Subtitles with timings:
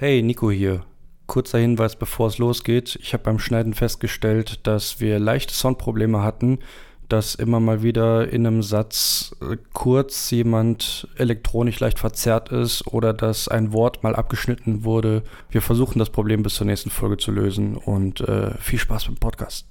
[0.00, 0.84] Hey, Nico hier.
[1.26, 2.96] Kurzer Hinweis, bevor es losgeht.
[3.02, 6.60] Ich habe beim Schneiden festgestellt, dass wir leichte Soundprobleme hatten,
[7.08, 13.12] dass immer mal wieder in einem Satz äh, kurz jemand elektronisch leicht verzerrt ist oder
[13.12, 15.24] dass ein Wort mal abgeschnitten wurde.
[15.50, 19.16] Wir versuchen das Problem bis zur nächsten Folge zu lösen und äh, viel Spaß dem
[19.16, 19.66] Podcast.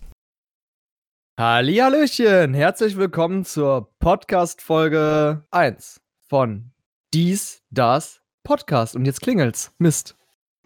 [1.40, 6.72] Hallihallöchen, herzlich willkommen zur Podcast-Folge 1 von
[7.14, 8.98] Dies, Das, Podcast.
[8.98, 9.72] Und jetzt klingelt's.
[9.78, 10.17] Mist.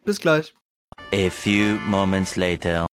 [0.03, 0.53] Bis gleich.
[1.13, 2.87] A few moments later.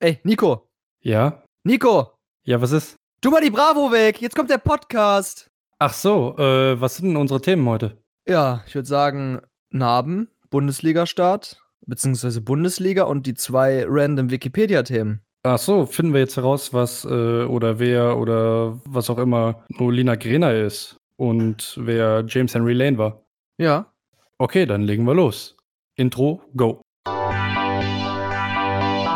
[0.00, 0.68] Ey, Nico.
[1.02, 1.42] Ja?
[1.64, 2.14] Nico.
[2.44, 2.96] Ja, was ist?
[3.20, 4.20] Tu mal die Bravo weg.
[4.20, 5.48] Jetzt kommt der Podcast.
[5.78, 8.02] Ach so, äh, was sind denn unsere Themen heute?
[8.26, 15.22] Ja, ich würde sagen, Narben, Bundesliga-Start, beziehungsweise Bundesliga und die zwei random Wikipedia-Themen.
[15.44, 20.16] Ach so, finden wir jetzt heraus, was äh, oder wer oder was auch immer Nolina
[20.16, 23.22] Grena ist und wer James Henry Lane war.
[23.58, 23.92] Ja.
[24.38, 25.56] Okay, dann legen wir los.
[25.96, 26.80] Intro, go.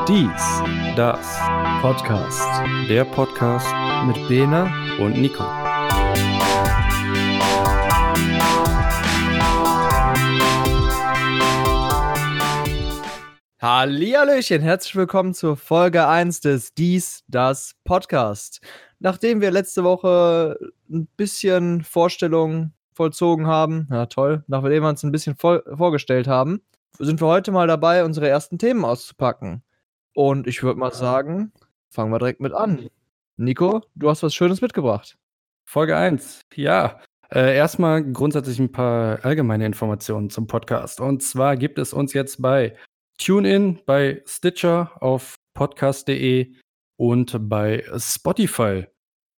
[0.08, 0.62] Dies,
[0.96, 1.38] Das,
[1.80, 2.48] Podcast
[2.88, 3.72] der Podcast
[4.06, 4.70] mit Bene.
[5.00, 5.44] und Nico.
[13.62, 18.60] Hallihallöchen, herzlich willkommen zur Folge 1 des Dies, das Podcast.
[18.98, 20.58] Nachdem wir letzte Woche
[20.90, 26.60] ein bisschen Vorstellung vollzogen haben, ja toll, nachdem wir uns ein bisschen vor vorgestellt haben,
[26.98, 29.62] sind wir heute mal dabei, unsere ersten Themen auszupacken.
[30.12, 31.52] Und ich würde mal sagen,
[31.88, 32.88] fangen wir direkt mit an.
[33.36, 35.16] Nico, du hast was Schönes mitgebracht.
[35.64, 36.40] Folge 1.
[36.56, 36.98] Ja,
[37.32, 41.00] äh, erstmal grundsätzlich ein paar allgemeine Informationen zum Podcast.
[41.00, 42.76] Und zwar gibt es uns jetzt bei
[43.18, 46.54] TuneIn, bei Stitcher, auf podcast.de
[46.96, 48.86] und bei Spotify.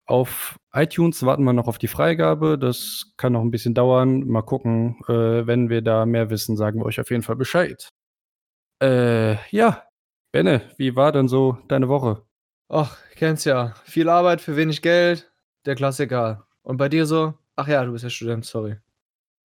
[0.07, 2.59] Auf iTunes warten wir noch auf die Freigabe.
[2.59, 4.27] Das kann noch ein bisschen dauern.
[4.27, 5.01] Mal gucken.
[5.09, 7.89] Äh, wenn wir da mehr wissen, sagen wir euch auf jeden Fall Bescheid.
[8.83, 9.85] Äh, ja.
[10.33, 12.23] Benne, wie war denn so deine Woche?
[12.69, 13.75] Ach, kennst ja.
[13.85, 15.31] Viel Arbeit für wenig Geld.
[15.67, 16.47] Der Klassiker.
[16.63, 17.35] Und bei dir so?
[17.55, 18.79] Ach ja, du bist ja Student, sorry.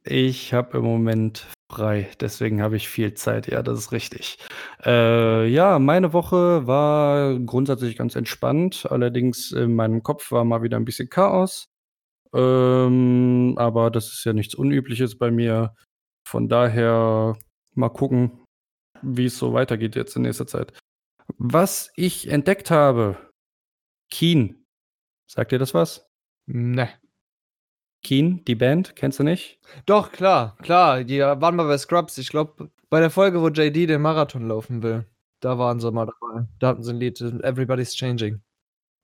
[0.10, 3.48] Ich habe im Moment frei, deswegen habe ich viel Zeit.
[3.48, 4.38] Ja, das ist richtig.
[4.86, 8.88] Äh, ja, meine Woche war grundsätzlich ganz entspannt.
[8.90, 11.68] Allerdings in meinem Kopf war mal wieder ein bisschen Chaos.
[12.34, 15.76] Ähm, aber das ist ja nichts Unübliches bei mir.
[16.26, 17.38] Von daher
[17.76, 18.46] mal gucken,
[19.02, 20.72] wie es so weitergeht jetzt in nächster Zeit.
[21.38, 23.18] Was ich entdeckt habe,
[24.10, 24.64] Keen.
[25.30, 26.08] Sagt dir das was?
[26.46, 26.90] Ne.
[28.04, 29.60] Keen, die Band, kennst du nicht?
[29.86, 31.04] Doch, klar, klar.
[31.04, 32.18] Die waren mal bei Scrubs.
[32.18, 35.06] Ich glaube, bei der Folge, wo JD den Marathon laufen will.
[35.40, 36.48] Da waren sie mal dabei.
[36.60, 38.42] Da hatten sie ein Lied, Everybody's Changing.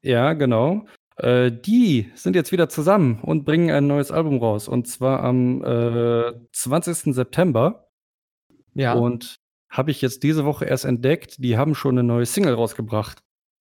[0.01, 0.85] Ja, genau.
[1.17, 4.67] Äh, die sind jetzt wieder zusammen und bringen ein neues Album raus.
[4.67, 7.13] Und zwar am äh, 20.
[7.13, 7.87] September.
[8.73, 8.93] Ja.
[8.93, 9.39] Und
[9.69, 13.19] habe ich jetzt diese Woche erst entdeckt, die haben schon eine neue Single rausgebracht.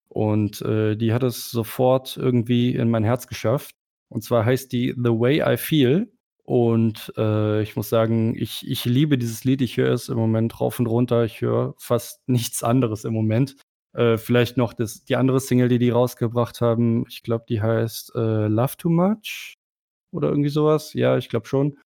[0.09, 3.75] Und äh, die hat es sofort irgendwie in mein Herz geschafft.
[4.13, 6.13] Und zwar heißt die The Way I Feel.
[6.45, 9.63] Und äh, ich muss sagen, ich, ich liebe dieses Lied.
[9.63, 11.25] Ich höre es im Moment rauf und runter.
[11.25, 13.57] Ich höre fast nichts anderes im Moment.
[13.95, 17.07] Äh, vielleicht noch das, die andere Single, die die rausgebracht haben.
[17.09, 19.55] Ich glaube, die heißt äh, Love Too Much
[20.13, 20.93] oder irgendwie sowas.
[20.93, 21.79] Ja, ich glaube schon.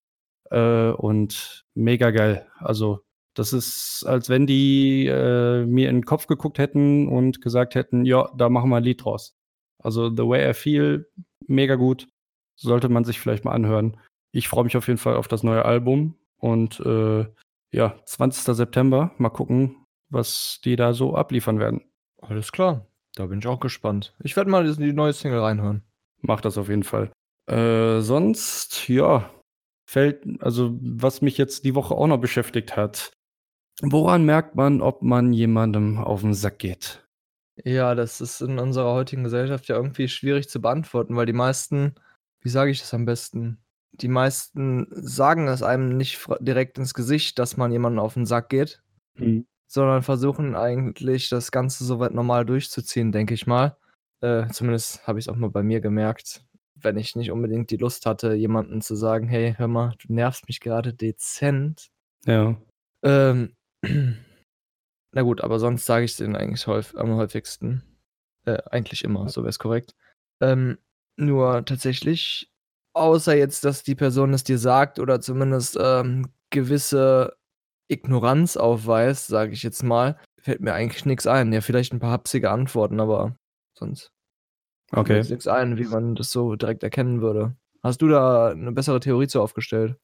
[0.50, 2.48] Äh, und mega geil.
[2.58, 3.04] Also
[3.34, 8.04] das ist, als wenn die äh, mir in den Kopf geguckt hätten und gesagt hätten,
[8.04, 9.36] ja, da machen wir ein Lied draus.
[9.78, 11.08] Also The Way I Feel,
[11.46, 12.08] mega gut.
[12.56, 13.96] Sollte man sich vielleicht mal anhören.
[14.32, 16.16] Ich freue mich auf jeden Fall auf das neue Album.
[16.38, 17.26] Und äh,
[17.72, 18.56] ja, 20.
[18.56, 21.82] September, mal gucken, was die da so abliefern werden.
[22.20, 22.86] Alles klar.
[23.14, 24.14] Da bin ich auch gespannt.
[24.22, 25.82] Ich werde mal die neue Single reinhören.
[26.20, 27.10] Mach das auf jeden Fall.
[27.46, 29.30] Äh, sonst, ja,
[29.88, 33.12] fällt, also was mich jetzt die Woche auch noch beschäftigt hat.
[33.82, 37.06] Woran merkt man, ob man jemandem auf den Sack geht?
[37.64, 41.94] Ja, das ist in unserer heutigen Gesellschaft ja irgendwie schwierig zu beantworten, weil die meisten,
[42.46, 43.58] wie sage ich das am besten?
[43.90, 48.50] Die meisten sagen es einem nicht direkt ins Gesicht, dass man jemandem auf den Sack
[48.50, 48.84] geht,
[49.16, 49.48] Mhm.
[49.66, 53.76] sondern versuchen eigentlich das Ganze soweit normal durchzuziehen, denke ich mal.
[54.20, 56.44] Äh, zumindest habe ich es auch mal bei mir gemerkt,
[56.76, 60.46] wenn ich nicht unbedingt die Lust hatte, jemandem zu sagen, hey, hör mal, du nervst
[60.46, 61.88] mich gerade dezent.
[62.26, 62.56] Ja.
[63.02, 67.82] Ähm, na gut, aber sonst sage ich es denen eigentlich häufig, am häufigsten.
[68.44, 69.96] Äh, eigentlich immer, so wäre es korrekt.
[70.40, 70.78] Ähm,
[71.16, 72.50] nur tatsächlich,
[72.94, 77.36] außer jetzt, dass die Person es dir sagt oder zumindest ähm, gewisse
[77.88, 81.52] Ignoranz aufweist, sage ich jetzt mal, fällt mir eigentlich nichts ein.
[81.52, 83.36] Ja, vielleicht ein paar hapsige Antworten, aber
[83.78, 84.12] sonst.
[84.92, 85.16] Mir Okay.
[85.16, 87.56] jetzt nix ein, wie man das so direkt erkennen würde.
[87.82, 89.96] Hast du da 'ne bessere Theorie zu aufgestellt?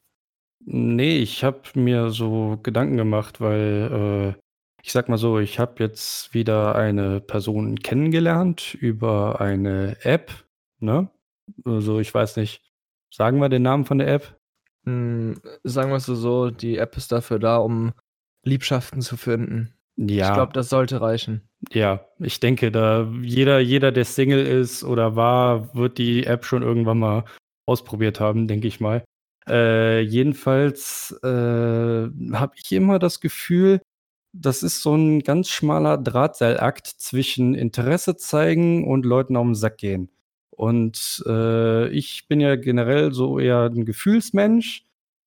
[0.65, 4.41] Ne, ich habe mir so Gedanken gemacht, weil, äh,
[4.81, 10.42] ich sage mal so, ich habe jetzt wieder eine Person kennengelernt über eine App,
[10.83, 11.09] ne?
[11.65, 12.61] Also, ich weiß nicht,
[13.13, 14.37] sagen wir den Namen von der App?
[14.85, 17.93] Hm, sagen wir's so so, die App ist dafür da, um
[18.43, 19.73] Liebschaften zu finden.
[19.97, 20.33] Ich Ja.
[20.33, 21.47] glaube, das sollte reichen.
[21.71, 26.61] Ja, ich denke, da jeder jeder, der Single ist oder war, wird die App schon
[26.63, 27.25] irgendwann mal
[27.65, 29.03] ausprobiert haben, denke ich mal.
[29.47, 33.81] Äh, jedenfalls, äh, habe ich immer das Gefühl,
[34.33, 39.77] das ist so 'n ganz schmaler Drahtseilakt zwischen Interesse zeigen und Leuten auf 'n Sack
[39.77, 40.09] gehen.
[40.55, 44.85] Und, äh, ich bin ja generell so eher 'n Gefühlsmensch.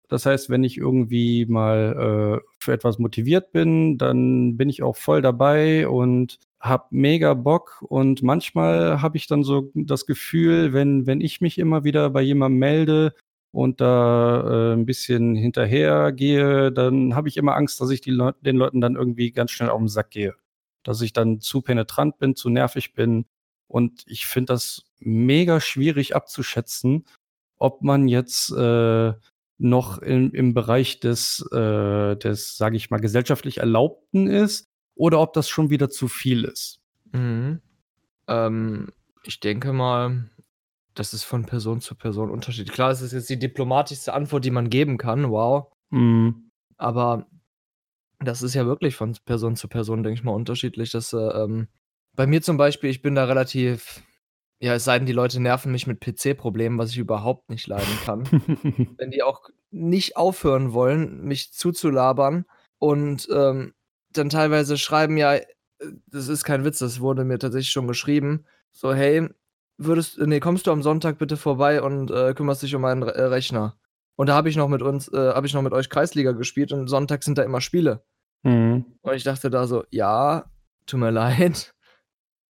[0.09, 4.97] Das heißt, wenn ich irgendwie mal, äh, für etwas motiviert bin, dann bin ich auch
[4.97, 7.85] voll dabei und habe mega Bock.
[7.89, 12.23] Und manchmal habe ich dann so das Gefühl, wenn wenn ich mich immer wieder bei
[12.23, 13.15] jemandem melde
[13.53, 18.57] und da, äh, 'n bisschen hinterhergehe, dann habe ich immer Angst, dass ich Leu den
[18.57, 20.35] Leuten dann irgendwie ganz schnell auf 'n Sack gehe.
[20.85, 23.27] Dass ich dann zu penetrant bin, zu nervig bin.
[23.69, 27.05] Und ich finde das mega schwierig abzuschätzen,
[27.59, 29.13] ob man jetzt, äh,
[29.59, 35.33] noch im im Bereich des, äh des, sage ich mal, gesellschaftlich Erlaubten ist oder ob
[35.33, 36.81] das schon wieder zu viel ist.
[37.13, 37.61] Mhm.
[38.29, 38.93] Ähm,
[39.23, 40.29] ich denke mal,
[40.95, 42.75] das ist von Person zu Person unterschiedlich.
[42.75, 45.73] Klar, es ist jetzt die diplomatischste Antwort, die man geben kann, wow.
[45.91, 46.51] Mhm.
[46.77, 47.27] Aber
[48.19, 50.91] das ist ja wirklich von Person zu Person, denke ich mal, unterschiedlich.
[50.91, 51.69] Das, äh, ähm
[52.17, 54.03] bei mir zum Beispiel, ich bin da relativ
[54.59, 57.99] ja, es sei denn, die Leute nerven mich mit PC-Problemen, was ich überhaupt nicht leiden
[58.05, 58.23] kann.
[58.99, 62.47] Wenn die auch nicht aufhören wollen, mich zuzulabern
[62.79, 63.75] und, ähm,
[64.13, 65.45] dann teilweise schreiben ja, äh,
[66.07, 69.29] das ist kein Witz, das wurde mir tatsächlich schon geschrieben, so: „Hey,
[69.77, 73.15] würdest ne, kommst du am Sonntag bitte vorbei und, äh, kümmerst dich um meinen Re
[73.15, 73.77] äh, Rechner?“
[74.17, 76.73] Und da habe ich noch mit uns äh, habe ich noch mit euch Kreisliga gespielt
[76.73, 78.03] und sonntags sind da immer Spiele.
[78.43, 78.87] Mhm.
[79.03, 80.51] Und ich dachte da so: „Ja,
[80.87, 81.75] tut mir leid,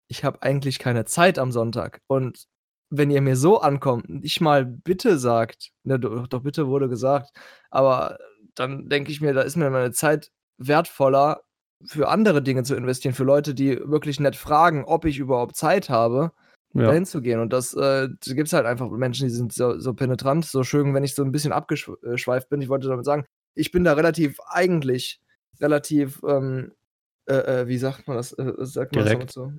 [0.09, 2.01] ich habe eigentlich keine Zeit am Sonntag.
[2.09, 2.47] Und
[2.91, 7.31] wenn ihr mir so ankommt, nicht mal bitte sagt“ ne, do doch bitte wurde gesagt,
[7.71, 8.19] aber
[8.55, 11.43] dann denke ich mir, da ist mir meine Zeit wertvoller,
[11.87, 15.91] für andere Dinge zu investieren, für Leute, die wirklich nett fragen, ob ich überhaupt Zeit
[15.91, 16.33] habe,
[16.75, 16.87] Ja.
[16.87, 17.41] dahin zu gehen.
[17.41, 20.95] Und das, äh da gibt's halt einfach Menschen, die sind so so penetrant, so schön,
[20.95, 22.61] wenn ich so 'n bisschen abgeschw äh, schweift bin.
[22.63, 23.27] Ich wollte damit sagen,
[23.57, 25.21] ich bin da relativ eigentlich
[25.61, 26.73] relativ, ähm,
[27.29, 28.33] äh, äh, wie sagt man das?
[28.35, 29.33] Äh, sagt man das Direkt.
[29.33, 29.53] so?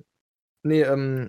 [0.64, 1.28] Ne, ähm,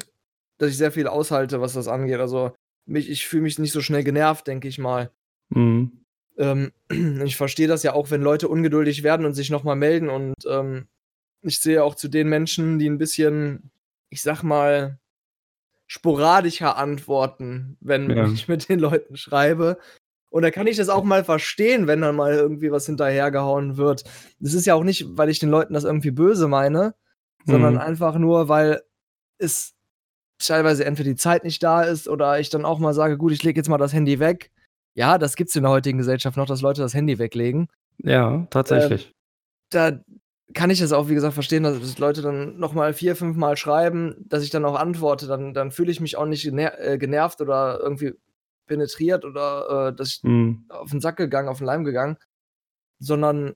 [0.58, 2.20] dass ich sehr viel aushalte, was das angeht.
[2.20, 2.54] Also,
[2.86, 5.12] mich ich fühle mich nicht so schnell genervt, denke ich mal.
[5.50, 6.04] Mhm.
[6.38, 6.72] Ähm,
[7.26, 10.36] ich verstehe das ja auch, wenn Leute ungeduldig werden und sich noch mal melden und,
[10.50, 10.88] ähm,
[11.44, 13.72] ich zähle auch zu den Menschen, die 'n bisschen,
[14.10, 15.00] ich sage mal,
[15.88, 18.26] sporadischer antworten, wenn Ja.
[18.26, 19.80] ich mit den Leuten schreibe.
[20.32, 24.04] Und da kann ich das auch mal verstehen, wenn dann mal irgendwie was hinterhergehauen wird.
[24.40, 26.96] Das ist ja auch nicht, weil ich den Leuten das irgendwie böse meine,
[27.46, 27.82] sondern Mhm.
[27.82, 28.84] einfach nur, weil
[29.40, 29.74] es
[30.44, 33.44] teilweise entweder die Zeit nicht da ist oder ich dann auch mal sage: „Gut, ich
[33.44, 34.52] lege jetzt mal das Handy weg.“
[34.96, 37.68] Ja, das gibt's in der heutigen Gesellschaft noch, dass Leute das Handy weglegen.
[38.00, 39.14] Ja, Ähm, tatsächlich.
[39.72, 40.00] da
[40.56, 43.58] kann ich das auch, wie gesagt, verstehen, dass Leute dann noch mal 4, 5 Mal
[43.58, 45.28] schreiben, dass ich dann auch antworte.
[45.28, 48.14] Dann dann fühle ich mich auch nicht gener äh, genervt oder irgendwie
[48.68, 50.66] penetriert oder, äh, dass ich Mhm.
[50.70, 52.18] auf 'n Sack gegangen, auf 'n Leim gegangen,
[53.00, 53.56] sondern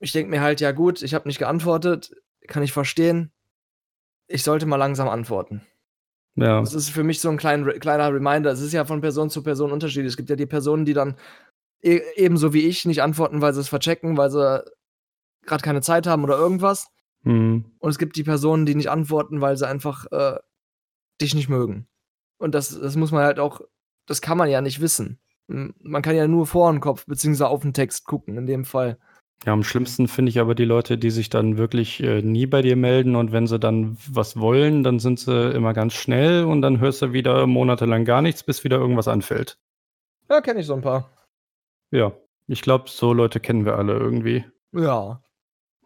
[0.00, 2.12] ich denke mir halt: „Ja gut, ich habe nicht geantwortet,
[2.48, 3.32] kann ich verstehen.
[4.30, 5.62] Ich sollte mal langsam antworten.“
[6.36, 6.60] Ja.
[6.60, 8.50] Das ist für mich so 'n klein kleiner Reminder.
[8.52, 10.12] Es ist ja von Person zu Person unterschiedlich.
[10.12, 11.16] Es gibt ja die Personen, die dann
[11.82, 14.64] e ebenso wie ich nicht antworten, weil sie's verchecken, weil sie
[15.46, 16.88] grad keine Zeit haben oder irgendwas.
[17.24, 17.66] Mhm.
[17.80, 20.38] Und es gibt die Personen, die nicht antworten, weil sie einfach, äh,
[21.22, 21.88] dich nicht mögen.
[22.38, 23.62] Und das das muss man halt auch
[24.06, 25.20] das kann man ja nicht wissen.
[25.48, 28.98] Man kann ja nur vor 'n Kopf beziehungsweise auf 'n Text gucken in dem Fall.
[29.44, 32.62] Ja, am schlimmsten finde ich aber die Leute, die sich dann wirklich, äh, nie bei
[32.62, 36.62] dir melden und wenn sie dann was wollen, dann sind sie immer ganz schnell und
[36.62, 39.58] dann hörst du wieder monatelang gar nichts, bis wieder irgendwas anfällt.
[40.30, 41.10] Ja, kenne ich so 'n paar.
[41.92, 42.12] Ja,
[42.48, 44.44] ich glaube, so Leute kennen wir alle irgendwie.
[44.72, 45.22] Ja.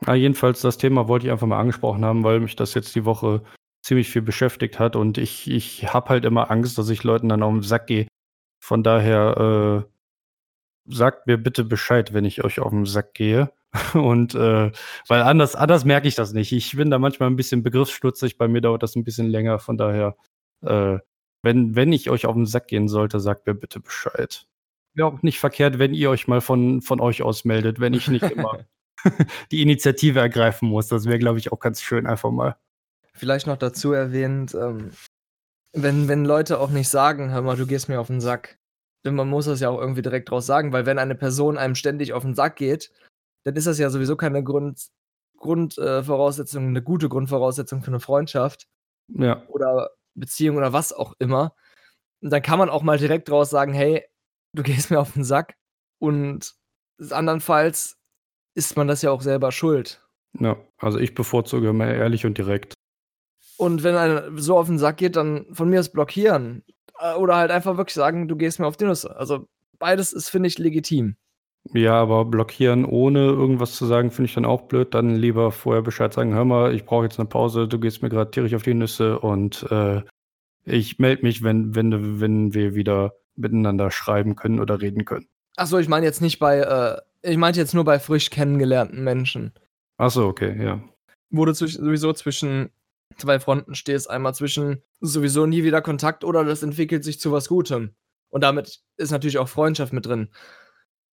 [0.07, 3.05] Na, jedenfalls, das Thema wollte ich einfach mal angesprochen haben, weil mich das jetzt die
[3.07, 3.43] Woche
[3.83, 7.43] ziemlich viel beschäftigt hat und ich ich habe halt immer Angst, dass ich Leuten dann
[7.43, 8.09] auf 'n Sack gehe.
[8.63, 9.91] Von daher, äh,
[10.93, 13.53] sagt mir bitte Bescheid, wenn ich euch auf 'n Sack gehe.
[13.95, 14.73] Und, äh
[15.09, 16.53] weil anders anders merke ich das nicht.
[16.53, 19.77] Ich bin da manchmal 'n bisschen begriffsstutzig, bei mir dauert das 'n bisschen länger, von
[19.79, 20.17] daher,
[20.67, 20.99] äh,
[21.43, 24.47] wenn wenn ich euch auf 'n Sack gehen sollte, sagt mir bitte Bescheid.
[24.95, 28.09] Wäre auch nicht verkehrt, wenn ihr euch mal von von euch aus meldet, wenn ich
[28.09, 28.59] nicht immer
[29.53, 30.89] die Initiative ergreifen muss.
[30.89, 32.57] Das wäre, glaube ich, auch ganz schön einfach mal.
[33.15, 34.91] Vielleicht noch dazu erwähnt, ähm,
[35.75, 38.59] wenn, wenn Leute auch nicht sagen, hör mal, du gehst mir auf den Sack.
[39.05, 41.75] Denn man muss das ja auch irgendwie direkt draus sagen, weil wenn eine Person einem
[41.75, 42.93] ständig auf den Sack geht,
[43.45, 44.89] dann ist das ja sowieso keine Grund,
[45.39, 48.69] Grundvoraussetzung, äh, eine gute Grundvoraussetzung für eine Freundschaft.
[49.09, 49.47] Ja.
[49.49, 51.55] Oder Beziehung oder was auch immer.
[52.21, 54.05] Und dann kann man auch mal direkt draus sagen, hey,
[54.55, 55.57] du gehst mir auf den Sack.
[55.99, 56.55] Und
[57.11, 57.99] andernfalls
[58.55, 60.07] ist man das ja auch selber schuld.
[60.39, 62.75] Ja, also ich bevorzuge immer ehrlich und direkt.
[63.57, 66.65] Und wenn einer so auf den Sack geht, dann von mir aus blockieren.
[67.01, 69.17] Äh, oder halt einfach wirklich sagen, du gehst mir auf die Nüsse.
[69.17, 71.17] Also beides ist, finde ich, legitim.
[71.73, 74.95] Ja, aber blockieren ohne irgendwas zu sagen, finde ich dann auch blöd.
[74.95, 78.09] Dann lieber vorher Bescheid sagen, hör mal, ich brauche jetzt eine Pause, du gehst mir
[78.09, 80.03] gerade tierisch auf die Nüsse und äh,
[80.65, 85.27] ich melde mich, wenn, wenn, wenn wir wieder miteinander schreiben können oder reden können.
[85.57, 89.53] Achso, ich meine jetzt nicht bei, äh, ich meinte jetzt nur bei frisch kennengelernten Menschen.
[89.97, 90.81] Achso, okay, ja.
[91.31, 92.71] Du sowieso zwischen
[93.21, 94.11] zwei Fronten stehst.
[94.11, 97.95] Einmal zwischen sowieso nie wieder Kontakt oder das entwickelt sich zu was Gutem.
[98.31, 100.31] Und damit ist natürlich auch Freundschaft mit drin.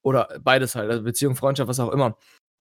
[0.02, 2.18] Oder beides halt, also Beziehung, Freundschaft, was auch immer.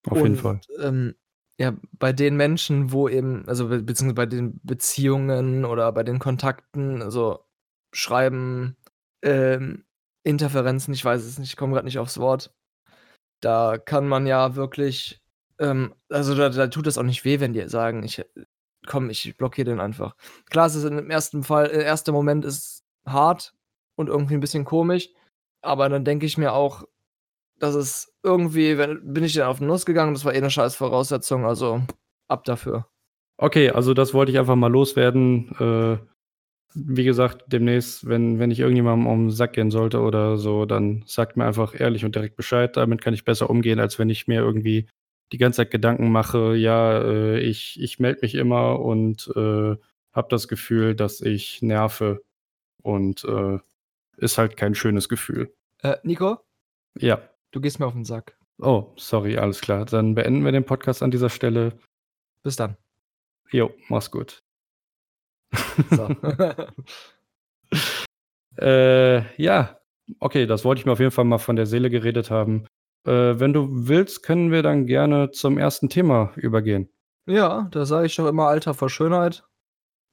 [0.08, 0.60] Auf jeden Fall.
[0.80, 1.14] Ähm,
[1.58, 7.02] ja, bei den Menschen, wo eben, also beziehungsweise bei den Beziehungen oder bei den Kontakten,
[7.02, 7.44] also
[7.92, 8.76] Schreiben,
[9.22, 9.84] ähm,
[10.22, 12.54] Interferenzen, ich weiß es nicht, ich komme gerade nicht aufs Wort.
[13.40, 15.22] Da kann man ja wirklich,
[15.58, 18.24] ähm, also da, da, tut es auch nicht weh, wenn die sagen, ich
[18.86, 20.16] komm, ich blockiere den einfach.
[20.50, 23.54] Klar, es ist im ersten Fall, der erste Moment ist hart
[23.96, 25.10] und irgendwie ein bisschen komisch,
[25.62, 26.84] aber dann denke ich mir auch,
[27.58, 30.50] dass es irgendwie, wenn, bin ich dann auf den Nuss gegangen, das war eh eine
[30.50, 31.82] scheiß Voraussetzung, also
[32.28, 32.86] ab dafür.
[33.38, 35.50] Okay, also das wollte ich einfach mal loswerden.
[35.58, 35.98] Äh,
[36.74, 41.04] wie gesagt, demnächst, wenn, wenn ich irgendjemandem um den Sack gehen sollte oder so, dann
[41.06, 42.76] sagt mir einfach ehrlich und direkt Bescheid.
[42.76, 44.86] Damit kann ich besser umgehen, als wenn ich mir irgendwie
[45.32, 49.76] die ganze Zeit Gedanken mache, ja, äh, ich, ich melde mich immer und äh,
[50.12, 52.22] habe das Gefühl, dass ich nerve.
[52.82, 53.58] Und äh,
[54.16, 55.52] ist halt kein schönes Gefühl.
[55.82, 56.38] Äh, Nico?
[56.98, 57.20] Ja.
[57.50, 58.36] Du gehst mir auf den Sack.
[58.58, 59.84] Oh, sorry, alles klar.
[59.84, 61.78] Dann beenden wir den Podcast an dieser Stelle.
[62.42, 62.76] Bis dann.
[63.50, 64.42] Jo, mach's gut.
[65.90, 66.08] So.
[68.58, 69.78] äh, ja,
[70.20, 72.66] okay, das wollte ich mir auf jeden Fall mal von der Seele geredet haben.
[73.06, 76.88] Äh, wenn du willst, können wir dann gerne zum ersten Thema übergehen.
[77.26, 79.44] Ja, da sage ich doch immer Alter vor Schönheit.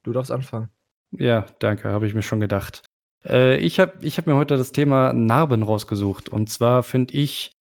[0.04, 0.70] Du darfst anfangen.
[1.12, 2.84] Ja, danke, habe ich mir schon gedacht.
[3.26, 6.30] Äh, ich habe ich hab mir heute das Thema Narben rausgesucht.
[6.30, 7.52] Und zwar finde ich,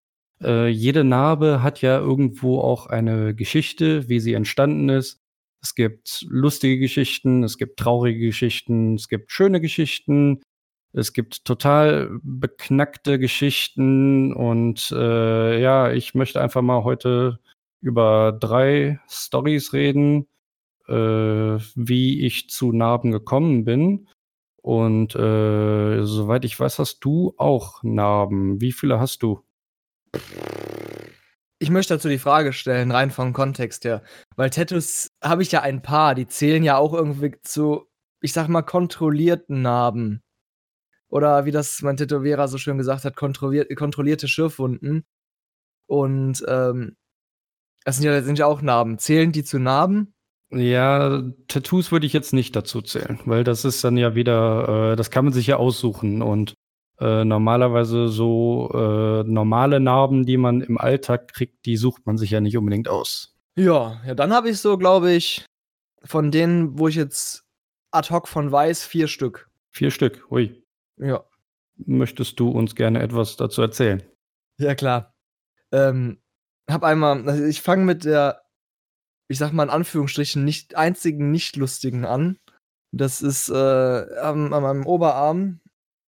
[0.43, 5.19] äh, jede Narbe hat ja irgendwo auch eine Geschichte, wie sie entstanden ist.
[5.63, 10.41] Es gibt lustige Geschichten, es gibt traurige Geschichten, es gibt schöne Geschichten,
[10.93, 17.39] es gibt total beknackte Geschichten und äh, ja, ich möchte einfach mal heute
[17.81, 20.27] über drei Stories reden,
[20.89, 24.09] äh, wie ich zu Narben gekommen bin.
[24.61, 28.61] Und äh, soweit ich weiß, hast du auch Narben.
[28.61, 29.43] Wie viele hast du?
[31.59, 34.03] Ich möchte dazu die Frage stellen, rein vom Kontext her.
[34.37, 37.87] Weil Tattoos habe ich ja ein paar, die zählen ja auch irgendwie zu,
[38.21, 40.23] ich sag mal, kontrollierten Narben
[41.13, 45.05] oder wie das mein Tätowierer so schön gesagt hat, kontrollierte Schürfwunden.
[45.87, 46.97] Und ähm,
[47.85, 48.99] das sind ja, sind ja auch Narben.
[48.99, 50.15] Zählen die zu Narben?
[50.51, 54.97] Ja, Tattoos würde ich jetzt nicht dazu zählen, weil das ist dann ja wieder, äh,
[54.97, 56.55] das kann man sich ja aussuchen und
[56.99, 62.31] äh, normalerweise so äh, normale Narben, die man im Alltag kriegt, die sucht man sich
[62.31, 63.35] ja nicht unbedingt aus.
[63.55, 65.45] Ja, ja, dann habe ich so, glaube ich,
[66.05, 67.45] von denen, wo ich jetzt
[67.91, 69.51] ad hoc von weiß, vier Stück.
[69.73, 70.62] Vier Stück, ui.
[70.97, 71.25] Ja.
[71.77, 74.03] Möchtest du uns gerne etwas dazu erzählen?
[74.59, 75.15] Ja, klar.
[75.73, 76.21] Ähm,
[76.69, 78.43] hab einmal, also ich fange mit der,
[79.29, 82.39] ich sag mal in Anführungsstrichen, nicht einzigen nicht lustigen an.
[82.93, 85.61] Das ist äh, an, an meinem Oberarm,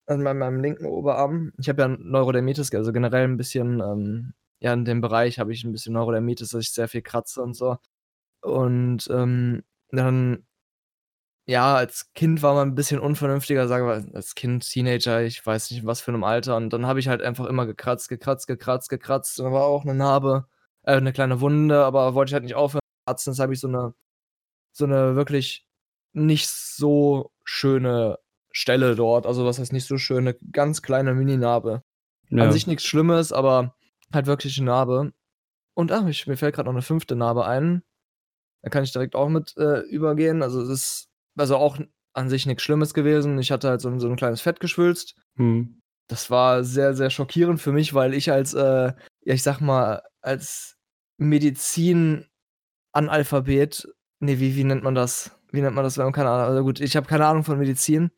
[0.06, 1.52] an meinem, meinem linken Oberarm.
[1.58, 5.62] Ich habe ja Neurodermitis, also generell ein bisschen, ähm, ja, in dem Bereich habe ich
[5.64, 7.76] ein bisschen Neurodermitis, dass ich sehr viel kratze und so.
[8.42, 10.46] Und ähm, dann
[11.50, 15.70] ja, als Kind war man ein bisschen unvernünftiger, sagen wir als Kind, Teenager, ich weiß
[15.70, 16.56] nicht, in was für einem Alter.
[16.56, 19.40] Und dann habe ich halt einfach immer gekratzt, gekratzt, gekratzt, gekratzt.
[19.40, 20.46] Und da war auch eine Narbe,
[20.84, 22.80] äh, 'ne kleine Wunde, aber wollte ich halt nicht aufhören.
[23.08, 23.94] Jetzt habe ich so eine
[24.72, 25.66] so eine wirklich
[26.14, 28.18] nicht so schöne
[28.52, 29.26] Stelle dort.
[29.26, 31.82] Also, was heißt nicht so schöne, ganz kleine Mini-Narbe.
[32.36, 33.76] An sich nichts Schlimmes, aber
[34.14, 35.12] halt wirklich 'ne Narbe.
[35.74, 37.82] Und, ach, ich mir fällt gerade noch eine fünfte Narbe ein.
[38.62, 40.42] Da kann ich direkt auch mit, äh, übergehen.
[40.44, 41.09] Also, es ist
[41.40, 41.78] also auch
[42.12, 43.38] an sich nichts Schlimmes gewesen.
[43.38, 45.14] Ich hatte halt so so 'n kleines Fettgeschwülst.
[45.36, 45.80] Mhm.
[46.08, 48.92] Das war sehr, sehr schockierend für mich, weil ich als, äh,
[49.24, 50.76] ja, ich sag mal, als
[51.18, 53.88] Medizin-Analphabet
[54.20, 55.30] ne, wie wie nennt man das?
[55.52, 57.58] wie nennt man das, wenn man keine Ahnung, also gut, ich habe keine Ahnung von
[57.58, 58.10] Medizin,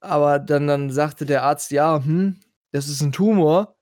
[0.00, 2.38] aber dann, dann sagte der Arzt, ja, hm,
[2.72, 3.76] das ist ein Tumor.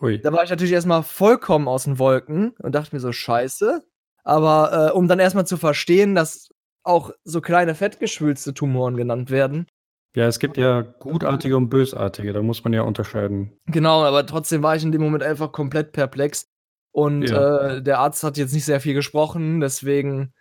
[0.00, 0.18] Ui.
[0.20, 3.82] Da war ich natürlich erstmal vollkommen aus den Wolken und dachte mir so, scheiße.
[4.24, 6.48] Aber äh, um dann erstmal zu verstehen, dass
[6.84, 9.66] auch so kleine fettgeschwülste Tumoren genannt werden.
[10.14, 13.52] Ja, es gibt ja gutartige und bösartige, da muss man ja unterscheiden.
[13.66, 16.46] Genau, aber trotzdem war ich in dem Moment einfach komplett perplex.
[16.94, 17.76] Und Ja.
[17.76, 20.34] äh, der Arzt hat jetzt nicht sehr viel gesprochen, deswegen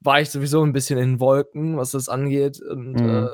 [0.00, 2.60] war ich sowieso ein bisschen in den Wolken, was das angeht.
[2.62, 3.08] Und Mhm.
[3.08, 3.28] äh,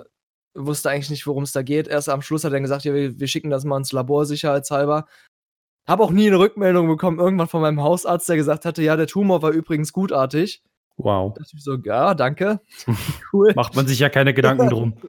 [0.57, 1.89] wusste eigentlich nicht, worum es da geht.
[1.89, 5.07] Erst am Schluss hat er gesagt, ja, wir, wir schicken das mal ins Labor sicherheitshalber.
[5.87, 9.07] Habe auch nie eine Rückmeldung bekommen, irgendwann von meinem Hausarzt, der gesagt hatte, ja, der
[9.07, 10.63] Tumor war übrigens gutartig.
[10.97, 11.35] Wow.
[11.35, 12.61] Da dachte ich so, ja, danke.
[13.33, 13.53] cool.
[13.57, 14.95] Macht man sich ja keine Gedanken drum.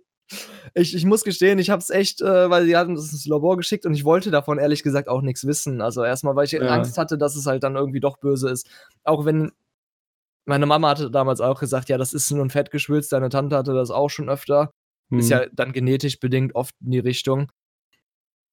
[0.73, 3.57] Ich, ich muss gestehen, ich habe es echt, äh, weil sie hatten es ins Labor
[3.57, 5.81] geschickt und ich wollte davon ehrlich gesagt auch nichts wissen.
[5.81, 6.61] Also erstmal, weil ich Ja.
[6.61, 8.67] Angst hatte, dass es halt dann irgendwie doch böse ist.
[9.03, 9.51] Auch wenn
[10.45, 13.75] meine Mama hatte damals auch gesagt, ja, das ist nur ein Fettgeschwülst, deine Tante hatte
[13.75, 14.71] das auch schon öfter.
[15.11, 15.37] Ist Hm.
[15.39, 17.51] ja dann genetisch bedingt oft in die Richtung.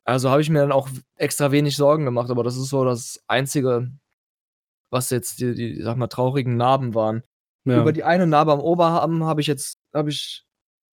[0.04, 3.18] Also habe ich mir dann auch extra wenig Sorgen gemacht, aber das ist so das
[3.28, 3.90] Einzige,
[4.92, 7.22] was jetzt die, die sag mal, traurigen Narben waren.
[7.64, 7.80] ja.
[7.80, 10.44] Über die eine Narbe am Oberarm habe ich jetzt, habe ich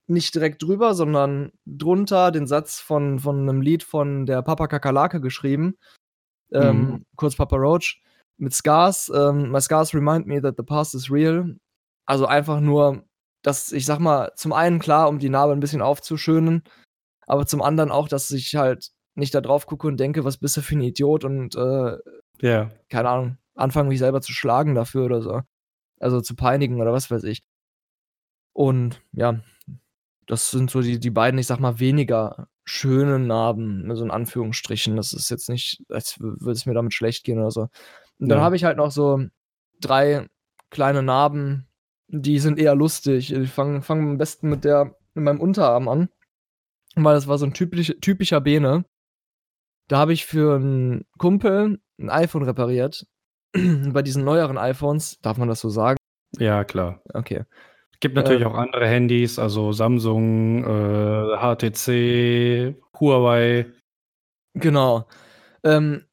[0.07, 5.21] nicht direkt drüber, sondern drunter den Satz von, von einem Lied von der Papa Kakerlake
[5.21, 5.75] geschrieben.
[6.51, 7.05] Ähm, Mhm.
[7.15, 8.01] Kurz Papa Roach.
[8.37, 9.11] Mit Scars.
[9.13, 11.57] Ähm, My scars remind me that the past is real.
[12.05, 13.03] Also einfach nur,
[13.43, 16.63] dass ich sag mal, zum einen klar, um die Narbe ein bisschen aufzuschönen,
[17.27, 20.57] aber zum anderen auch, dass ich halt nicht da drauf gucke und denke, was bist
[20.57, 21.97] du für ein Idiot und äh,
[22.41, 22.71] ja.
[22.89, 25.41] keine Ahnung, anfangen, mich selber zu schlagen dafür oder so.
[25.99, 27.41] Also zu peinigen oder was weiß ich.
[28.53, 29.41] Und ja,
[30.27, 34.95] das sind so die, die beiden, ich sag mal, weniger schönen Narben, so in Anführungsstrichen.
[34.95, 37.61] Das ist jetzt nicht, als würde es mir damit schlecht gehen oder so.
[38.19, 38.43] Und dann Ja.
[38.43, 39.25] habe ich halt noch so
[39.81, 40.27] drei
[40.69, 41.67] kleine Narben,
[42.07, 43.33] die sind eher lustig.
[43.33, 46.09] Ich fange fang am besten mit der, mit meinem Unterarm an.
[46.95, 48.85] Weil das war so ein typisch, typischer Bene.
[49.87, 53.05] Da habe ich für einen Kumpel ein iPhone repariert.
[53.93, 55.97] Bei diesen neueren iPhones, darf man das so sagen?
[56.37, 57.01] Ja, klar.
[57.13, 57.43] Okay.
[57.99, 58.47] Gibt natürlich Ähm.
[58.47, 63.65] auch andere Handys, also Samsung, äh, HTC, Huawei.
[64.53, 65.07] Genau.
[65.63, 66.05] Ähm,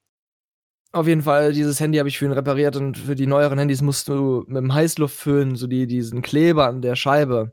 [0.92, 3.82] auf jeden Fall, dieses Handy habe ich für ihn repariert und für die neueren Handys
[3.82, 7.52] musst du mit dem Heißluftföhn so die, diesen Kleber an der Scheibe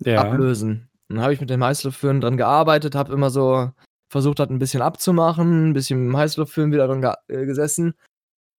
[0.00, 0.20] Ja.
[0.22, 0.90] ablösen.
[1.08, 3.70] Dann habe ich mit dem Heißluftföhn dran gearbeitet, habe immer so
[4.10, 7.94] versucht, das ein bisschen abzumachen, ein bisschen mit dem Heißluftföhn wieder dran ge äh, gesessen.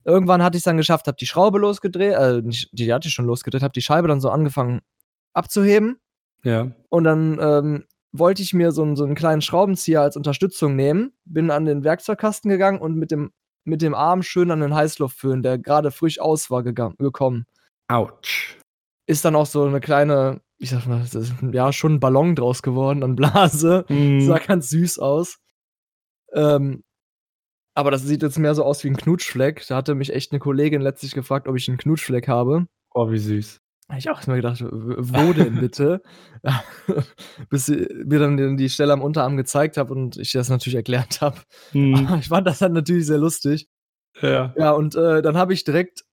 [0.08, 3.14] Irgendwann hatte ich es dann geschafft, habe die Schraube losgedreht, äh, nicht, die hatte ich
[3.14, 4.80] schon losgedreht, habe die Scheibe dann so angefangen
[5.34, 6.00] abzuheben.
[6.44, 6.72] Ja.
[6.90, 11.12] Und dann ähm, wollte ich mir so, einen- so einen kleinen Schraubenzieher als Unterstützung nehmen,
[11.26, 13.32] bin an den Werkzeugkasten gegangen und mit dem,
[13.66, 17.46] mit dem Arm schön an den Heißluftföhn, der gerade frisch aus war, gegangen, gekommen.
[17.90, 18.58] Autsch.
[19.08, 22.34] Ist dann auch so eine kleine, ich sag mal, das ist, ja, schon ein Ballon
[22.34, 23.84] draus geworden an Blase.
[23.88, 24.22] Hm.
[24.22, 25.38] Sah ganz süß aus.
[26.34, 26.84] Ähm,
[27.78, 29.64] aber das sieht jetzt mehr so aus wie ein Knutschfleck.
[29.68, 32.66] Da hatte mich echt eine Kollegin letztlich gefragt, ob ich einen Knutschfleck habe.
[32.94, 33.60] Oh, wie süß.
[33.90, 36.02] Hab ich auch erst mal gedacht, wo denn bitte?
[37.50, 40.76] Bis sie mir dann die- die Stelle am Unterarm gezeigt habe und ich das natürlich
[40.76, 41.38] erklärt habe.
[41.72, 42.08] Hm.
[42.20, 43.68] Ich fand das dann natürlich sehr lustig.
[44.22, 44.54] Ja.
[44.58, 46.04] Ja, und äh, dann habe ich direkt,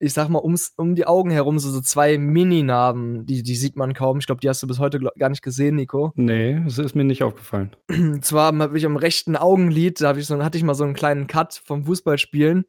[0.00, 3.26] ich sag mal, ums, um die Augen herum so, so zwei Mini-Narben.
[3.26, 4.18] Die, die sieht man kaum.
[4.18, 6.12] Ich glaube, die hast du bis heute gar nicht gesehen, Nico.
[6.14, 7.74] Nee, das ist mir nicht aufgefallen.
[8.20, 11.26] Zwar habe ich am rechten Augenlid, da ich so, hatte ich mal so einen kleinen
[11.26, 12.64] Cut vom Fußballspielen.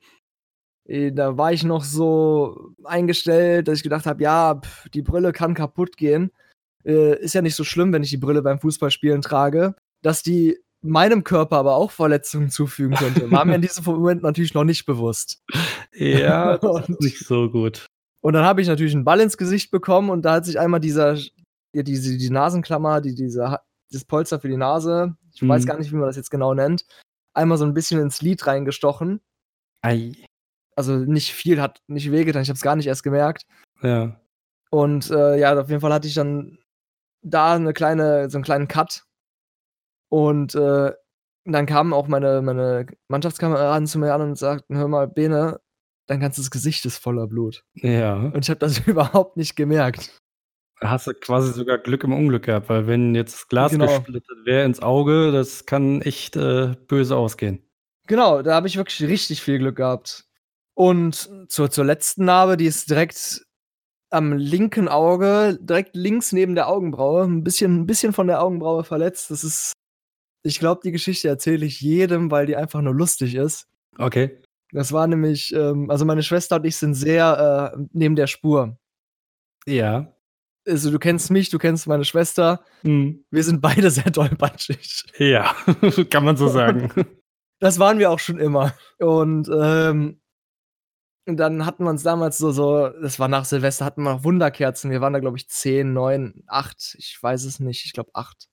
[0.86, 5.32] Äh, Da war ich noch so eingestellt, dass ich gedacht habe, ja, pf, die Brille
[5.32, 6.32] kann kaputt gehen.
[6.84, 9.76] Äh, ist ja nicht so schlimm, wenn ich die Brille beim Fußballspielen trage.
[10.02, 14.54] Dass die meinem Körper aber auch Verletzungen zufügen könnte, war mir in diesem Moment natürlich
[14.54, 15.42] noch nicht bewusst.
[15.94, 17.86] Ja, Und- nicht so gut.
[18.22, 20.80] Und dann habe ich natürlich einen Ball ins Gesicht bekommen und da hat sich einmal
[20.82, 21.16] dieser,
[21.74, 23.60] ja, diese, die Nasenklammer, die, diese,
[23.92, 25.68] das Polster für die Nase, ich weiß Mhm.
[25.68, 26.86] gar nicht, wie man das jetzt genau nennt,
[27.34, 29.22] einmal so ein bisschen ins Lid reingestochen.
[29.82, 30.14] Ei.
[30.76, 33.46] Also nicht viel, hat nicht wehgetan, ich habe es gar nicht erst gemerkt.
[33.82, 34.20] Ja.
[34.70, 36.58] Und äh, ja, auf jeden Fall hatte ich dann
[37.22, 39.04] da eine kleine, so einen kleinen Cut.
[40.10, 40.92] Und äh,
[41.46, 45.60] dann kamen auch meine, meine Mannschaftskameraden zu mir an und sagten, hör mal, Bene,
[46.08, 47.64] dein ganzes Gesicht ist voller Blut.
[47.76, 48.16] Ja.
[48.16, 50.18] Und ich habe das überhaupt nicht gemerkt.
[50.82, 53.86] Hast du quasi sogar Glück im Unglück gehabt, weil wenn jetzt das Glas Genau.
[53.86, 57.64] gesplittert wäre ins Auge, das kann echt äh, böse ausgehen.
[58.08, 60.26] Genau, da habe ich wirklich richtig viel Glück gehabt.
[60.76, 63.46] Und zur, zur letzten Narbe, die ist direkt
[64.10, 68.84] am linken Auge, direkt links neben der Augenbraue, ein bisschen, ein bisschen von der Augenbraue
[68.86, 69.30] verletzt.
[69.30, 69.74] Das ist,
[70.44, 73.68] ich glaube, die Geschichte erzähle ich jedem, weil die einfach nur lustig ist.
[73.98, 74.42] Okay.
[74.72, 78.78] Das war nämlich, ähm, also meine Schwester und ich sind sehr äh, neben der Spur.
[79.66, 80.14] Ja.
[80.68, 82.64] also du kennst mich, du kennst meine Schwester.
[82.84, 83.26] Mhm.
[83.32, 85.06] Wir sind beide sehr dollpatschig.
[85.18, 85.56] Ja,
[86.10, 86.92] kann man so sagen.
[87.62, 88.74] Das waren wir auch schon immer.
[89.00, 90.22] Und, ähm,
[91.26, 94.92] dann hatten wir uns damals so, so, das war nach Silvester, hatten wir noch Wunderkerzen.
[94.92, 98.49] Wir waren da, glaube ich, 10, 9, 8, ich weiß es nicht, ich glaube 8.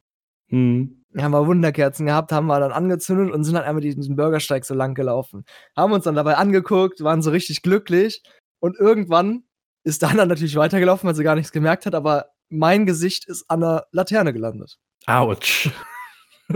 [0.49, 1.05] Mhm.
[1.17, 4.75] Haben wir Wunderkerzen gehabt, haben wir dann angezündet und sind dann einmal diesen Bürgersteig so
[4.75, 5.45] lang gelaufen.
[5.75, 8.23] Haben uns dann dabei angeguckt, waren so richtig glücklich
[8.61, 9.45] und irgendwann
[9.83, 13.61] ist Dana natürlich weitergelaufen, weil sie gar nichts gemerkt hat, aber mein Gesicht ist an
[13.61, 14.79] der Laterne gelandet.
[15.07, 15.71] Autsch.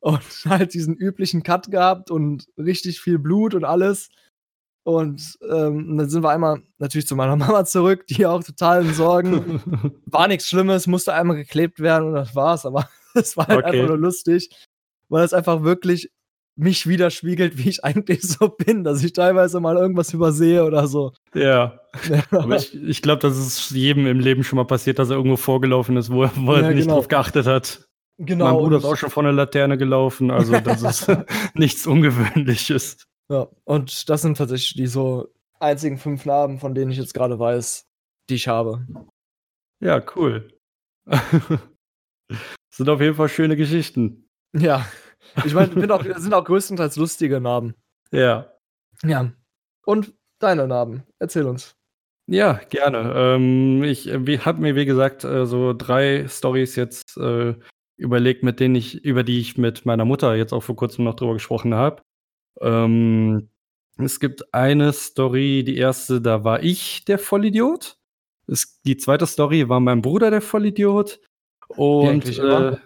[0.00, 4.10] und halt diesen üblichen Cut gehabt und richtig viel Blut und alles.
[4.84, 8.94] Und ähm, dann sind wir einmal natürlich zu meiner Mama zurück, die auch total in
[8.94, 9.60] Sorgen.
[10.06, 13.76] War nichts Schlimmes, musste einmal geklebt werden und das war's, aber es war halt Okay.
[13.76, 14.50] einfach nur lustig,
[15.08, 16.10] weil es einfach wirklich
[16.54, 21.12] mich widerspiegelt, wie ich eigentlich so bin, dass ich teilweise mal irgendwas übersehe oder so.
[21.34, 21.78] ja.
[22.30, 25.36] Aber ich, ich glaube, das ist jedem im Leben schon mal passiert, dass er irgendwo
[25.36, 26.96] vorgelaufen ist, wo er, wo er Ja, nicht genau.
[26.96, 27.86] drauf geachtet hat.
[28.18, 28.44] genau.
[28.46, 31.10] mein Bruder ist auch schon vor einer Laterne gelaufen, also das ist
[31.54, 32.98] nichts Ungewöhnliches.
[33.32, 37.38] Ja, und das sind tatsächlich die so einzigen fünf Narben, von denen ich jetzt gerade
[37.38, 37.88] weiß,
[38.28, 38.86] die ich habe.
[39.80, 40.52] Ja, cool.
[42.70, 44.28] sind auf jeden Fall schöne Geschichten.
[44.54, 44.86] Ja.
[45.46, 47.74] Ich meine, auch, sind auch größtenteils lustige Narben.
[48.10, 48.52] Ja.
[49.02, 49.32] Ja.
[49.86, 51.04] Und deine Narben.
[51.18, 51.74] Erzähl uns.
[52.26, 53.14] Ja, gerne.
[53.16, 54.08] Ähm, ich
[54.44, 57.54] habe mir, wie gesagt, äh, so drei Stories jetzt äh,
[57.96, 61.14] überlegt, mit denen ich, über die ich mit meiner Mutter jetzt auch vor kurzem noch
[61.14, 62.02] drüber gesprochen habe.
[62.60, 63.48] Ähm,
[63.98, 67.98] es gibt eine Story, die erste, da war ich der Vollidiot.
[68.46, 71.20] Es, die zweite Story war mein Bruder der Vollidiot.
[71.68, 72.72] Und immer.
[72.72, 72.76] äh,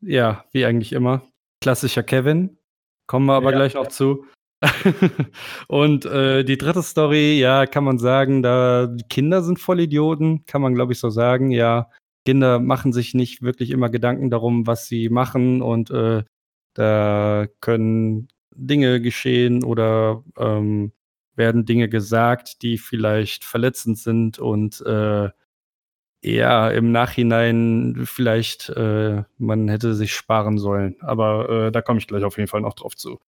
[0.00, 1.22] ja, wie eigentlich immer.
[1.60, 2.58] Klassischer Kevin.
[3.06, 3.56] Kommen wir aber Ja.
[3.58, 4.24] gleich noch zu.
[5.68, 10.74] und äh, die dritte Story, ja, kann man sagen, da Kinder sind Vollidioten, kann man
[10.74, 11.50] glaube ich so sagen.
[11.50, 11.90] Ja,
[12.24, 16.24] Kinder machen sich nicht wirklich immer Gedanken darum, was sie machen und äh,
[16.74, 20.92] da können Dinge geschehen oder ähm,
[21.36, 25.30] werden Dinge gesagt, die vielleicht verletzend sind und äh,
[26.22, 30.96] ja, im Nachhinein vielleicht äh, man hätte sich sparen sollen.
[31.00, 33.20] Aber äh, da komme ich gleich auf jeden Fall noch drauf zu.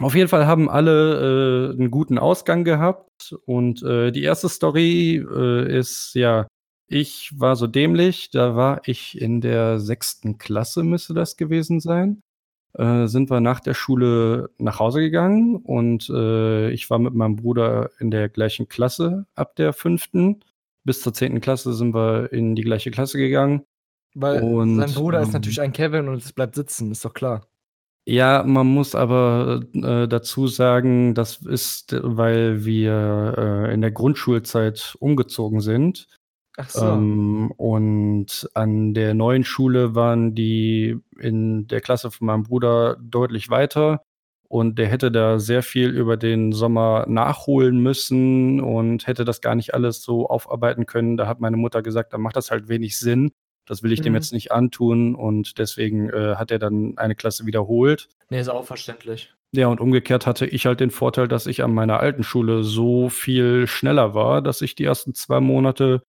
[0.00, 3.34] Auf jeden Fall haben alle äh, einen guten Ausgang gehabt.
[3.44, 6.46] Und äh, die erste Story äh, ist ja,
[6.86, 12.22] ich war so dämlich, da war ich in der sechsten Klasse, müsste das gewesen sein.
[12.74, 17.36] Äh, sind wir nach der Schule nach Hause gegangen und äh, ich war mit meinem
[17.36, 20.44] Bruder in der gleichen Klasse ab der fünften.
[20.84, 23.64] Bis zur zehnten Klasse sind wir in die gleiche Klasse gegangen.
[24.14, 27.12] Weil Und, sein Bruder ist ähm, natürlich ein Kevin und es bleibt sitzen, ist doch
[27.14, 27.46] klar.
[28.06, 34.96] Ja, man muss aber äh, dazu sagen, das ist, weil wir äh, in der Grundschulzeit
[35.00, 36.06] umgezogen sind.
[36.56, 36.84] Ach so.
[36.86, 43.50] Ähm, und an der neuen Schule waren die in der Klasse von meinem Bruder deutlich
[43.50, 44.02] weiter.
[44.48, 49.54] Und der hätte da sehr viel über den Sommer nachholen müssen und hätte das gar
[49.54, 51.16] nicht alles so aufarbeiten können.
[51.16, 53.30] Da hat meine Mutter gesagt, da macht das halt wenig Sinn.
[53.66, 54.16] Das will ich dem Mhm.
[54.16, 55.14] jetzt nicht antun.
[55.14, 58.08] Und deswegen äh, hat er dann eine Klasse wiederholt.
[58.28, 59.32] nee, ist auch verständlich.
[59.54, 63.08] Ja, und umgekehrt hatte ich halt den Vorteil, dass ich an meiner alten Schule so
[63.08, 66.02] viel schneller war, dass ich die ersten zwei Monate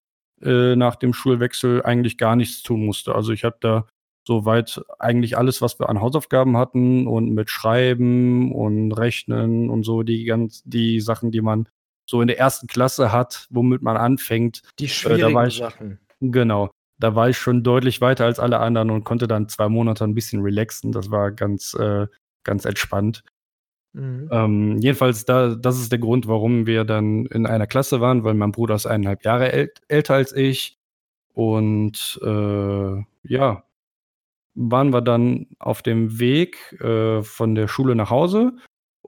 [0.44, 3.14] äh, nach dem Schulwechsel eigentlich gar nichts tun musste.
[3.14, 3.86] Also ich habe da
[4.24, 10.04] soweit eigentlich alles, was wir an Hausaufgaben hatten und mit Schreiben und Rechnen und so
[10.04, 11.68] die ganz die Sachen, die man
[12.06, 14.62] so in der ersten Klasse hat, womit man anfängt.
[14.80, 16.00] Die Äh, schwierigen war ich- Sachen.
[16.20, 16.70] Genau.
[17.00, 20.14] Da war ich schon deutlich weiter als alle anderen und konnte dann zwei Monate ein
[20.14, 20.92] bisschen relaxen.
[20.92, 22.06] Das war ganz, äh,
[22.44, 23.24] ganz entspannt.
[23.94, 24.30] Mhm.
[24.32, 28.36] Ähm, jedenfalls, da, das ist der Grund, warum wir dann in einer Klasse waren, weil
[28.36, 30.78] mein Bruder ist eineinhalb Jahre äl älter als ich.
[31.34, 33.64] Und äh, ja,
[34.54, 38.54] waren wir dann auf dem Weg äh, von der Schule nach Hause.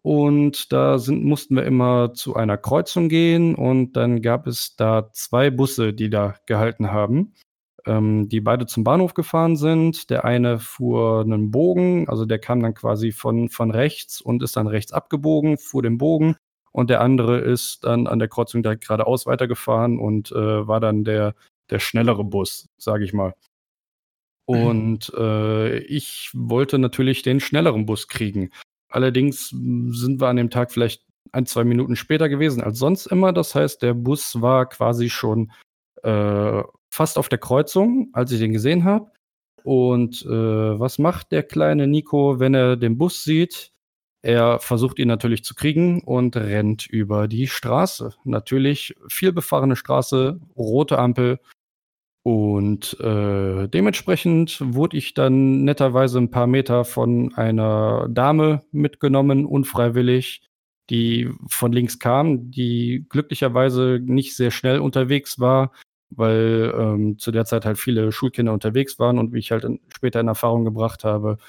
[0.03, 3.56] Und da sind, mussten wir immer zu einer Kreuzung gehen.
[3.56, 7.34] Und dann gab es da zwei Busse, die da gehalten haben,
[7.86, 10.10] ähm, die beide zum Bahnhof gefahren sind.
[10.10, 14.58] Der eine fuhr einen Bogen, also der kam dann quasi von, von rechts und ist
[14.58, 16.36] dann rechts abgebogen, fuhr den Bogen.
[16.73, 21.03] Und der andere ist dann an der Kreuzung direkt geradeaus weitergefahren und äh, war dann
[21.03, 21.36] der,
[21.69, 23.36] der schnellere Bus, sage ich mal.
[24.45, 28.49] Und äh, ich wollte natürlich den schnelleren Bus kriegen.
[28.89, 33.06] Allerdings m, sind wir an dem Tag vielleicht ein, zwei Minuten später gewesen als sonst
[33.08, 33.34] immer.
[33.34, 35.51] Das heißt, der Bus war quasi schon
[36.03, 39.12] äh, fast auf der Kreuzung, als ich den gesehen habe.
[39.63, 40.29] Und äh,
[40.79, 43.71] was macht der kleine Nico, wenn er den Bus sieht?
[44.21, 48.13] Er versucht ihn natürlich zu kriegen und rennt über die Straße.
[48.23, 51.39] Natürlich viel befahrene Straße, rote Ampel.
[52.23, 60.41] Und äh, dementsprechend wurde ich dann netterweise ein paar Meter von einer Dame mitgenommen, unfreiwillig,
[60.89, 65.73] die von links kam, die glücklicherweise nicht sehr schnell unterwegs war,
[66.12, 69.81] weil ähm, zu der Zeit halt viele Schulkinder unterwegs waren und wie ich halt in,
[69.93, 71.39] später in Erfahrung gebracht habe,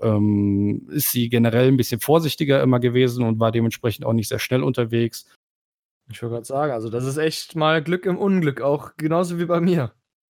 [0.00, 4.38] ähm, ist sie generell ein bisschen vorsichtiger immer gewesen und war dementsprechend auch nicht sehr
[4.38, 5.26] schnell unterwegs.
[6.08, 9.46] Ich wollte gerade sagen, also das ist echt mal Glück im Unglück, auch genauso wie
[9.46, 9.92] bei mir.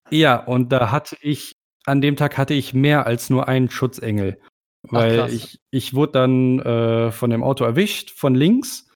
[0.09, 4.39] Ja, und da hatte ich, an dem Tag hatte ich mehr als nur einen Schutzengel.
[4.83, 5.33] Weil krass.
[5.33, 8.87] ich, ich wurde dann äh, von dem Auto erwischt, von links.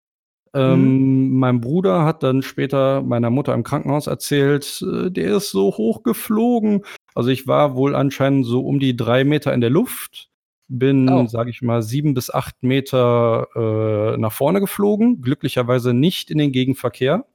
[0.54, 5.78] Ähm, Mein Bruder hat dann später meiner Mutter im Krankenhaus erzählt, äh, der ist so
[5.78, 6.84] hoch geflogen.
[7.16, 10.30] Also ich war wohl anscheinend so um die drei Meter in der Luft,
[10.68, 11.26] bin, Oh.
[11.28, 16.52] sage ich mal, sieben bis acht Meter äh, nach vorne geflogen, glücklicherweise nicht in den
[16.52, 17.26] Gegenverkehr.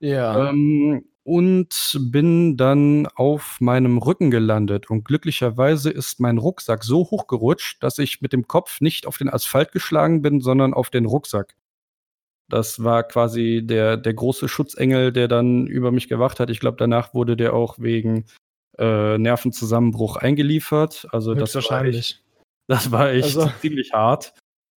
[0.00, 0.50] Ja.
[0.50, 4.90] Ähm, und bin dann auf meinem Rücken gelandet.
[4.90, 9.28] Und glücklicherweise ist mein Rucksack so hochgerutscht, dass ich mit dem Kopf nicht auf den
[9.28, 11.54] Asphalt geschlagen bin, sondern auf den Rucksack.
[12.48, 16.50] Das war quasi der, der große Schutzengel, der dann über mich gewacht hat.
[16.50, 18.26] Ich glaube, danach wurde der auch wegen
[18.78, 21.06] äh, Nervenzusammenbruch eingeliefert.
[21.12, 22.22] Also das war echt,
[22.68, 24.34] das war echt Also- ziemlich hart.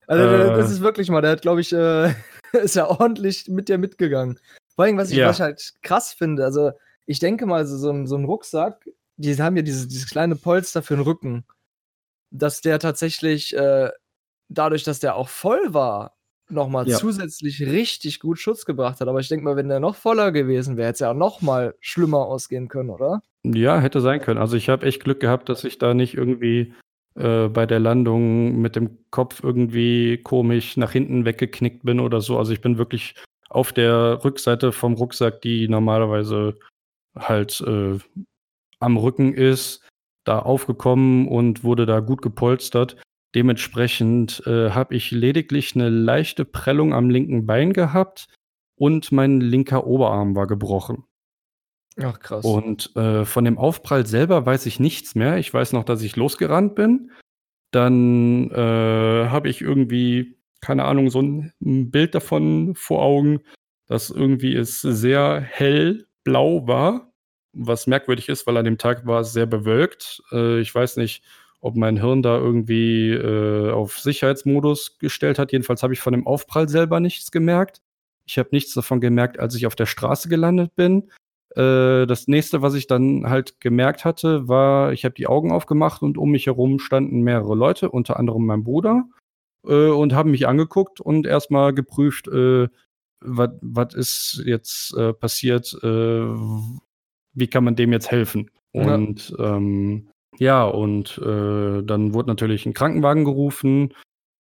[0.08, 0.56] Also Äh.
[0.56, 2.14] das ist wirklich mal, der hat, glaube ich, äh,
[2.54, 4.40] ist ja ordentlich mit dir mitgegangen.
[4.76, 5.28] Vor allem, was ich, Ja.
[5.30, 6.72] was ich halt krass finde, also
[7.06, 10.36] ich denke mal, so, so, ein, so ein Rucksack, die haben ja dieses, dieses kleine
[10.36, 11.46] Polster für den Rücken,
[12.32, 13.90] dass der tatsächlich, äh,
[14.50, 16.16] dadurch, dass der auch voll war,
[16.50, 16.98] nochmal Ja.
[16.98, 19.08] zusätzlich richtig gut Schutz gebracht hat.
[19.08, 21.42] Aber ich denke mal, wenn der noch voller gewesen wäre, hätte es ja auch noch
[21.42, 23.22] mal schlimmer ausgehen können, oder?
[23.44, 24.40] Ja, hätte sein können.
[24.40, 26.74] Also ich habe echt Glück gehabt, dass ich da nicht irgendwie
[27.16, 32.38] äh, bei der Landung mit dem Kopf irgendwie komisch nach hinten weggeknickt bin oder so.
[32.38, 33.16] Also ich bin wirklich
[33.50, 36.58] auf der Rückseite vom Rucksack, die normalerweise
[37.18, 37.98] halt äh,
[38.80, 39.88] am Rücken ist,
[40.26, 42.98] da aufgekommen und wurde da gut gepolstert.
[43.36, 48.28] Dementsprechend äh, habe ich lediglich eine leichte Prellung am linken Bein gehabt
[48.78, 51.04] und mein linker Oberarm war gebrochen.
[52.02, 52.44] Ach, krass.
[52.44, 55.38] Und äh, von dem Aufprall selber weiß ich nichts mehr.
[55.38, 57.12] Ich weiß noch, dass ich losgerannt bin.
[57.72, 63.41] Dann äh, habe ich irgendwie, keine Ahnung, so ein, ein Bild davon vor Augen,
[63.88, 67.12] dass irgendwie es sehr hell blau war.
[67.54, 70.22] Was merkwürdig ist, weil an dem Tag war es sehr bewölkt.
[70.32, 71.24] Äh, ich weiß nicht,
[71.62, 75.52] ob mein Hirn da irgendwie äh, auf Sicherheitsmodus gestellt hat.
[75.52, 77.82] Jedenfalls habe ich von dem Aufprall selber nichts gemerkt.
[78.28, 81.12] Ich habe nichts davon gemerkt, als ich auf der Straße gelandet bin.
[81.56, 86.02] Äh, das nächste, was ich dann halt gemerkt hatte, war, ich habe die Augen aufgemacht
[86.02, 89.06] und um mich herum standen mehrere Leute, unter anderem mein Bruder,
[89.67, 92.67] äh, und haben mich angeguckt und erstmal geprüft, äh,
[93.21, 96.25] was ist jetzt äh, passiert, äh,
[97.34, 98.51] wie kann man dem jetzt helfen?
[98.73, 98.93] Ja.
[98.93, 103.93] Und ähm, ja, und äh, dann wurde natürlich ein Krankenwagen gerufen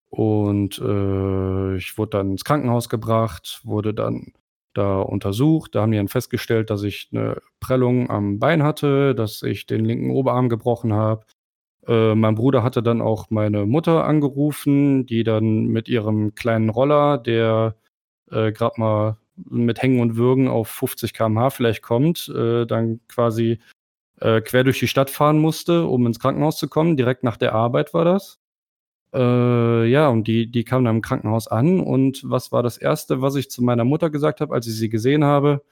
[0.09, 4.33] und äh, ich wurde dann ins Krankenhaus gebracht, wurde dann
[4.75, 5.75] da untersucht.
[5.75, 9.85] Da haben die dann festgestellt, dass ich eine Prellung am Bein hatte, dass ich den
[9.85, 11.27] linken Oberarm gebrochen habe.
[11.87, 17.19] Äh, mein Bruder hatte dann auch meine Mutter angerufen, die dann mit ihrem kleinen Roller,
[17.19, 17.77] der
[18.31, 23.59] äh, gerade mal mit Hängen und Würgen auf 50 km/h vielleicht kommt, äh, dann quasi
[24.21, 26.97] äh, quer durch die Stadt fahren musste, um ins Krankenhaus zu kommen.
[26.97, 28.39] Direkt nach der Arbeit war das.
[29.15, 31.81] Äh, ja, und die, die kam dann im Krankenhaus an.
[31.81, 34.89] Und was war das Erste, was ich zu meiner Mutter gesagt habe, als ich sie
[34.89, 35.63] gesehen habe?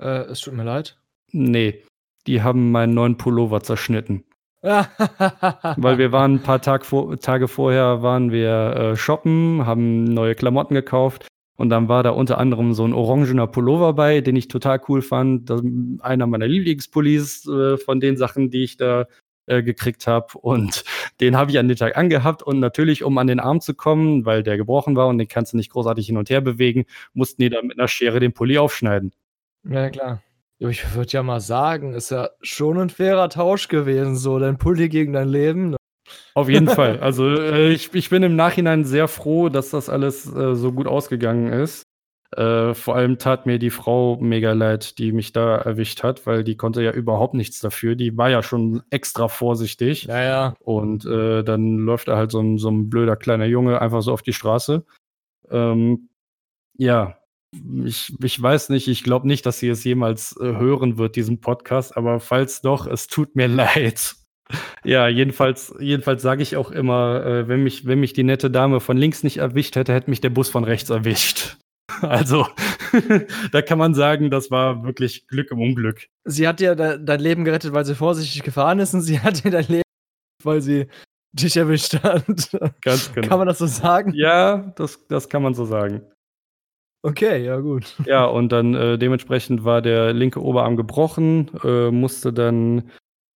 [0.00, 0.98] Äh, es tut mir leid.
[1.32, 1.82] Nee,
[2.26, 4.24] die haben meinen neuen Pullover zerschnitten.
[4.62, 10.34] Weil wir waren ein paar Tag vor, Tage vorher waren wir äh, shoppen, haben neue
[10.34, 14.48] Klamotten gekauft und dann war da unter anderem so ein orangener Pullover bei, den ich
[14.48, 15.50] total cool fand.
[15.50, 15.62] Das,
[16.00, 19.06] einer meiner Lieblingspullis äh, von den Sachen, die ich da
[19.46, 20.38] äh, gekriegt habe.
[20.38, 20.84] Und
[21.20, 24.24] den habe ich an den Tag angehabt und natürlich, um an den Arm zu kommen,
[24.24, 27.42] weil der gebrochen war und den kannst du nicht großartig hin und her bewegen, mussten
[27.42, 29.12] die da mit einer Schere den Pulli aufschneiden.
[29.68, 30.22] Ja, klar.
[30.68, 34.90] Ich würde ja mal sagen, ist ja schon ein fairer Tausch gewesen, so dein Pulli
[34.90, 35.70] gegen dein Leben.
[35.70, 35.76] ne?
[36.34, 37.00] Auf jeden Fall.
[37.00, 40.86] Also äh, ich, ich bin im Nachhinein sehr froh, dass das alles äh, so gut
[40.86, 41.84] ausgegangen ist.
[42.36, 46.44] Äh, vor allem tat mir die Frau mega leid, die mich da erwischt hat, weil
[46.44, 47.96] die konnte ja überhaupt nichts dafür.
[47.96, 50.06] Die war ja schon extra vorsichtig.
[50.06, 50.54] Naja.
[50.60, 54.12] Und äh, dann läuft da halt so ein, so ein blöder kleiner Junge einfach so
[54.12, 54.84] auf die Straße.
[55.50, 56.10] Ähm,
[56.76, 57.16] ja,
[57.84, 61.40] ich, ich weiß nicht, ich glaube nicht, dass sie es jemals äh, hören wird, diesen
[61.40, 64.14] Podcast, aber falls doch, es tut mir leid.
[64.84, 68.80] Ja, jedenfalls, jedenfalls sage ich auch immer, äh, wenn, mich, wenn mich die nette Dame
[68.80, 71.56] von links nicht erwischt hätte, hätte mich der Bus von rechts erwischt.
[72.02, 72.46] Also,
[73.52, 76.06] da kann man sagen, das war wirklich Glück im Unglück.
[76.24, 79.44] Sie hat dir de dein Leben gerettet, weil sie vorsichtig gefahren ist und sie hat
[79.44, 79.82] dir dein Leben,
[80.44, 80.86] weil sie
[81.32, 82.24] dich erwischt hat.
[82.80, 83.26] Ganz genau.
[83.26, 84.12] Kann man das so sagen?
[84.14, 86.02] Ja, das, das kann man so sagen.
[87.02, 87.96] Okay, ja gut.
[88.04, 92.90] Ja, und dann äh, dementsprechend war der linke Oberarm gebrochen, äh, musste dann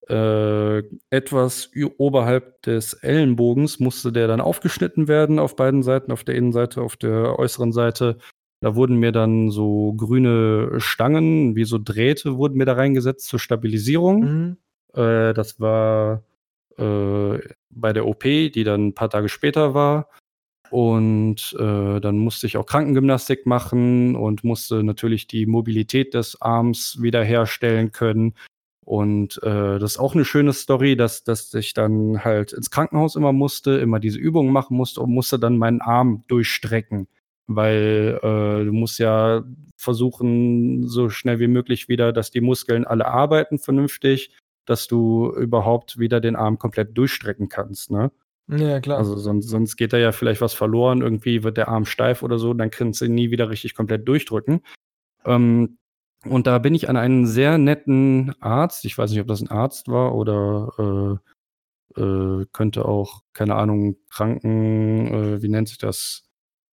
[0.09, 6.35] äh, etwas oberhalb des Ellenbogens musste der dann aufgeschnitten werden auf beiden Seiten, auf der
[6.35, 8.19] Innenseite, auf der äußeren Seite.
[8.61, 13.39] Da wurden mir dann so grüne Stangen, wie so Drähte, wurden mir da reingesetzt zur
[13.39, 14.21] Stabilisierung.
[14.21, 14.57] Mhm.
[14.95, 16.23] Äh, das war
[16.77, 17.39] äh,
[17.71, 20.09] bei der OP, die dann ein paar Tage später war.
[20.75, 27.01] Und äh, dann musste ich auch Krankengymnastik machen und musste natürlich die Mobilität des Arms
[27.01, 28.35] wiederherstellen können.
[28.85, 33.15] Und äh, das ist auch eine schöne Story, dass, dass ich dann halt ins Krankenhaus
[33.15, 37.07] immer musste, immer diese Übungen machen musste und musste dann meinen Arm durchstrecken.
[37.47, 39.45] Weil äh, du musst ja
[39.77, 46.01] versuchen, so schnell wie möglich wieder, dass die Muskeln alle arbeiten vernünftig, dass du überhaupt
[46.01, 47.93] wieder den Arm komplett durchstrecken kannst.
[47.93, 48.11] Ne?
[48.49, 48.99] Ja, klar.
[48.99, 52.39] Also sonst, sonst geht da ja vielleicht was verloren, irgendwie wird der Arm steif oder
[52.39, 54.61] so, dann kannst du ihn nie wieder richtig komplett durchdrücken.
[55.25, 55.79] Ähm,
[56.27, 59.51] und da bin ich an einen sehr netten Arzt, ich weiß nicht, ob das ein
[59.51, 61.21] Arzt war oder
[61.97, 66.29] äh, äh, könnte auch, keine Ahnung, Kranken, äh, wie nennt sich das?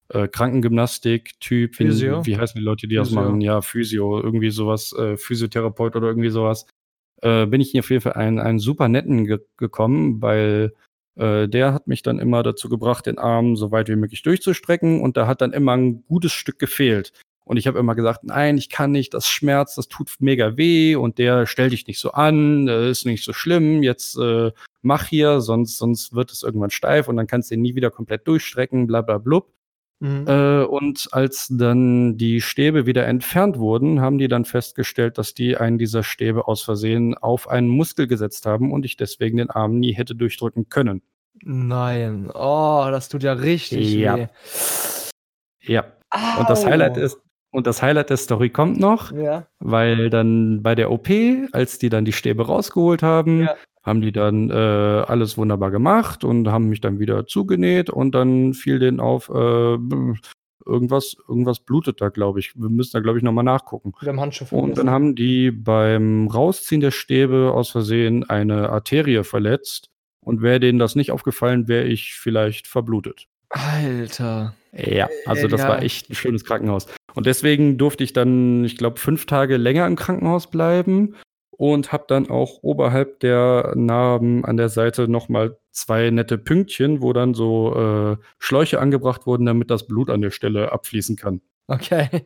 [0.09, 2.25] Äh, Krankengymnastik-Typ, wie, Physio?
[2.25, 3.21] wie heißen die Leute, die das Physio.
[3.21, 3.41] machen?
[3.41, 6.65] Ja, Physio, irgendwie sowas, äh, Physiotherapeut oder irgendwie sowas.
[7.21, 10.73] Äh, bin ich auf jeden Fall einen, einen super netten ge gekommen, weil
[11.15, 15.01] äh, der hat mich dann immer dazu gebracht, den Arm so weit wie möglich durchzustrecken
[15.01, 17.13] und da hat dann immer ein gutes Stück gefehlt.
[17.43, 20.95] Und ich habe immer gesagt, nein, ich kann nicht, das schmerzt, das tut mega weh
[20.95, 25.07] und der stell dich nicht so an, äh, ist nicht so schlimm, jetzt äh, mach
[25.07, 28.27] hier, sonst, sonst wird es irgendwann steif und dann kannst du ihn nie wieder komplett
[28.27, 29.51] durchstrecken, bla bla blub.
[30.01, 30.25] Mhm.
[30.27, 35.57] Äh, und als dann die Stäbe wieder entfernt wurden, haben die dann festgestellt, dass die
[35.57, 39.79] einen dieser Stäbe aus Versehen auf einen Muskel gesetzt haben und ich deswegen den Arm
[39.79, 41.03] nie hätte durchdrücken können.
[41.43, 42.31] Nein.
[42.33, 44.17] Oh, das tut ja richtig Ja.
[44.17, 44.27] weh.
[45.61, 45.85] Ja.
[46.39, 46.69] Und das Au.
[46.69, 47.19] Highlight ist,
[47.51, 49.45] und das Highlight der Story kommt noch, Ja.
[49.59, 51.09] weil dann bei der OP,
[51.51, 53.55] als die dann die Stäbe rausgeholt haben, Ja.
[53.83, 58.53] Haben die dann äh, alles wunderbar gemacht und haben mich dann wieder zugenäht und dann
[58.53, 59.77] fiel denen auf, äh,
[60.65, 62.53] irgendwas, irgendwas blutet da, glaube ich.
[62.55, 63.93] Wir müssen da, glaube ich, nochmal nachgucken.
[63.99, 69.23] Wir haben Handschuhe Und dann haben die beim Rausziehen der Stäbe aus Versehen eine Arterie
[69.23, 69.87] verletzt.
[70.23, 73.25] Und wäre denen das nicht aufgefallen, wäre ich vielleicht verblutet.
[73.49, 74.53] Alter.
[74.71, 75.69] Ja, also das ja.
[75.69, 76.85] war echt ein schönes Krankenhaus.
[77.15, 81.15] Und deswegen durfte ich dann, ich glaube, fünf Tage länger im Krankenhaus bleiben
[81.61, 87.13] und habe dann auch oberhalb der Narben an der Seite nochmal zwei nette Pünktchen, wo
[87.13, 91.41] dann so äh, Schläuche angebracht wurden, damit das Blut an der Stelle abfließen kann.
[91.67, 92.25] Okay.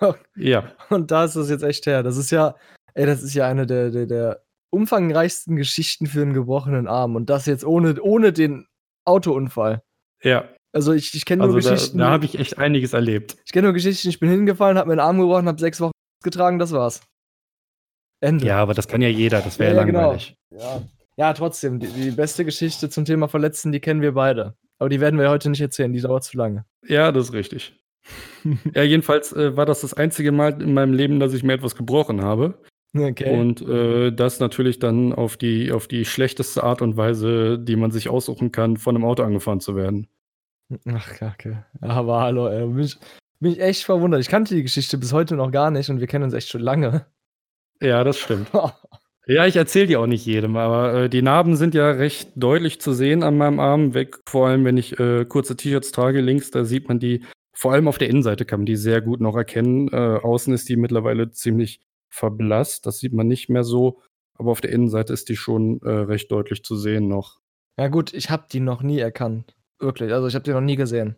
[0.36, 2.02] Ja, Und da ist es jetzt echt her.
[2.04, 2.54] Das ist ja,
[2.94, 7.16] ey, das ist ja eine der, der, der umfangreichsten Geschichten für einen gebrochenen Arm.
[7.16, 8.66] Und das jetzt ohne, ohne den
[9.04, 9.82] Autounfall.
[10.22, 10.48] ja.
[10.72, 11.98] Also ich, ich kenne nur Also da, Geschichten.
[11.98, 13.36] da habe ich echt einiges erlebt.
[13.44, 15.92] ich kenne nur Geschichten, ich bin hingefallen, habe mir den Arm gebrochen, habe sechs Wochen
[16.24, 17.00] getragen, das war's.
[18.20, 18.46] Ende.
[18.46, 20.00] Ja, aber das kann ja jeder, das wäre Ja, ja, genau.
[20.00, 20.36] langweilig.
[20.50, 20.82] Ja,
[21.16, 24.54] ja trotzdem, die, die beste Geschichte zum Thema Verletzten, die kennen wir beide.
[24.78, 26.64] Aber die werden wir heute nicht erzählen, die dauert zu lange.
[26.86, 27.74] Ja, das ist richtig.
[28.74, 31.74] ja, jedenfalls äh, war das das einzige Mal in meinem Leben, dass ich mir etwas
[31.74, 32.58] gebrochen habe.
[32.96, 33.36] Okay.
[33.36, 37.90] Und äh, das natürlich dann auf die, auf die schlechteste Art und Weise, die man
[37.90, 40.06] sich aussuchen kann, von einem Auto angefahren zu werden.
[40.86, 41.64] Ach, kacke.
[41.80, 42.66] Aber hallo, ey.
[42.66, 42.98] Bin ich,
[43.40, 44.20] bin ich echt verwundert.
[44.20, 46.60] Ich kannte die Geschichte bis heute noch gar nicht und wir kennen uns echt schon
[46.60, 47.06] lange.
[47.80, 48.48] Ja, das stimmt.
[49.26, 52.78] Ja, ich erzähle die auch nicht jedem, aber äh, die Narben sind ja recht deutlich
[52.80, 54.18] zu sehen an meinem Arm weg.
[54.26, 57.88] Vor allem, wenn ich äh, kurze T-Shirts trage, links, da sieht man die, vor allem
[57.88, 59.88] auf der Innenseite kann man die sehr gut noch erkennen.
[59.88, 64.02] Äh, außen ist die mittlerweile ziemlich verblasst, das sieht man nicht mehr so,
[64.34, 67.38] aber auf der Innenseite ist die schon äh, recht deutlich zu sehen noch.
[67.78, 69.56] Ja, gut, ich habe die noch nie erkannt.
[69.78, 70.12] Wirklich.
[70.12, 71.16] Also, ich habe die noch nie gesehen.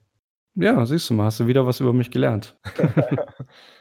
[0.54, 2.56] Ja, siehst du mal, hast du wieder was über mich gelernt.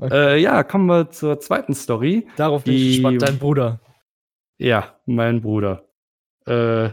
[0.00, 2.26] äh, ja, kommen wir zur zweiten Story.
[2.36, 3.22] Darauf bin ich gespannt.
[3.22, 3.80] Dein Bruder.
[4.58, 5.84] Ja, mein Bruder.
[6.46, 6.90] Äh,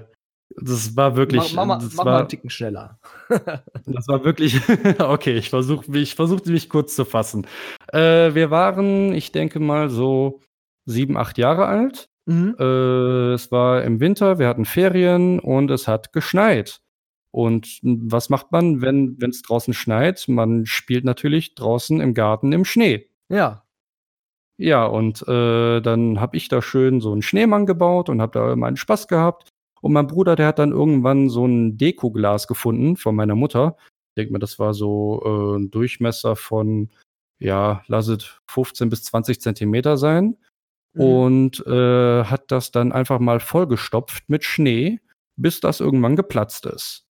[0.56, 1.54] das war wirklich.
[1.54, 3.00] mach mach, mal, das mach mal war, einen Ticken schneller.
[3.86, 4.60] Das war wirklich.
[5.00, 7.48] okay, ich versuche ich versuchte mich kurz zu fassen.
[7.92, 10.42] Äh, wir waren, ich denke mal, so
[10.86, 12.10] sieben, acht Jahre alt.
[12.26, 12.56] Mhm.
[12.60, 16.80] Äh, es war im Winter, wir hatten Ferien und es hat geschneit.
[17.34, 20.26] Und was macht man, wenn es draußen schneit?
[20.28, 23.10] Man spielt natürlich draußen im Garten im Schnee.
[23.28, 23.66] Ja.
[24.58, 28.56] Ja, und äh, dann habe ich da schön so einen Schneemann gebaut und habe da
[28.56, 29.50] meinen Spaß gehabt.
[29.82, 33.78] Und mein Bruder, der hat dann irgendwann so ein Dekoglas gefunden von meiner Mutter.
[34.12, 36.92] Ich denke mal, das war so äh, ein Durchmesser von
[37.40, 40.38] ja, lass es 15 bis 20 Zentimeter sein.
[40.94, 41.02] Mhm.
[41.02, 45.00] Und äh, hat das dann einfach mal vollgestopft mit Schnee,
[45.36, 47.06] bis das irgendwann geplatzt ist.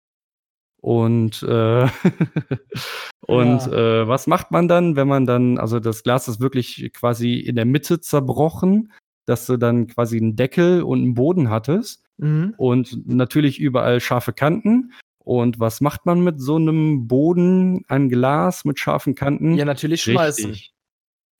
[0.83, 1.87] Und, äh,
[3.25, 4.01] und Ja.
[4.01, 7.55] äh, was macht man dann, wenn man dann, also das Glas ist wirklich quasi in
[7.55, 8.91] der Mitte zerbrochen,
[9.25, 12.53] dass du dann quasi einen Deckel und einen Boden hattest Mhm.
[12.57, 14.91] und natürlich überall scharfe Kanten.
[15.19, 19.55] Und was macht man mit so einem Boden an Glas mit scharfen Kanten?
[19.55, 20.49] Ja, natürlich schmeißen.
[20.51, 20.73] Richtig.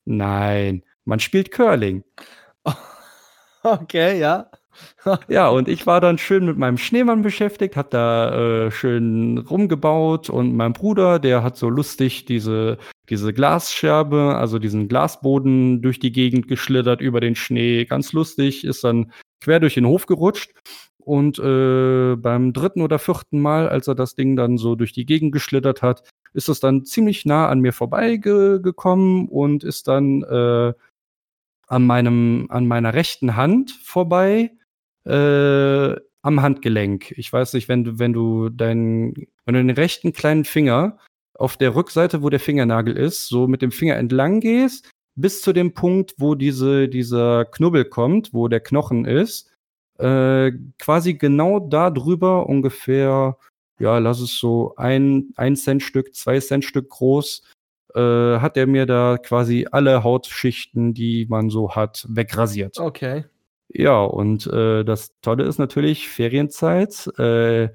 [0.06, 2.02] Nein, man spielt Curling.
[3.62, 4.50] Okay, ja.
[5.28, 10.30] Ja, und ich war dann schön mit meinem Schneemann beschäftigt, habe da äh, schön rumgebaut
[10.30, 16.12] und mein Bruder, der hat so lustig diese, diese Glasscherbe, also diesen Glasboden durch die
[16.12, 20.52] Gegend geschlittert über den Schnee, ganz lustig, ist dann quer durch den Hof gerutscht.
[20.98, 25.04] Und äh, beim dritten oder vierten Mal, als er das Ding dann so durch die
[25.04, 26.02] Gegend geschlittert hat,
[26.32, 30.72] ist es dann ziemlich nah an mir vorbeigekommen und ist dann äh,
[31.66, 34.52] an meinem, an meiner rechten Hand vorbei,
[35.04, 37.12] äh, am Handgelenk.
[37.18, 40.98] Ich weiß nicht, wenn du, wenn du deinen, wenn du den rechten kleinen Finger
[41.34, 45.52] auf der Rückseite, wo der Fingernagel ist, so mit dem Finger entlang gehst, bis zu
[45.52, 49.50] dem Punkt, wo diese, dieser Knubbel kommt, wo der Knochen ist,
[49.98, 53.36] äh, quasi genau da drüber ungefähr,
[53.78, 57.42] ja, lass es so ein, ein Cent Stück, zwei Cent Stück groß,
[57.94, 58.00] äh,
[58.38, 62.78] hat er mir da quasi alle Hautschichten, die man so hat, wegrasiert.
[62.78, 63.24] Okay.
[63.76, 67.06] Ja, und äh, das Tolle ist natürlich Ferienzeit.
[67.18, 67.70] Äh,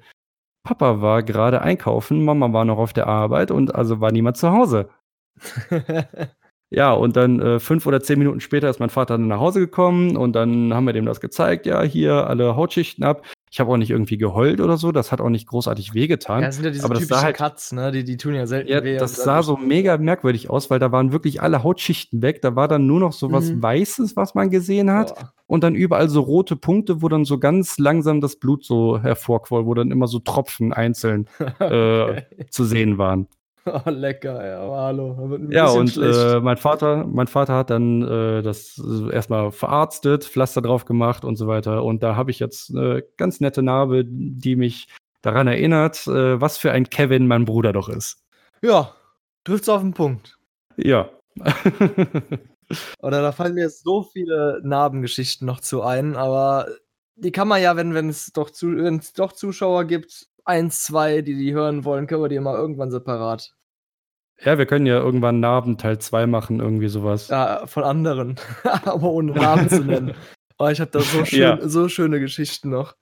[0.62, 4.50] Papa war gerade einkaufen, Mama war noch auf der Arbeit und also war niemand zu
[4.50, 4.88] Hause.
[6.72, 9.58] Ja, und dann äh, fünf oder zehn Minuten später ist mein Vater dann nach Hause
[9.58, 11.66] gekommen und dann haben wir dem das gezeigt.
[11.66, 13.26] Ja, hier alle Hautschichten ab.
[13.50, 14.92] Ich habe auch nicht irgendwie geheult oder so.
[14.92, 16.42] Das hat auch nicht großartig wehgetan.
[16.42, 17.90] ja, das sind ja diese aber das typischen halt, Cuts, ne?
[17.90, 18.98] Die, die tun ja selten ja, weh.
[18.98, 22.40] das sah so mega merkwürdig aus, weil da waren wirklich alle Hautschichten weg.
[22.40, 23.62] Da war dann nur noch so was Mhm.
[23.64, 25.16] Weißes, was man gesehen hat.
[25.16, 25.32] Boah.
[25.50, 29.66] Und dann überall so rote Punkte, wo dann so ganz langsam das Blut so hervorquoll,
[29.66, 31.26] wo dann immer so Tropfen einzeln
[31.58, 32.24] äh, Okay.
[32.50, 33.26] zu sehen waren.
[33.66, 35.38] Oh, lecker, ja, aber hallo.
[35.50, 40.62] Ja, und äh, mein Vater, mein Vater hat dann äh, das äh, erstmal verarztet, Pflaster
[40.62, 41.84] drauf gemacht und so weiter.
[41.84, 44.88] Und da habe ich jetzt eine ganz nette Narbe, die mich
[45.20, 48.24] daran erinnert, äh, was für ein Kevin mein Bruder doch ist.
[48.62, 48.94] Ja,
[49.44, 50.38] trifft's auf den Punkt.
[50.78, 51.10] Ja.
[53.00, 56.66] Oder da fallen mir jetzt so viele Narbengeschichten noch zu ein, aber
[57.16, 58.74] die kann man ja, wenn es doch, zu,
[59.16, 63.54] doch Zuschauer gibt, eins, zwei, die die hören wollen, können wir die mal irgendwann separat.
[64.42, 67.28] ja, wir können ja irgendwann Narben Teil 2 machen, irgendwie sowas.
[67.28, 70.14] Ja, von anderen, aber ohne Namen zu nennen.
[70.62, 71.58] Oh, ich habe da so, schön, Ja.
[71.66, 72.94] so schöne Geschichten noch.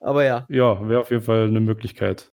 [0.00, 2.32] Aber ja, Ja, wäre auf jeden Fall eine Möglichkeit.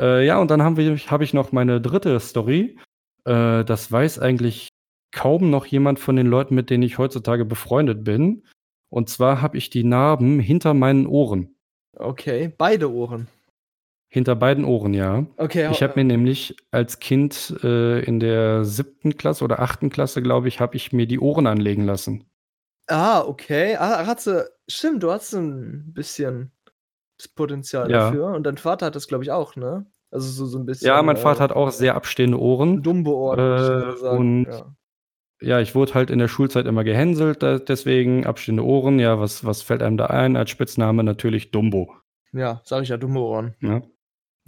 [0.00, 2.76] Äh, ja, und dann haben wir, habe ich noch meine dritte Story.
[3.24, 4.69] Äh, das weiß eigentlich
[5.12, 8.44] kaum noch jemand von den Leuten, mit denen ich heutzutage befreundet bin.
[8.88, 11.54] Und zwar habe ich die Narben hinter meinen Ohren.
[11.96, 13.28] okay, beide Ohren.
[14.12, 15.24] Hinter beiden Ohren, ja.
[15.36, 20.20] Okay, Ich habe mir nämlich als Kind äh, in der siebten Klasse oder achten Klasse,
[20.20, 22.24] glaube ich, habe ich mir die Ohren anlegen lassen.
[22.88, 23.76] Ah, okay.
[23.76, 26.50] Ah, hat sie, stimmt, du hast ein bisschen
[27.18, 28.06] das Potenzial Ja.
[28.06, 28.26] dafür.
[28.34, 29.86] Und dein Vater hat das, glaube ich, auch, ne?
[30.10, 30.88] Also so, so ein bisschen.
[30.88, 32.84] Ja, mein Vater äh, hat auch sehr abstehende Ohren.
[32.84, 34.74] Würde ich Äh, und ja.
[35.40, 38.98] Ja, ich wurde halt in der Schulzeit immer gehänselt, deswegen abstehende Ohren.
[38.98, 40.36] Ja, was, was fällt einem da ein?
[40.36, 41.94] Als Spitzname natürlich Dumbo.
[42.32, 43.54] ja, sag ich ja, Dumbo-Ohren.
[43.60, 43.82] Ne?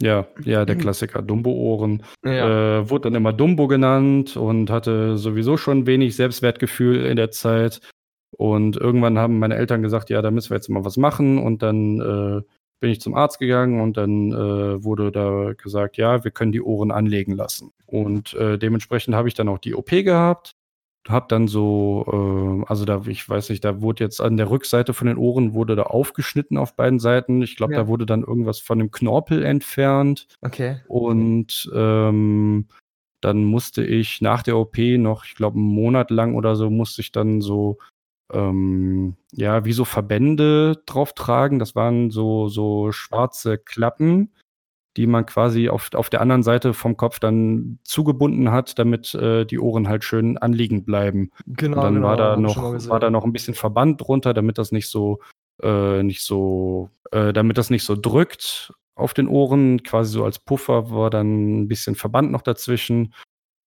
[0.01, 2.03] Ja, ja, der Klassiker, Dumbo-Ohren.
[2.23, 2.79] Ja.
[2.79, 7.79] Äh, wurde dann immer Dumbo genannt und hatte sowieso schon wenig Selbstwertgefühl in der Zeit.
[8.37, 11.37] Und irgendwann haben meine Eltern gesagt, ja, da müssen wir jetzt mal was machen.
[11.37, 12.41] Und dann äh,
[12.79, 16.61] bin ich zum Arzt gegangen und dann äh, wurde da gesagt, ja, wir können die
[16.61, 17.71] Ohren anlegen lassen.
[17.85, 20.55] Und äh, dementsprechend habe ich dann auch die OP gehabt.
[21.07, 24.93] Hab dann so, äh, also da, ich weiß nicht, da wurde jetzt an der Rückseite
[24.93, 27.41] von den Ohren wurde da aufgeschnitten auf beiden Seiten.
[27.41, 27.81] Ich glaube, Ja.
[27.81, 30.27] da wurde dann irgendwas von dem Knorpel entfernt.
[30.41, 30.77] Okay.
[30.87, 32.67] Und ähm,
[33.19, 37.01] dann musste ich nach der OP noch, ich glaube, einen Monat lang oder so, musste
[37.01, 37.77] ich dann so,
[38.31, 41.59] ähm, ja, wie so Verbände drauf tragen.
[41.59, 44.31] Das waren so, so schwarze Klappen,
[44.97, 49.45] die man quasi auf, auf der anderen Seite vom Kopf dann zugebunden hat, damit äh,
[49.45, 51.31] die Ohren halt schön anliegend bleiben.
[51.47, 52.07] Genau, Und dann genau.
[52.07, 52.57] war da ich noch,
[52.89, 55.19] war da noch ein bisschen Verband drunter, damit das nicht so,
[55.61, 59.81] äh, nicht so, äh, damit das nicht so drückt auf den Ohren.
[59.83, 63.13] Quasi so als Puffer war dann ein bisschen Verband noch dazwischen.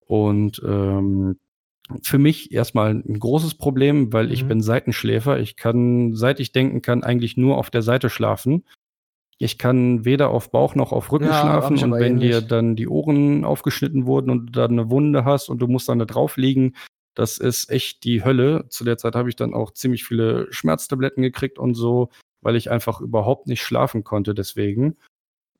[0.06, 1.38] Und ähm,
[2.02, 4.48] für mich erstmal ein großes Problem, weil ich Mhm.
[4.48, 5.38] bin Seitenschläfer.
[5.40, 8.64] Ich kann, seit ich denken kann, eigentlich nur auf der Seite schlafen.
[9.38, 12.88] Ich kann weder auf Bauch noch auf Rücken Ja, schlafen und wenn dir dann die
[12.88, 16.36] Ohren aufgeschnitten wurden und du dann 'ne Wunde hast und du musst dann da drauf
[16.36, 16.74] liegen,
[17.14, 18.66] das ist echt die Hölle.
[18.68, 22.10] Zu der Zeit habe ich dann auch ziemlich viele Schmerztabletten gekriegt und so,
[22.42, 24.96] weil ich einfach überhaupt nicht schlafen konnte deswegen.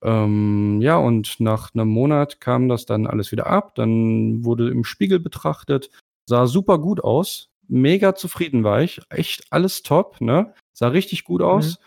[0.03, 3.75] Ähm, ja, und nach 'nem Monat kam das dann alles wieder ab.
[3.77, 5.91] Dann wurde im Spiegel betrachtet,
[6.29, 7.51] sah super gut aus.
[7.69, 9.01] Mega zufrieden war ich.
[9.11, 10.55] Echt alles top, ne?
[10.75, 11.47] Sah richtig gut Mhm.
[11.47, 11.81] aus.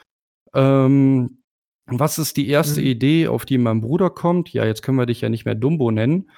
[0.55, 1.38] Ähm,
[1.91, 2.87] was ist die erste Mhm.
[2.87, 4.51] Idee, auf die mein Bruder kommt?
[4.53, 6.29] Ja, jetzt können wir dich ja nicht mehr Dumbo nennen.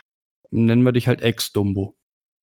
[0.51, 1.95] Nennen wir dich halt Ex-Dumbo.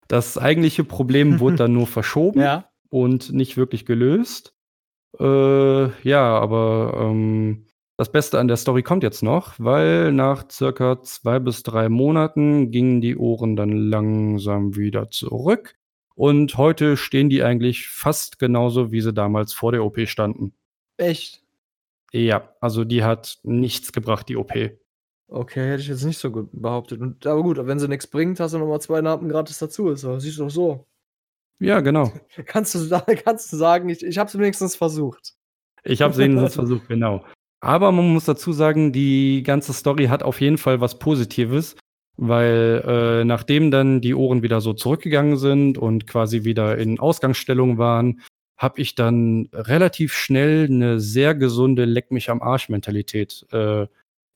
[0.09, 2.71] Das eigentliche Problem wurde dann nur verschoben Ja.
[2.91, 4.55] und nicht wirklich gelöst.
[5.19, 5.25] Äh,
[6.09, 7.65] ja, aber, ähm,
[7.97, 12.71] das Beste an der Story kommt jetzt noch, weil nach circa 2 bis 3 Monaten
[12.71, 15.75] gingen die Ohren dann langsam wieder zurück
[16.15, 20.55] und heute stehen die eigentlich fast genauso, wie sie damals vor der OP standen.
[20.97, 21.43] Echt?
[22.13, 24.53] Ja, also die hat nichts gebracht, die OP.
[25.31, 27.01] Okay, hätte ich jetzt nicht so gut behauptet.
[27.01, 29.91] Und aber gut, wenn sie nix bringt, hast du noch mal 2 Narben gratis dazu.
[29.91, 30.87] Ist doch siehst du doch so.
[31.61, 32.13] Ja, genau.
[32.47, 35.35] Kannst du kannst du sagen, ich ich habe es wenigstens versucht.
[35.85, 37.25] Ich habe es wenigstens versucht, genau.
[37.61, 41.77] Aber man muss dazu sagen, die ganze Story hat auf jeden Fall was Positives,
[42.17, 47.77] weil, äh, nachdem dann die Ohren wieder so zurückgegangen sind und quasi wieder in Ausgangsstellung
[47.77, 48.21] waren,
[48.59, 53.87] habe ich dann relativ schnell 'ne sehr gesunde Leck-mich-am-Arsch-Mentalität, äh,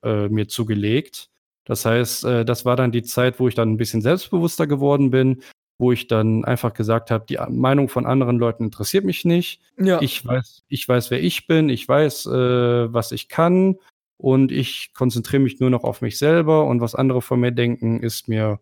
[0.04, 1.28] äh, mir zugelegt.
[1.66, 5.10] Das heißt, äh, das war dann die Zeit, wo ich dann 'n bisschen selbstbewusster geworden
[5.12, 5.42] bin,
[5.78, 9.60] wo ich dann einfach gesagt habe: „Die Meinung von anderen Leuten interessiert mich nicht.
[9.78, 10.00] Ja.
[10.02, 11.68] Ich weiß ich weiß, wer ich bin.
[11.70, 13.76] Ich weiß, äh, was ich kann
[14.18, 18.00] und ich konzentriere mich nur noch auf mich selber und was andere von mir denken,
[18.02, 18.60] ist mir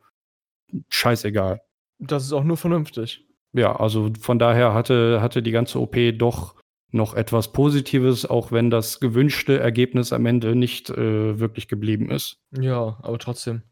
[0.90, 1.62] scheißegal.“
[2.00, 3.26] Das ist auch nur vernünftig.
[3.54, 6.54] Ja, also von daher hatte hatte die ganze OP doch
[6.92, 12.36] noch etwas Positives, auch wenn das gewünschte Ergebnis am Ende nicht, äh, wirklich geblieben ist.
[12.52, 13.62] Ja, aber trotzdem.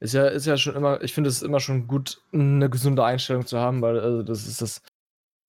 [0.00, 3.46] Ist ja ist ja schon immer ich finde es immer schon gut, 'ne gesunde Einstellung
[3.46, 4.82] zu haben, weil, also, das ist das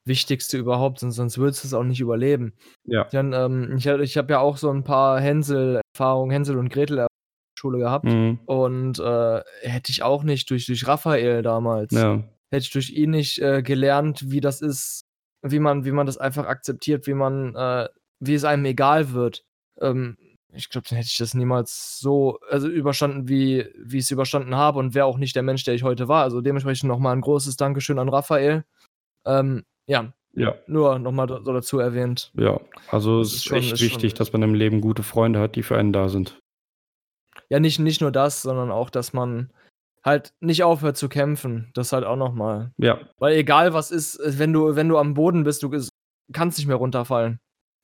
[0.05, 2.53] Wichtigste überhaupt, sonst sonst würdest du's auch nicht überleben.
[2.85, 3.11] Ja.
[3.11, 7.07] Dann, ähm, ich ich habe ja auch so 'n paar Hänsel-Erfahrungen, Hänsel und Gretel
[7.59, 8.39] Schule gehabt Mhm.
[8.45, 12.23] und, äh, hätte ich auch nicht durch durch Raphael damals Ja.
[12.51, 15.05] Hätte ich durch ihn nicht, äh, gelernt, wie das ist,
[15.43, 17.87] wie man wie man das einfach akzeptiert, wie man, äh
[18.19, 19.43] wie es einem egal wird.
[19.81, 20.17] Ähm,
[20.53, 24.79] ich glaube, dann hätte ich das niemals so also, überstanden, wie wie ich's überstanden habe
[24.79, 26.23] und wäre auch nicht der Mensch, der ich heute war.
[26.23, 28.65] Also, dementsprechend noch mal 'n großes Dankeschön an Raphael.
[29.25, 30.55] Ähm, ja, Ja.
[30.67, 32.33] nur noch mal da so dazu erwähnt.
[32.35, 35.03] Ja, also Das es ist schon echt ist schon wichtig, dass man im Leben gute
[35.03, 36.39] Freunde hat, die für einen da sind.
[37.49, 39.51] Ja, nicht nicht nur das, sondern auch, dass man
[40.03, 41.69] halt nicht aufhört zu kämpfen.
[41.73, 42.71] Das halt auch noch mal.
[42.77, 42.99] Ja.
[43.17, 45.69] Weil egal was ist, äh, wenn du wenn du am Boden bist, du
[46.33, 47.39] kannst nicht mehr runterfallen.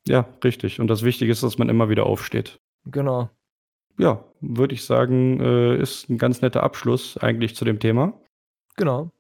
[0.08, 0.80] Ja, richtig.
[0.80, 2.60] Und das Wichtige ist, dass man immer wieder aufsteht.
[2.86, 3.30] Genau.
[4.00, 8.14] Ja, würde ich sagen, äh, ist 'n ganz netter Abschluss eigentlich zu dem Thema.
[8.76, 9.12] Genau.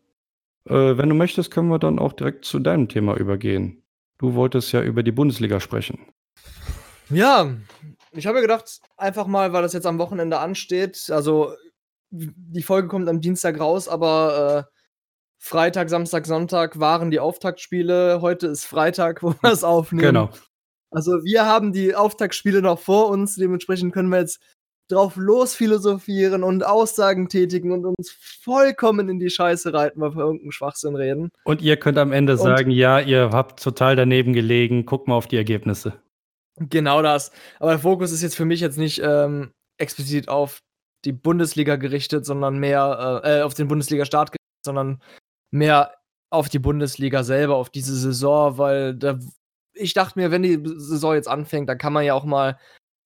[0.66, 3.84] Äh, wenn du möchtest, können wir dann auch direkt zu deinem Thema übergehen.
[4.20, 6.00] Du wolltest ja über die Bundesliga sprechen.
[7.10, 7.50] Ja,
[8.12, 11.54] ich habe mir gedacht, einfach mal, weil das jetzt am Wochenende ansteht also,
[12.12, 14.74] die Folge kommt am Dienstag raus, aber, äh,
[15.39, 18.22] Freitag, Samstag, Sonntag waren die Auftaktspiele.
[18.22, 20.01] Heute ist Freitag, wo wir's aufnehmen.
[20.01, 20.30] Genau.
[20.89, 23.36] Also, wir haben die Auftaktspiele noch vor uns.
[23.36, 24.39] Dementsprechend können wir jetzt
[24.89, 30.43] drauf losphilosophieren und Aussagen tätigen und uns vollkommen in die Scheiße reiten, weil wir irgend
[30.45, 31.30] 'n Schwachsinn reden.
[31.43, 34.86] Und ihr könnt am Ende Und sagen: „Ja, ihr habt total daneben gelegen.
[34.86, 36.01] Guckt mal auf die Ergebnisse.“
[36.58, 37.32] Genau das.
[37.60, 40.62] Aber der Fokus ist jetzt für mich jetzt nicht, ähm, explizit auf
[41.06, 45.02] die Bundesliga gerichtet, sondern mehr, äh äh, auf den Bundesligastart gerichtet, sondern
[45.52, 45.93] mehr
[46.30, 49.20] auf die Bundesliga selber, auf diese Saison, weil da
[49.74, 52.58] ich dachte mir, wenn die Saison jetzt anfängt, dann kann man ja auch mal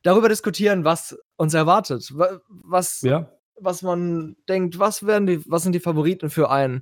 [0.04, 2.10] darüber diskutieren, was uns erwartet.
[2.16, 3.30] Wa was Ja.
[3.60, 6.82] was man denkt, was werden die was sind die Favoriten für einen?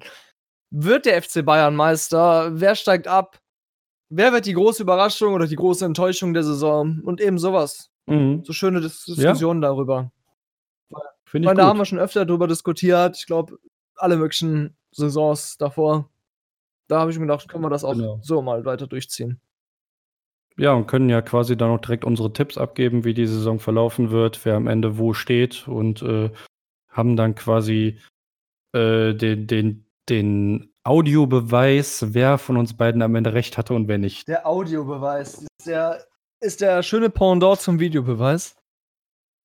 [0.71, 2.51] Wird der FC Bayern Meister?
[2.53, 3.39] Wer steigt ab?
[4.09, 7.01] Wer wird die große Überraschung oder die große Enttäuschung der Saison?
[7.03, 7.89] Und eben so was.
[8.05, 8.43] Mhm.
[8.45, 9.15] So schöne Dis Ja.
[9.15, 10.11] Diskussionen darüber.
[11.29, 13.15] Finde ich da haben wir schon öfter drüber diskutiert.
[13.17, 13.59] Ich glaube,
[13.95, 16.09] alle möglichen Saisons davor.
[16.87, 18.19] Da habe ich mir gedacht, können wir das auch Genau.
[18.23, 19.39] so mal weiter durchziehen.
[20.57, 24.09] Ja, und können ja quasi dann auch direkt unsere Tipps abgeben, wie die Saison verlaufen
[24.09, 26.31] wird, wer am Ende wo steht und, äh,
[26.89, 27.99] haben dann quasi,
[28.73, 33.99] äh, den den den Audiobeweis, wer von uns beiden am Ende recht hatte und wer
[33.99, 34.27] nicht.
[34.27, 36.03] Der Audiobeweis ist der
[36.41, 38.55] ist der schöne Pendant zum Videobeweis.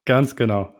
[0.06, 0.74] Ganz genau.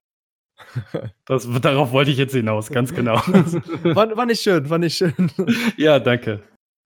[1.27, 3.15] Das darauf wollte ich jetzt hinaus, ganz genau.
[3.17, 5.15] War war nicht schön, war nicht schön.
[5.77, 6.43] Ja, danke.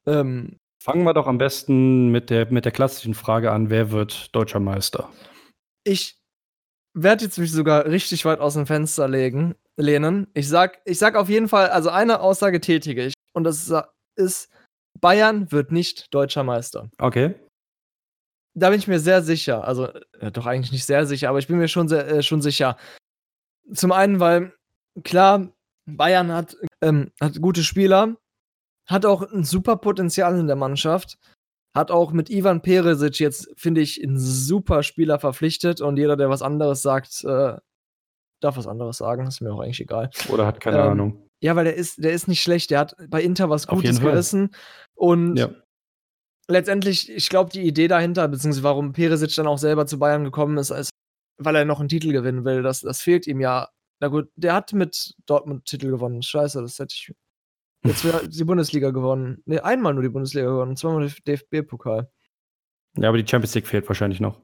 [0.07, 4.35] Ähm Fangen wir doch am besten mit der mit der klassischen Frage an: Wer wird
[4.35, 5.11] Deutscher Meister?
[5.85, 6.18] Ich
[6.95, 10.26] werde jetzt mich sogar richtig weit aus dem Fenster legen, lehnen.
[10.35, 13.14] Ich sag, ich sag auf jeden Fall, also eine Aussage tätige ich.
[13.33, 13.72] Und das
[14.16, 14.51] ist,
[15.01, 16.91] Bayern wird nicht deutscher Meister.
[16.99, 17.35] Okay.
[18.55, 19.66] Da bin ich mir sehr sicher.
[19.66, 22.43] Also, äh, doch eigentlich nicht sehr sicher, aber ich bin mir schon, sehr, äh, schon
[22.43, 22.76] sicher.
[23.73, 24.53] Zum einen, weil,
[25.05, 25.49] klar,
[25.87, 28.16] Bayern hat, ähm, hat gute Spieler,
[28.87, 31.19] hat auch ein super Potenzial in der Mannschaft,
[31.77, 36.31] hat auch mit Ivan Peresic jetzt, finde ich, einen super Spieler verpflichtet und jeder, der
[36.31, 37.57] was anderes sagt, äh,
[38.41, 40.11] darf was anderes sagen, ist mir auch eigentlich egal.
[40.29, 41.23] Oder hat keine Ähm, Ahnung.
[41.41, 44.51] Ja, weil der ist, der ist nicht schlecht, der hat bei Inter was Gutes gerissen
[44.97, 45.51] und Ja.
[46.49, 50.57] letztendlich, ich glaube, die Idee dahinter, beziehungsweise warum Peresic dann auch selber zu Bayern gekommen
[50.59, 50.91] ist, ist,
[51.39, 52.62] weil er noch einen Titel gewinnen will.
[52.62, 53.68] Das, das fehlt ihm ja.
[54.01, 56.22] Na gut, der hat mit Dortmund Titel gewonnen.
[56.22, 57.12] Scheiße, das hätte ich.
[57.84, 59.43] Jetzt wäre die Bundesliga gewonnen.
[59.47, 62.11] Ne, einmal nur die Bundesliga gewonnen, zweimal den DFB-Pokal.
[62.97, 64.41] Ja, aber die Champions League fehlt wahrscheinlich noch.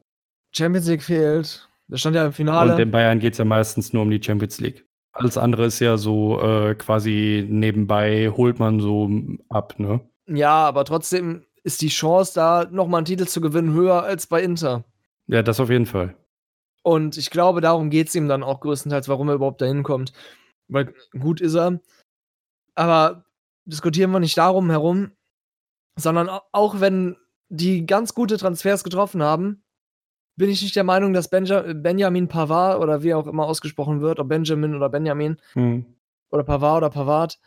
[0.52, 1.68] Champions League fehlt.
[1.88, 2.72] Da stand ja im Finale.
[2.72, 4.86] Und den Bayern geht es ja meistens nur um die Champions League.
[5.12, 9.08] Alles andere ist ja so äh, quasi nebenbei, holt man so
[9.48, 10.00] ab, ne?
[10.26, 14.42] ja, aber trotzdem ist die Chance da, nochmal einen Titel zu gewinnen, höher als bei
[14.42, 14.84] Inter.
[15.26, 16.14] Ja, das auf jeden Fall.
[16.84, 20.12] Und ich glaube, darum geht es ihm dann auch größtenteils, warum er überhaupt dahin kommt.
[20.68, 21.80] Weil gut ist er.
[22.74, 23.24] Aber
[23.64, 25.12] diskutieren wir nicht darum herum,
[25.98, 27.16] sondern au- auch wenn
[27.48, 29.62] die ganz gute Transfers getroffen haben,
[30.36, 34.18] bin ich nicht der Meinung, dass Benja Benjamin Pavard oder wie auch immer ausgesprochen wird,
[34.18, 35.86] ob Benjamin oder Benjamin Hm.
[36.30, 37.38] oder Pavard oder Pavard,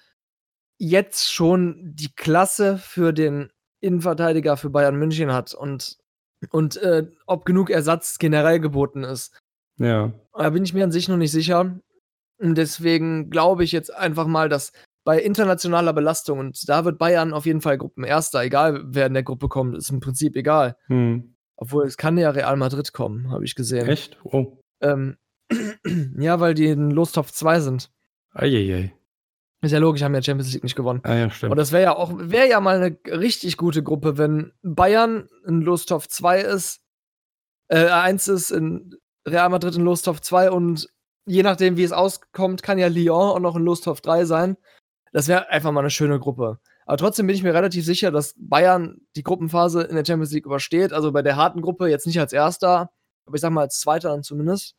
[0.80, 5.98] jetzt schon die Klasse für den Innenverteidiger für Bayern München hat und,
[6.52, 9.38] und äh, ob genug Ersatz generell geboten ist.
[9.78, 10.14] Ja.
[10.34, 11.80] Da bin ich mir an sich noch nicht sicher.
[12.40, 14.72] Und deswegen glaube ich jetzt einfach mal, dass
[15.04, 19.24] bei internationaler Belastung, und da wird Bayern auf jeden Fall Gruppenerster, egal wer in der
[19.24, 20.76] Gruppe kommt, ist im Prinzip egal.
[20.88, 21.36] Hm.
[21.56, 23.88] Obwohl es kann ja Real Madrid kommen, habe ich gesehen.
[23.88, 24.18] Echt?
[24.24, 24.58] Oh.
[24.82, 25.18] Ähm,
[26.18, 27.90] ja, weil die in Lostopf 2 sind.
[28.34, 28.94] Eieiei.
[29.62, 31.02] Ist ja logisch, haben ja Champions League nicht gewonnen.
[31.04, 31.52] Ah ja, stimmt.
[31.52, 35.62] Und das wäre ja auch, wäre ja mal eine richtig gute Gruppe, wenn Bayern in
[35.62, 36.82] Lostopf 2 ist,
[37.70, 38.96] äh, 1 ist, in
[39.28, 40.88] Real Madrid in Lostopf 2 und
[41.26, 44.58] je nachdem, wie es auskommt, kann ja Lyon auch noch in Lostopf 3 sein.
[45.12, 46.60] Das wäre einfach mal eine schöne Gruppe.
[46.86, 50.46] Aber trotzdem bin ich mir relativ sicher, dass Bayern die Gruppenphase in der Champions League
[50.46, 50.94] übersteht.
[50.94, 52.92] Also bei der harten Gruppe jetzt nicht als Erster,
[53.26, 54.76] aber ich sag mal als Zweiter dann zumindest.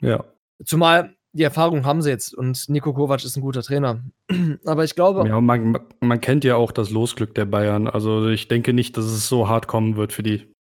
[0.00, 0.24] ja.
[0.64, 4.02] Zumal die Erfahrung haben sie jetzt und Nico Kovac ist ein guter Trainer.
[4.64, 7.86] aber ich glaube, Ja, man, man kennt ja auch das Losglück der Bayern.
[7.86, 10.52] Also ich denke nicht, dass es so hart kommen wird für die.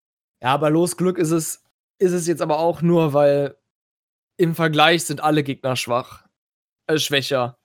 [0.41, 1.63] Ja, aber Losglück ist es,
[1.99, 3.57] ist es jetzt aber auch nur, weil
[4.37, 6.25] im Vergleich sind alle Gegner schwach.
[6.87, 7.57] Äh, schwächer.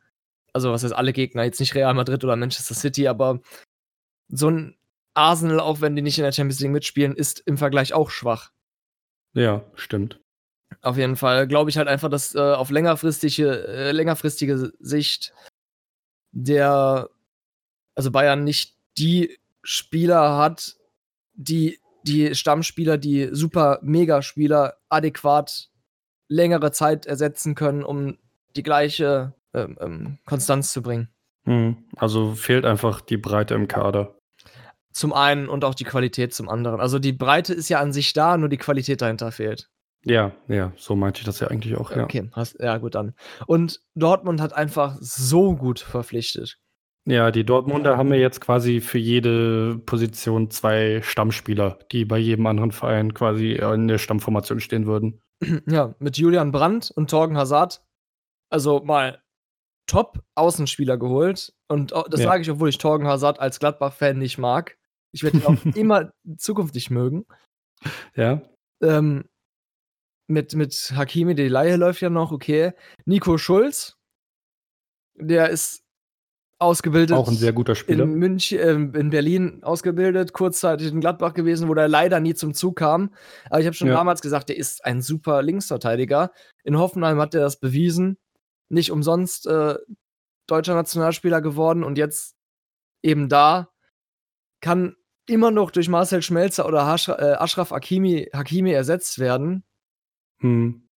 [0.54, 1.44] Also, was heißt alle Gegner?
[1.44, 3.40] Jetzt nicht Real Madrid oder Manchester City, aber
[4.28, 4.76] so ein
[5.14, 8.52] Arsenal, auch wenn die nicht in der Champions League mitspielen, ist im Vergleich auch schwach.
[9.34, 10.21] Ja, stimmt.
[10.82, 15.32] Auf jeden Fall glaube ich halt einfach, dass äh, auf längerfristige, äh, längerfristige Sicht
[16.32, 17.08] der,
[17.94, 20.76] also Bayern nicht die Spieler hat,
[21.34, 25.68] die die Stammspieler, die super Megaspieler adäquat
[26.28, 28.18] längere Zeit ersetzen können, um
[28.56, 31.08] die gleiche ähm, ähm, Konstanz zu bringen.
[31.44, 31.76] Hm.
[31.96, 34.16] Also fehlt einfach die Breite im Kader.
[34.92, 36.80] Zum einen und auch die Qualität zum anderen.
[36.80, 39.70] Also die Breite ist ja an sich da, nur die Qualität dahinter fehlt.
[40.04, 42.04] Ja, ja, so meinte ich das ja eigentlich auch, ja.
[42.04, 43.14] Okay, hast, ja gut dann.
[43.46, 46.58] Und Dortmund hat einfach so gut verpflichtet.
[47.04, 52.46] Ja, die Dortmunder haben ja jetzt quasi für jede Position zwei Stammspieler, die bei jedem
[52.46, 55.20] anderen Verein quasi in der Stammformation stehen würden.
[55.66, 57.82] Ja, mit Julian Brandt und Torgen Hazard.
[58.50, 59.20] Also mal
[59.86, 61.52] Top-Außenspieler geholt.
[61.68, 62.28] Und au- das Ja.
[62.28, 64.78] sage ich, obwohl ich Torgen Hazard als Gladbach-Fan nicht mag.
[65.12, 67.26] Ich werde ihn auch immer zukünftig mögen.
[68.16, 68.42] Ja,
[68.80, 69.24] Ähm,
[70.26, 72.72] mit, mit Hakimi, die Leihe läuft ja noch, okay.
[73.04, 73.96] Nico Schulz,
[75.14, 75.82] der ist
[76.58, 77.16] ausgebildet.
[77.16, 78.04] auch ein sehr guter Spieler.
[78.04, 82.54] in München, ähm, in Berlin ausgebildet, kurzzeitig in Gladbach gewesen, wo er leider nie zum
[82.54, 83.12] Zug kam.
[83.50, 83.94] Aber ich habe schon Ja.
[83.94, 86.30] damals gesagt, der ist ein super Linksverteidiger.
[86.62, 88.16] In Hoffenheim hat er das bewiesen.
[88.68, 89.74] Nicht umsonst äh,
[90.46, 92.36] deutscher Nationalspieler geworden und jetzt
[93.02, 93.68] eben da
[94.60, 94.94] kann
[95.26, 99.64] immer noch durch Marcel Schmelzer oder Hasch- äh, Ashraf Hakimi, Hakimi ersetzt werden.
[100.42, 100.88] Hm.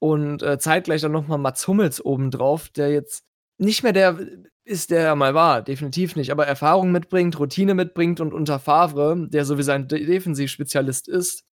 [0.00, 3.24] Und äh, zeitgleich dann nochmal Mats Hummels obendrauf, der jetzt
[3.58, 4.18] nicht mehr der
[4.64, 9.28] ist, der er mal war, definitiv nicht, aber Erfahrung mitbringt, Routine mitbringt und unter Favre,
[9.28, 11.44] der so wie sein De Defensivspezialist ist,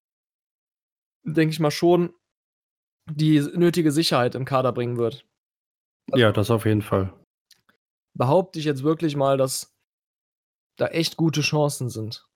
[1.24, 2.12] denke ich mal schon,
[3.10, 5.26] die nötige Sicherheit im Kader bringen wird.
[6.14, 7.12] Ja, das auf jeden Fall.
[8.14, 9.74] Behaupte ich jetzt wirklich mal, dass
[10.76, 12.26] da echt gute Chancen sind.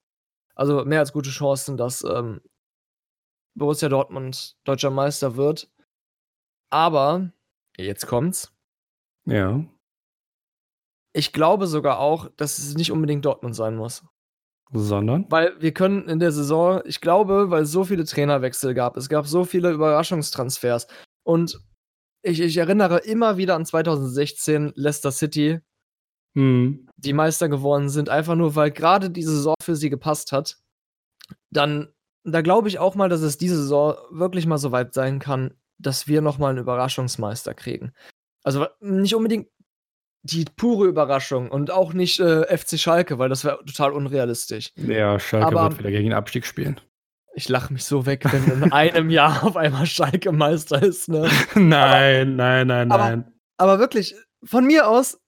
[0.54, 2.40] Also mehr als gute Chancen, dass ähm,
[3.54, 5.70] Borussia Dortmund deutscher Meister wird.
[6.70, 7.32] Aber,
[7.76, 8.52] jetzt kommt's.
[9.26, 9.64] Ja.
[11.12, 14.04] Ich glaube sogar auch, dass es nicht unbedingt Dortmund sein muss.
[14.72, 15.30] Sondern?
[15.30, 19.10] Weil wir können in der Saison, ich glaube, weil es so viele Trainerwechsel gab, es
[19.10, 20.86] gab so viele Überraschungstransfers.
[21.24, 21.60] Und
[22.22, 25.60] ich, ich erinnere immer wieder an 2016 Leicester City,
[26.34, 26.88] Mhm.
[26.96, 30.56] die Meister geworden sind, einfach nur, weil gerade die Saison für sie gepasst hat.
[31.50, 31.92] Dann,
[32.24, 35.54] da glaube ich auch mal, dass es diese Saison wirklich mal so weit sein kann,
[35.78, 37.92] dass wir noch mal einen Überraschungsmeister kriegen.
[38.44, 39.48] Also nicht unbedingt
[40.24, 44.72] die pure Überraschung und auch nicht äh, FC Schalke, weil das wäre total unrealistisch.
[44.76, 46.80] Ja, Schalke Aber- wird wieder gegen den Abstieg spielen.
[47.34, 51.08] Ich lache mich so weg, wenn in einem Jahr auf einmal Schalke Meister ist.
[51.08, 51.28] Ne?
[51.54, 53.32] nein, nein, nein, aber- nein.
[53.56, 54.14] Aber wirklich,
[54.44, 55.18] von mir aus,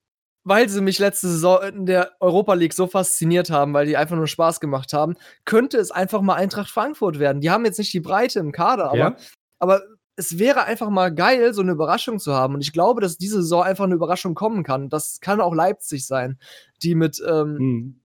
[0.44, 4.16] weil sie mich letzte Saison in der Europa League so fasziniert haben, weil die einfach
[4.16, 7.40] nur Spaß gemacht haben, könnte es einfach mal Eintracht Frankfurt werden.
[7.40, 9.16] Die haben jetzt nicht die Breite im Kader, aber, ja?
[9.58, 9.82] aber
[10.16, 12.54] es wäre einfach mal geil, so eine Überraschung zu haben.
[12.54, 14.88] Und ich glaube, dass diese Saison einfach eine Überraschung kommen kann.
[14.90, 16.38] Das kann auch Leipzig sein,
[16.82, 18.00] die mit, ähm, Mhm.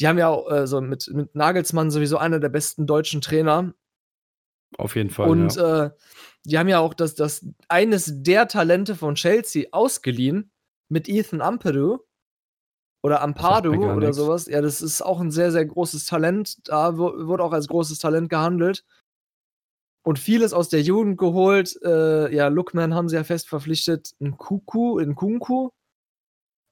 [0.00, 3.74] die haben ja auch äh, so mit, mit Nagelsmann sowieso einer der besten deutschen Trainer.
[4.78, 5.28] Auf jeden Fall.
[5.28, 5.84] Und ja.
[5.84, 5.90] äh,
[6.44, 10.50] die haben ja auch das, das eines der Talente von Chelsea ausgeliehen
[10.88, 11.98] mit Ethan Ampadu
[13.02, 14.16] oder Ampadu oder nix.
[14.16, 14.46] sowas.
[14.46, 16.56] Ja, das ist auch ein sehr, sehr großes Talent.
[16.68, 18.84] Da wurde auch als großes Talent gehandelt.
[20.04, 21.78] Und vieles aus der Jugend geholt.
[21.82, 24.12] Äh, ja, Lookman haben sie ja fest verpflichtet.
[24.20, 25.70] Ein Kuku, ein Kunku.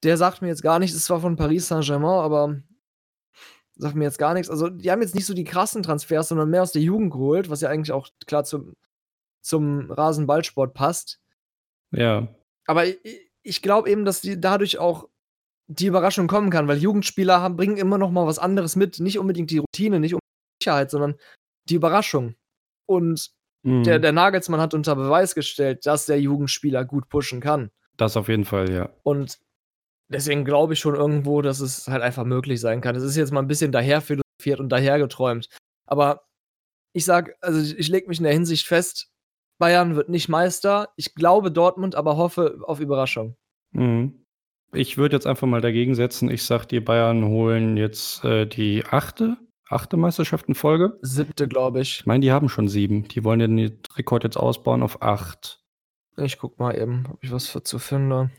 [0.03, 0.95] Der sagt mir jetzt gar nichts.
[0.95, 2.61] Ist zwar von Paris Saint-Germain, aber
[3.75, 4.49] sagt mir jetzt gar nichts.
[4.49, 7.49] Also, die haben jetzt nicht so die krassen Transfers, sondern mehr aus der Jugend geholt,
[7.49, 8.75] was ja eigentlich auch klar zum,
[9.41, 11.19] zum Rasenballsport passt.
[11.91, 12.27] ja.
[12.67, 12.83] Aber
[13.45, 15.07] ich, glaube eben, dass die dadurch auch
[15.67, 18.99] die Überraschung kommen kann, weil Jugendspieler haben, bringen immer noch mal was anderes mit.
[18.99, 20.21] Nicht unbedingt die Routine, nicht unbedingt
[20.61, 21.15] die Sicherheit, sondern
[21.69, 22.35] die Überraschung.
[22.85, 23.31] Und
[23.65, 23.83] Mhm.
[23.83, 27.71] der, der Nagelsmann hat unter Beweis gestellt, dass der Jugendspieler gut pushen kann.
[27.97, 28.91] Das auf jeden Fall, ja.
[29.01, 29.39] Und
[30.07, 32.95] deswegen glaube ich schon irgendwo, dass es halt einfach möglich sein kann.
[32.95, 35.49] Es ist jetzt mal ein bisschen daher philosophiert und daher geträumt.
[35.87, 36.27] Aber
[36.93, 39.09] ich sag, also ich, ich lege mich in der Hinsicht fest,
[39.57, 40.89] Bayern wird nicht Meister.
[40.95, 43.35] Ich glaube Dortmund, aber hoffe auf Überraschung.
[43.71, 44.25] Mhm.
[44.73, 46.29] Ich würde jetzt einfach mal dagegen setzen.
[46.29, 49.37] Ich sag, die Bayern holen jetzt äh, die achte,
[49.69, 50.97] achte Meisterschaft in Folge.
[51.01, 51.99] Siebte, glaube ich.
[51.99, 53.07] Ich meine, die haben schon sieben.
[53.07, 55.61] Die wollen den Rekord jetzt ausbauen auf acht.
[56.17, 58.31] Ich guck mal eben, ob ich was für zu finde.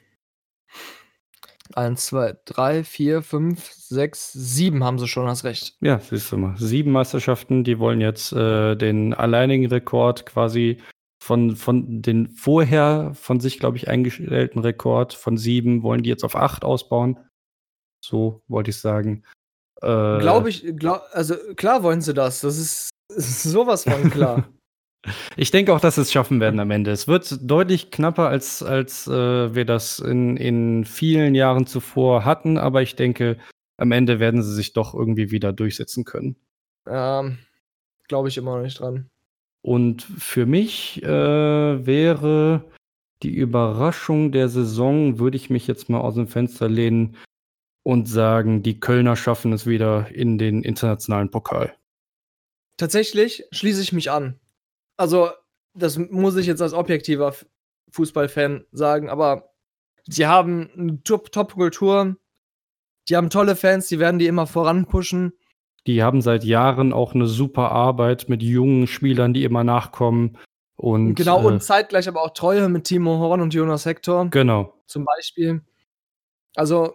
[1.75, 5.77] Eins, zwei, drei, vier, fünf, sechs, sieben haben sie schon, hast recht.
[5.81, 6.55] Ja, siehst du mal.
[6.57, 10.79] Sieben Meisterschaften, die wollen jetzt äh, den alleinigen Rekord quasi
[11.27, 16.23] von, von den vorher von sich, glaube ich, eingestellten Rekord von sieben, wollen die jetzt
[16.23, 17.19] auf acht ausbauen.
[18.01, 19.25] So wollte ich sagen.
[19.83, 22.43] Äh, Glaube ich, glaub, also klar wollen sie das.
[22.43, 24.49] Das ist, ist sowas von klar.
[25.37, 26.91] Ich denke auch, dass sie es schaffen werden am Ende.
[26.91, 32.59] Es wird deutlich knapper, als, als äh, wir das in, in vielen Jahren zuvor hatten,
[32.59, 33.39] aber ich denke,
[33.77, 36.35] am Ende werden sie sich doch irgendwie wieder durchsetzen können.
[36.89, 37.39] ähm,
[38.09, 39.09] Glaube ich immer noch nicht dran.
[39.67, 41.09] Und für mich äh,
[41.87, 42.63] wäre
[43.25, 47.17] die Überraschung der Saison, würde ich mich jetzt mal aus dem Fenster lehnen
[47.83, 51.75] und sagen, die Kölner schaffen es wieder in den internationalen Pokal.
[52.77, 54.39] Tatsächlich schließe ich mich an.
[54.97, 55.31] Also,
[55.75, 57.35] das muss ich jetzt als objektiver
[57.91, 59.51] Fußballfan sagen, aber
[60.07, 62.17] die haben eine Top- Top-Kultur.
[63.09, 65.33] die haben tolle Fans, die werden die immer voranpushen.
[65.87, 70.39] Die haben seit Jahren auch eine super Arbeit mit jungen Spielern, die immer nachkommen.
[70.77, 74.29] Und, genau, äh, und zeitgleich aber auch Treue mit Timo Horn und Jonas Hector.
[74.31, 74.75] genau.
[74.87, 75.63] zum Beispiel.
[76.55, 76.95] Also,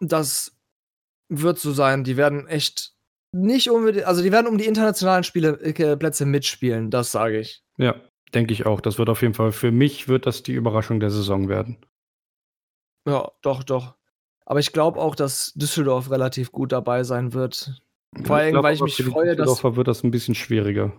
[0.00, 0.56] das
[1.28, 2.04] wird so sein.
[2.04, 2.94] Die werden echt
[3.32, 7.64] nicht unbedingt, also die werden um die internationalen Spiele, äh, Plätze mitspielen, das sage ich.
[7.78, 7.96] Ja,
[8.32, 8.80] denke ich auch.
[8.80, 11.78] Das wird auf jeden Fall, für mich wird das die Überraschung der Saison werden.
[13.06, 13.96] Ja, doch, doch.
[14.46, 17.82] Aber ich glaube auch, dass Düsseldorf relativ gut dabei sein wird.
[18.24, 20.92] Vor allem, glaub weil ich mich freue, dass- Düsseldorfer wird das ein bisschen schwieriger.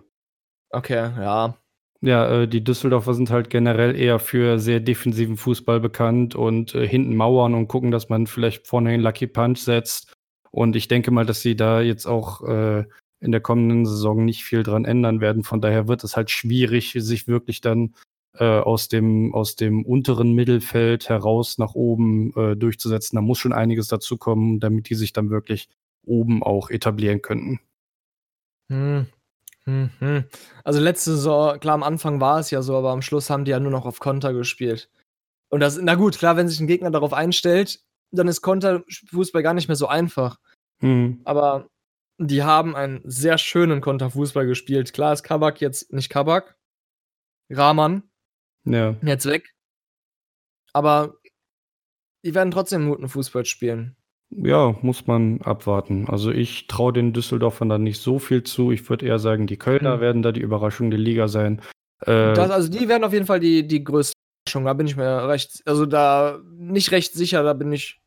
[0.70, 1.56] Okay, ja.
[2.02, 6.86] Ja, äh, die Düsseldorfer sind halt generell eher für sehr defensiven Fußball bekannt und äh,
[6.86, 10.12] hinten mauern und gucken, dass man vielleicht vorne einen Lucky Punch setzt.
[10.50, 12.84] Und ich denke mal, dass sie da jetzt auch äh,
[13.20, 15.42] in der kommenden Saison nicht viel dran ändern werden.
[15.42, 17.94] Von daher wird es halt schwierig, sich wirklich dann
[18.38, 23.16] äh, aus, dem, aus dem unteren Mittelfeld heraus nach oben äh, durchzusetzen.
[23.16, 25.68] Da muss schon einiges dazu kommen, damit die sich dann wirklich
[26.04, 27.60] oben auch etablieren könnten.
[28.70, 29.06] Hm.
[29.64, 30.24] Hm, hm.
[30.62, 33.50] Also letzte Saison, klar, am Anfang war es ja so, aber am Schluss haben die
[33.50, 34.88] ja nur noch auf Konter gespielt.
[35.48, 37.80] Und das, na gut, klar, wenn sich ein Gegner darauf einstellt,
[38.12, 40.38] dann ist Konterfußball gar nicht mehr so einfach.
[40.80, 41.20] Mhm.
[41.24, 41.68] Aber
[42.18, 44.92] die haben einen sehr schönen Konterfußball gespielt.
[44.92, 46.56] Klar ist Kabak jetzt nicht Kabak.
[47.50, 48.02] Rahman.
[48.66, 48.94] Ja.
[49.02, 49.52] Jetzt weg.
[50.72, 51.14] Aber
[52.24, 53.96] die werden trotzdem guten Fußball spielen.
[54.30, 56.08] Ja, muss man abwarten.
[56.08, 58.72] Also ich traue den Düsseldorfern da nicht so viel zu.
[58.72, 60.00] Ich würde eher sagen, die Kölner Hm.
[60.00, 61.60] werden da die Überraschung der Liga sein.
[62.00, 64.12] Äh, Das, also die werden auf jeden Fall die, die größte
[64.44, 64.64] Überraschung.
[64.64, 68.00] Da bin ich mir recht, also da nicht recht sicher, da bin ich,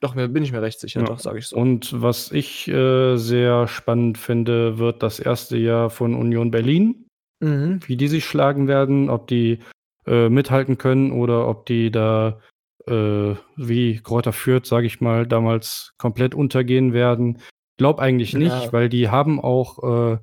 [0.00, 1.06] doch, mir bin ich mir recht sicher, Ja.
[1.06, 1.56] doch, sage ich so.
[1.56, 7.06] Und was ich äh, sehr spannend finde, wird das erste Jahr von Union Berlin.
[7.40, 7.80] Mhm.
[7.86, 9.60] Wie die sich schlagen werden, ob die
[10.06, 12.40] äh, mithalten können oder ob die da
[12.86, 17.38] äh, wie Kräuter Fürth, sage ich mal, damals komplett untergehen werden.
[17.78, 18.72] Glaub eigentlich nicht, Ja.
[18.72, 20.18] weil die haben auch äh,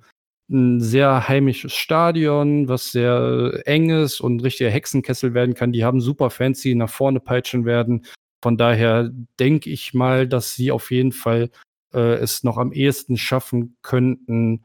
[0.51, 5.71] ein sehr heimisches Stadion, was sehr eng ist und richtiger Hexenkessel werden kann.
[5.71, 6.31] Die haben super
[6.63, 8.05] die nach vorne peitschen werden.
[8.41, 11.49] Von daher denke ich mal, dass sie auf jeden Fall
[11.93, 14.63] äh, es noch am ehesten schaffen könnten,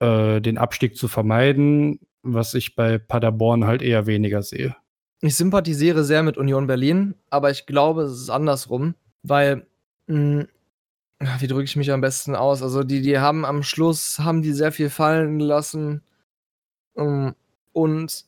[0.00, 4.76] äh, den Abstieg zu vermeiden, was ich bei Paderborn halt eher weniger sehe.
[5.20, 9.66] Ich sympathisiere sehr mit Union Berlin, aber ich glaube, es ist andersrum, weil,
[10.06, 10.46] mh,
[11.38, 12.62] wie drücke ich mich am besten aus?
[12.62, 16.02] Also die, die haben am Schluss, haben die sehr viel fallen lassen
[16.96, 17.34] ähm,
[17.72, 18.26] und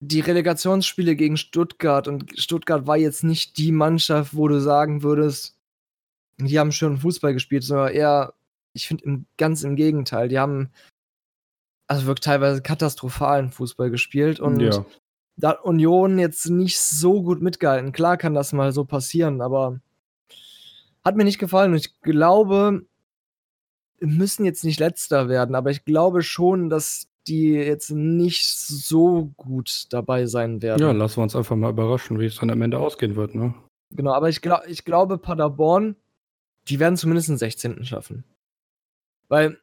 [0.00, 5.56] die Relegationsspiele gegen Stuttgart und Stuttgart war jetzt nicht die Mannschaft, wo du sagen würdest,
[6.38, 8.34] die haben schön Fußball gespielt, sondern eher,
[8.74, 10.70] ich finde ganz im Gegenteil, die haben
[11.86, 14.84] also wirklich teilweise katastrophalen Fußball gespielt und ja,
[15.36, 17.92] da hat Union jetzt nicht so gut mitgehalten.
[17.92, 19.80] Klar kann das mal so passieren, aber
[21.04, 21.72] hat mir nicht gefallen.
[21.72, 22.82] Und ich glaube,
[23.98, 29.32] wir müssen jetzt nicht letzter werden, aber ich glaube schon, dass die jetzt nicht so
[29.36, 30.80] gut dabei sein werden.
[30.80, 33.34] ja, lassen wir uns einfach mal überraschen, wie es dann am Ende ausgehen wird.
[33.34, 33.54] Ne?
[33.90, 35.96] Genau, aber ich, glaub, ich glaube, Paderborn,
[36.68, 37.84] die werden zumindest den 16.
[37.84, 38.24] schaffen.
[39.28, 39.58] Weil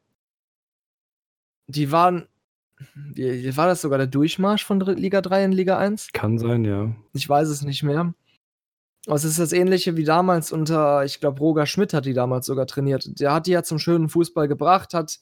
[1.67, 2.27] die waren,
[3.13, 6.09] wie, war das sogar der Durchmarsch von Liga 3 in Liga 1?
[6.13, 6.93] Kann sein, ja.
[7.13, 8.13] Ich weiß es nicht mehr.
[9.05, 12.45] Aber es ist das ähnliche wie damals unter, ich glaube, Roger Schmidt hat die damals
[12.45, 13.19] sogar trainiert.
[13.19, 15.19] Der hat die ja zum schönen Fußball gebracht, hat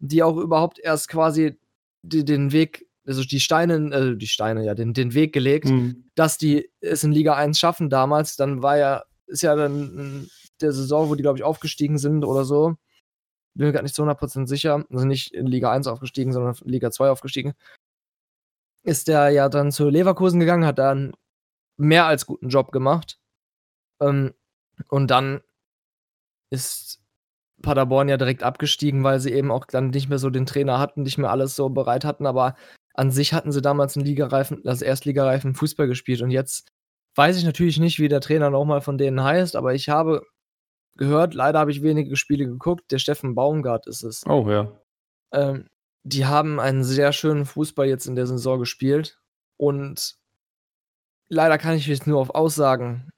[0.00, 1.58] die auch überhaupt erst quasi
[2.02, 6.10] die, den Weg, also die Steine, äh, die Steine, ja, den, den Weg gelegt, Hm.
[6.16, 8.36] dass die es in Liga 1 schaffen damals.
[8.36, 10.28] Dann war ja, ist ja dann
[10.60, 12.74] der Saison, wo die, glaube ich, aufgestiegen sind oder so.
[13.54, 14.84] Bin mir gerade nicht zu 100% sicher.
[14.90, 17.54] Also nicht in Liga 1 aufgestiegen, sondern in Liga 2 aufgestiegen.
[18.82, 21.12] Ist der ja dann zu Leverkusen gegangen, hat dann
[21.76, 23.18] mehr als guten Job gemacht.
[24.00, 24.34] Ähm,
[24.88, 25.42] und dann
[26.50, 27.00] ist
[27.62, 31.02] Paderborn ja direkt abgestiegen, weil sie eben auch dann nicht mehr so den Trainer hatten,
[31.02, 32.56] nicht mehr alles so bereit hatten, aber
[32.94, 36.68] an sich hatten sie damals einen Ligareifen, also Erstligareifen Fußball gespielt und jetzt
[37.16, 40.22] weiß ich natürlich nicht, wie der Trainer nochmal von denen heißt, aber ich habe
[40.96, 44.24] gehört, leider habe ich wenige Spiele geguckt, der Steffen Baumgart ist es.
[44.26, 44.72] Oh ja.
[45.32, 45.68] Ähm,
[46.04, 49.20] die haben einen sehr schönen Fußball jetzt in der Saison gespielt
[49.56, 50.16] und
[51.28, 53.10] leider kann ich mich nur auf Aussagen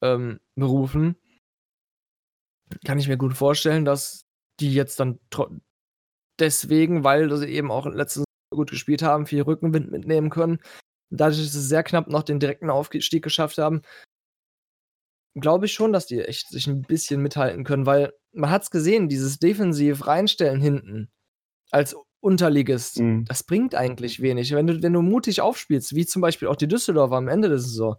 [0.00, 1.16] ähm, berufen.
[2.84, 4.24] Kann ich mir gut vorstellen, dass
[4.60, 5.18] die jetzt dann
[6.38, 10.58] deswegen, weil sie eben auch letztes gut gespielt haben, viel Rückenwind mitnehmen können.
[11.10, 13.82] Dadurch, dass sie sehr knapp noch den direkten Aufstieg geschafft haben,
[15.40, 18.70] glaube ich schon, dass die echt sich ein bisschen mithalten können, weil man hat es
[18.70, 21.10] gesehen, dieses defensiv reinstellen hinten
[21.70, 23.24] als Unterligist, Mhm.
[23.26, 24.52] das bringt eigentlich wenig.
[24.52, 27.58] Wenn du, wenn du mutig aufspielst, wie zum Beispiel auch die Düsseldorfer am Ende der
[27.60, 27.96] Saison,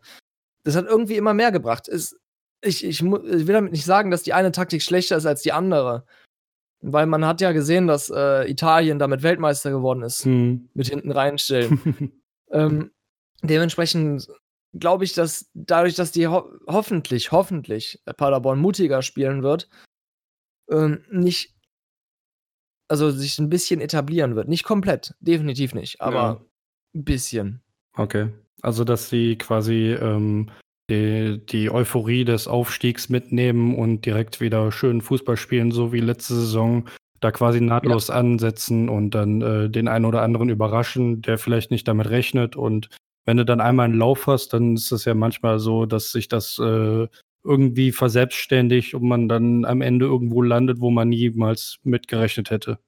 [0.64, 1.88] das hat irgendwie immer mehr gebracht.
[1.88, 2.18] Es,
[2.62, 5.54] ich, ich, ich will damit nicht sagen, dass die eine Taktik schlechter ist als die
[5.54, 6.06] andere.
[6.82, 10.70] Weil man hat ja gesehen, dass äh, Italien damit Weltmeister geworden ist, Hm.
[10.74, 12.12] mit hinten reinstellen.
[12.52, 12.92] ähm,
[13.42, 14.28] dementsprechend
[14.78, 19.70] glaube ich, dass dadurch, dass die ho hoffentlich, hoffentlich Paderborn mutiger spielen wird,
[20.70, 21.56] ähm, nicht,
[22.88, 24.48] also sich ein bisschen etablieren wird.
[24.48, 26.42] Nicht komplett, definitiv nicht, aber Ja.
[26.96, 27.62] ein bisschen.
[27.94, 28.30] Okay.
[28.62, 30.50] Also, dass sie quasi ähm,
[30.90, 36.34] die, die Euphorie des Aufstiegs mitnehmen und direkt wieder schön Fußball spielen, so wie letzte
[36.36, 36.90] Saison,
[37.22, 41.88] da quasi nahtlos ansetzen und dann äh, den einen oder anderen überraschen, der vielleicht nicht
[41.88, 42.56] damit rechnet.
[42.56, 42.90] Und
[43.26, 46.28] wenn du dann einmal einen Lauf hast, dann ist es ja manchmal so, dass sich
[46.28, 47.08] das äh,
[47.44, 52.80] irgendwie verselbstständigt und man dann am Ende irgendwo landet, wo man niemals mitgerechnet hätte.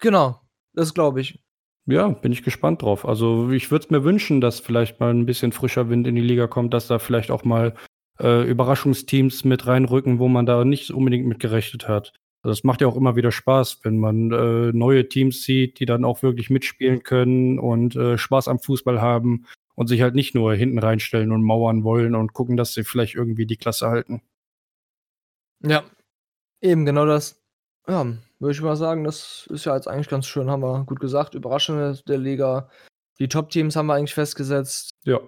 [0.00, 0.40] Genau,
[0.72, 1.38] das glaube ich.
[1.86, 3.06] Ja, bin ich gespannt drauf.
[3.06, 6.22] Also ich würde es mir wünschen, dass vielleicht mal ein bisschen frischer Wind in die
[6.22, 7.74] Liga kommt, dass da vielleicht auch mal
[8.18, 12.12] äh, Überraschungsteams mit reinrücken, wo man da nicht unbedingt mit gerechnet hat.
[12.44, 15.86] Also es macht ja auch immer wieder Spaß, wenn man äh, neue Teams sieht, die
[15.86, 20.34] dann auch wirklich mitspielen können und äh, Spaß am Fußball haben und sich halt nicht
[20.34, 24.20] nur hinten reinstellen und mauern wollen und gucken, dass sie vielleicht irgendwie die Klasse halten.
[25.62, 25.84] Ja,
[26.60, 27.42] eben genau das.
[27.88, 28.04] Ja,
[28.38, 31.34] würde ich mal sagen, das ist ja jetzt eigentlich ganz schön, haben wir gut gesagt.
[31.34, 32.68] Überraschung der Liga.
[33.20, 34.90] Die Top-Teams haben wir eigentlich festgesetzt.
[35.04, 35.18] Ja.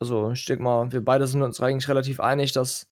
[0.00, 2.88] Also, ich denke mal, wir beide sind uns eigentlich relativ einig, dass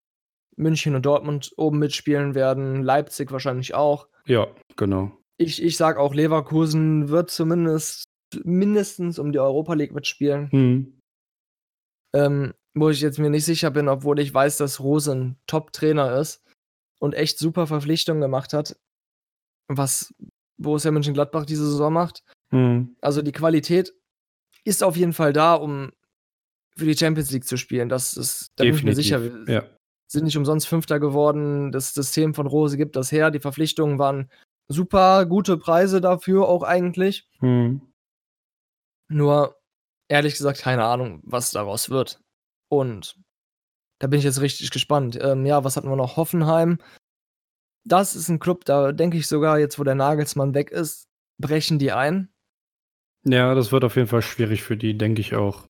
[0.56, 4.08] München und Dortmund oben mitspielen werden, Leipzig wahrscheinlich auch.
[4.26, 5.12] Ja, genau.
[5.38, 8.04] Ich, ich sage auch, Leverkusen wird zumindest
[8.44, 10.50] mindestens um die Europa League mitspielen.
[10.50, 10.98] Hm.
[12.14, 16.18] Ähm, wo ich jetzt mir nicht sicher bin, obwohl ich weiß, dass Rose ein Top-Trainer
[16.18, 16.42] ist
[17.00, 18.76] und echt super Verpflichtungen gemacht hat,
[19.68, 20.14] was
[20.58, 22.22] Borussia Mönchengladbach diese Saison macht.
[22.50, 22.96] Hm.
[23.00, 23.94] Also die Qualität
[24.64, 25.92] ist auf jeden Fall da, um
[26.76, 27.88] für die Champions League zu spielen.
[27.88, 29.32] Das ist, da bin ich mir Definitiv.
[29.44, 29.52] sicher.
[29.52, 29.68] Ja.
[30.12, 31.72] Sind nicht umsonst Fünfter geworden.
[31.72, 33.30] Das System von Rose gibt das her.
[33.30, 34.30] Die Verpflichtungen waren
[34.68, 37.28] super gute Preise dafür auch eigentlich.
[37.40, 37.80] Hm.
[39.08, 39.56] Nur,
[40.08, 42.20] ehrlich gesagt, keine Ahnung, was daraus wird.
[42.68, 43.18] Und
[43.98, 45.18] da bin ich jetzt richtig gespannt.
[45.20, 46.16] Ähm, ja, was hatten wir noch?
[46.16, 46.78] Hoffenheim.
[47.84, 51.08] Das ist ein Club, da denke ich sogar, jetzt wo der Nagelsmann weg ist,
[51.38, 52.32] brechen die ein.
[53.24, 55.66] Ja, das wird auf jeden Fall schwierig für die, denke ich auch.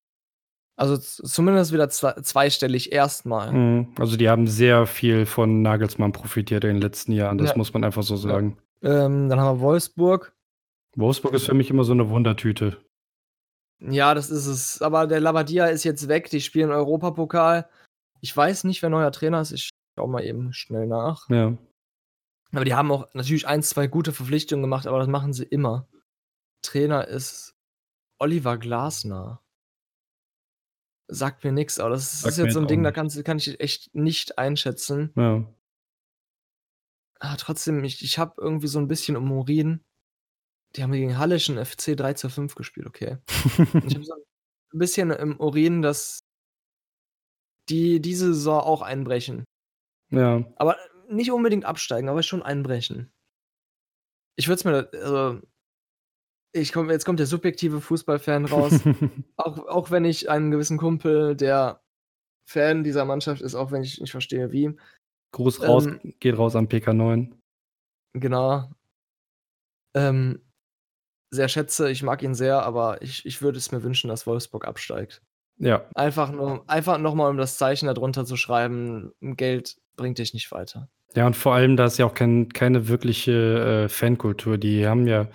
[0.76, 3.50] Also zumindest wieder zwe zweistellig erstmal.
[3.50, 3.94] Hm.
[3.98, 7.38] Also die haben sehr viel von Nagelsmann profitiert in den letzten Jahren.
[7.38, 7.56] Das Ja.
[7.56, 8.56] muss man einfach so sagen.
[8.82, 10.34] Ähm, dann haben wir Wolfsburg.
[10.96, 12.78] Wolfsburg ist für mich immer so eine Wundertüte.
[13.80, 14.82] Ja, das ist es.
[14.82, 16.30] Aber der Labadia ist jetzt weg.
[16.30, 17.68] Die spielen Europapokal.
[18.20, 19.52] Ich weiß nicht, wer neuer Trainer ist.
[19.52, 21.28] Ich schau mal eben schnell nach.
[21.28, 21.56] Ja.
[22.54, 25.86] Aber die haben auch natürlich ein, zwei gute Verpflichtungen gemacht, aber das machen sie immer.
[26.62, 27.54] Trainer ist
[28.18, 29.41] Oliver Glasner.
[31.08, 33.60] Sagt mir nichts, aber das Sagt ist jetzt so ein Ding, da kannst, kann ich
[33.60, 35.12] echt nicht einschätzen.
[35.16, 35.44] Ja.
[37.18, 39.84] Ah, trotzdem, ich, ich habe irgendwie so ein bisschen um Urin.
[40.74, 43.18] Die haben gegen Hallischen FC 3 zu 5 gespielt, okay.
[43.28, 46.20] Ich habe so ein bisschen im Urin, dass
[47.68, 49.44] die diese Saison auch einbrechen.
[50.10, 50.44] ja.
[50.56, 50.76] Aber
[51.08, 53.12] nicht unbedingt absteigen, aber schon einbrechen.
[54.36, 55.40] Ich würde es mir, also,
[56.52, 58.80] ich komm, jetzt kommt der subjektive Fußballfan raus.
[59.36, 61.82] auch, auch wenn ich einen gewissen Kumpel, der
[62.48, 64.76] Fan dieser Mannschaft ist, auch wenn ich nicht verstehe, wie.
[65.32, 67.32] Gruß raus, Ähm, geht raus am PK9.
[68.14, 68.70] Genau.
[69.94, 70.42] Ähm,
[71.30, 74.66] sehr schätze, ich mag ihn sehr, aber ich, ich würde es mir wünschen, dass Wolfsburg
[74.66, 75.22] absteigt.
[75.58, 80.50] Ja, Einfach nur, einfach nochmal, um das Zeichen darunter zu schreiben, Geld bringt dich nicht
[80.50, 80.88] weiter.
[81.14, 84.58] Ja, und vor allem, da ist ja auch kein, keine wirkliche äh, Fankultur.
[84.58, 85.28] Die haben ja,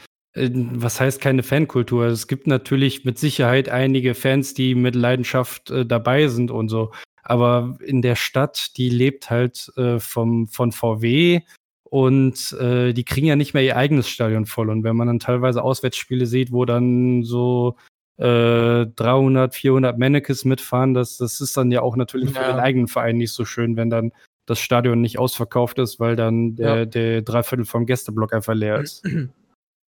[0.74, 2.06] was heißt keine Fankultur?
[2.06, 6.92] Es gibt natürlich mit Sicherheit einige Fans, die mit Leidenschaft äh, dabei sind und so.
[7.24, 11.42] Aber in der Stadt, die lebt halt äh, vom, von VW
[11.84, 14.70] und äh, die kriegen ja nicht mehr ihr eigenes Stadion voll.
[14.70, 17.76] Und wenn man dann teilweise Auswärtsspiele sieht, wo dann so
[18.18, 22.52] äh, 300, 400 Mannekes mitfahren, das, das ist dann ja auch natürlich für Ja.
[22.54, 24.12] den eigenen Verein nicht so schön, wenn dann
[24.46, 26.86] das Stadion nicht ausverkauft ist, weil dann der, Ja.
[26.86, 29.04] der Dreiviertel vom Gästeblock einfach leer ist.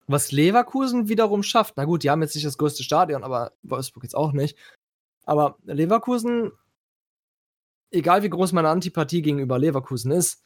[0.09, 4.03] Was Leverkusen wiederum schafft, na gut, die haben jetzt nicht das größte Stadion, aber Wolfsburg
[4.05, 4.57] jetzt auch nicht.
[5.25, 6.53] Aber Leverkusen,
[7.91, 10.43] egal wie groß meine Antipathie gegenüber Leverkusen ist,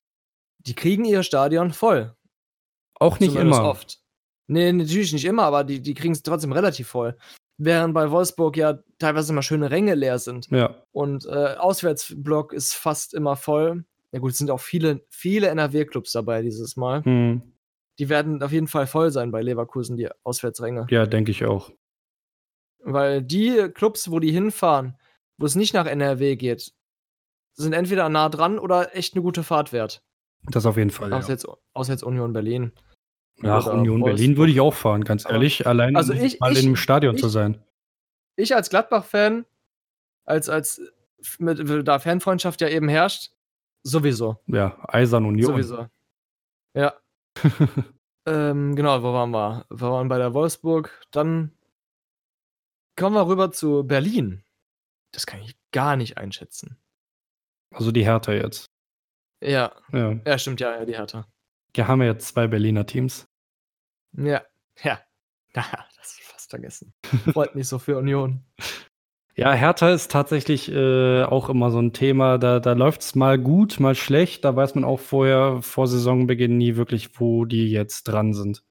[0.59, 2.15] die kriegen ihr Stadion voll.
[2.95, 3.69] Auch nicht Zumindest immer.
[3.69, 4.01] oft.
[4.49, 7.17] Nee, natürlich nicht immer, aber die, die kriegen es trotzdem relativ voll.
[7.59, 10.51] Während bei Wolfsburg ja teilweise immer schöne Ränge leer sind.
[10.51, 13.85] Ja, Und äh, Auswärtsblock ist fast immer voll.
[14.11, 17.05] Ja gut, es sind auch viele, viele NRW-Clubs dabei dieses Mal.
[17.05, 17.52] hm.
[18.03, 20.89] Die werden auf jeden Fall voll sein bei Leverkusen, die Auswärtsränge.
[20.91, 21.71] ja, denke ich auch.
[22.81, 24.99] Weil die Clubs, wo die hinfahren,
[25.39, 26.73] wo es nicht nach NRW geht,
[27.53, 30.03] sind entweder nah dran oder echt eine gute Fahrt wert.
[30.51, 31.13] Das auf jeden Fall.
[31.13, 31.83] Außer, Ja.
[31.93, 32.73] jetzt Union Berlin.
[33.37, 34.17] Nach oder Union Wolfsburg.
[34.19, 35.65] Berlin würde ich auch fahren, ganz ehrlich.
[35.65, 37.63] Allein Also ich- mal ich- in einem Stadion ich- zu sein.
[38.35, 39.47] Ich als Gladbach-Fan,
[40.25, 40.81] als, als
[41.39, 43.31] mit, da Fanfreundschaft ja eben herrscht,
[43.85, 44.39] sowieso.
[44.49, 45.53] Ja, Eisern Union.
[45.53, 45.87] Sowieso.
[46.75, 46.95] Ja.
[48.27, 49.67] Ähm, genau, wo waren wir?
[49.71, 51.05] Wir waren bei der Wolfsburg.
[51.11, 51.57] Dann
[52.97, 54.45] kommen wir rüber zu Berlin.
[55.13, 56.79] Das kann ich gar nicht einschätzen.
[57.73, 58.71] Also die Hertha jetzt.
[59.43, 60.13] Ja, Ja.
[60.25, 61.27] ja, stimmt, ja, ja, die Hertha.
[61.75, 63.27] Hier haben wir jetzt zwei Berliner Teams.
[64.13, 64.43] Ja,
[64.83, 65.01] ja.
[65.97, 66.95] Das fast vergessen.
[67.33, 68.45] Freut mich so für Union.
[69.35, 72.39] Ja, Hertha ist tatsächlich äh, auch immer so ein Thema.
[72.39, 74.45] Da, da läuft es mal gut, mal schlecht.
[74.45, 78.63] Da weiß man auch vorher, vor Saisonbeginn nie wirklich, wo die jetzt dran sind.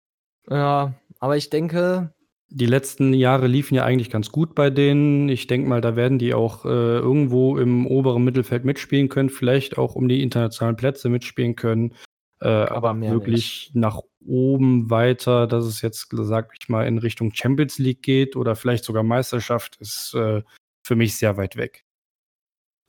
[0.50, 2.14] Ja, aber ich denke,
[2.54, 5.30] Die letzten Jahre liefen ja eigentlich ganz gut bei denen.
[5.30, 9.78] Ich denke mal, da werden die auch äh, irgendwo im oberen Mittelfeld mitspielen können, vielleicht
[9.78, 11.94] auch um die internationalen Plätze mitspielen können.
[12.42, 17.34] Äh, aber mehr wirklich nach oben weiter, dass es jetzt, sag ich mal, in Richtung
[17.34, 20.42] Champions League geht oder vielleicht sogar Meisterschaft, ist äh,
[20.84, 21.86] für mich sehr weit weg.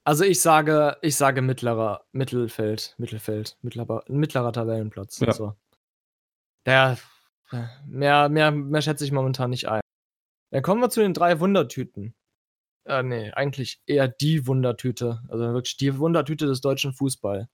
[0.05, 5.21] also ich sage, ich sage mittlerer Mittelfeld, Mittelfeld, mittlerer, mittlerer Tabellenplatz.
[5.21, 5.33] Ja.
[5.33, 5.55] So.
[6.67, 6.99] Der,
[7.87, 9.81] mehr, mehr, mehr schätze ich momentan nicht ein.
[10.51, 12.15] Dann kommen wir zu den drei Wundertüten.
[12.85, 15.23] Äh, nee, eigentlich eher die Wundertüte.
[15.29, 17.49] Also wirklich die Wundertüte des deutschen Fußball.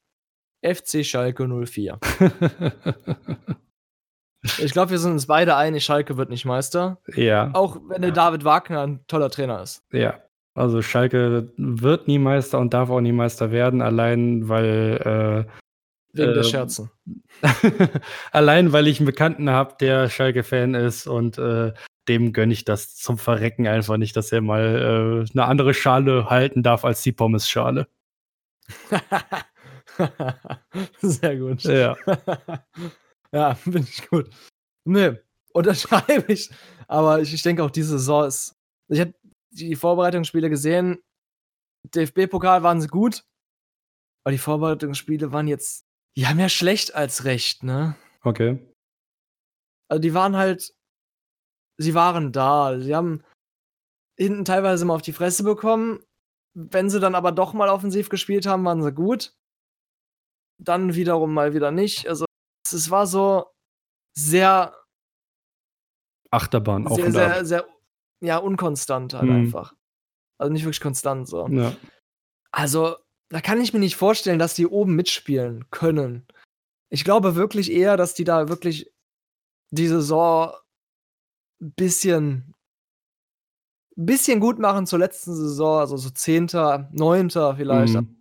[0.62, 1.98] FC Schalke 04.
[4.58, 6.98] ich glaube, wir sind uns beide einig, Schalke wird nicht Meister.
[7.14, 9.82] ja, Auch wenn der David Wagner ein toller Trainer ist.
[9.92, 10.20] ja.
[10.54, 15.52] Also Schalke wird nie Meister und darf auch nie Meister werden, allein weil äh,
[16.18, 16.90] Wegen der Ähm, Scherzen.
[18.32, 21.72] Allein, weil ich einen Bekannten habe, der Schalke-Fan ist und äh,
[22.08, 26.28] dem gönne ich das zum Verrecken einfach nicht, dass er mal äh, eine andere Schale
[26.28, 27.86] halten darf als die Pommes-Schale.
[31.00, 31.62] Sehr gut.
[31.64, 31.96] Ja.
[33.32, 34.30] ja, finde ich gut.
[34.84, 35.18] Nee,
[35.52, 36.50] unterschreibe ich.
[36.86, 38.56] Aber ich, ich denke auch, diese Saison ist.
[38.88, 39.14] Ich habe
[39.50, 41.02] die Vorbereitungsspiele gesehen.
[41.94, 43.24] DFB-Pokal waren sie gut.
[44.24, 45.84] Aber die Vorbereitungsspiele waren jetzt.
[46.16, 47.96] Ja, mehr schlecht als recht, ne?
[48.22, 48.58] Okay.
[49.88, 50.74] Also die waren halt.
[51.76, 52.80] Sie waren da.
[52.80, 53.22] Sie haben
[54.18, 56.00] hinten teilweise mal auf die Fresse bekommen.
[56.54, 59.37] Wenn sie dann aber doch mal offensiv gespielt haben, waren sie gut.
[60.58, 62.08] Dann wiederum mal wieder nicht.
[62.08, 62.24] Also
[62.64, 63.46] es, war so
[64.16, 64.74] sehr,
[66.30, 67.68] Achterbahn, auf sehr, sehr, sehr,
[68.20, 69.36] ja, unkonstant halt Mhm.
[69.36, 69.74] einfach.
[70.38, 71.48] Also nicht wirklich konstant so.
[71.48, 71.74] Ja.
[72.50, 72.96] Also,
[73.30, 76.26] da kann ich mir nicht vorstellen, dass die oben mitspielen können.
[76.90, 78.92] Ich glaube wirklich eher, dass die da wirklich
[79.70, 80.52] die Saison
[81.60, 82.54] ein bisschen,
[83.96, 87.94] bisschen gut machen zur letzten Saison, also so Zehnter, Neunter vielleicht.
[87.94, 88.17] Mhm.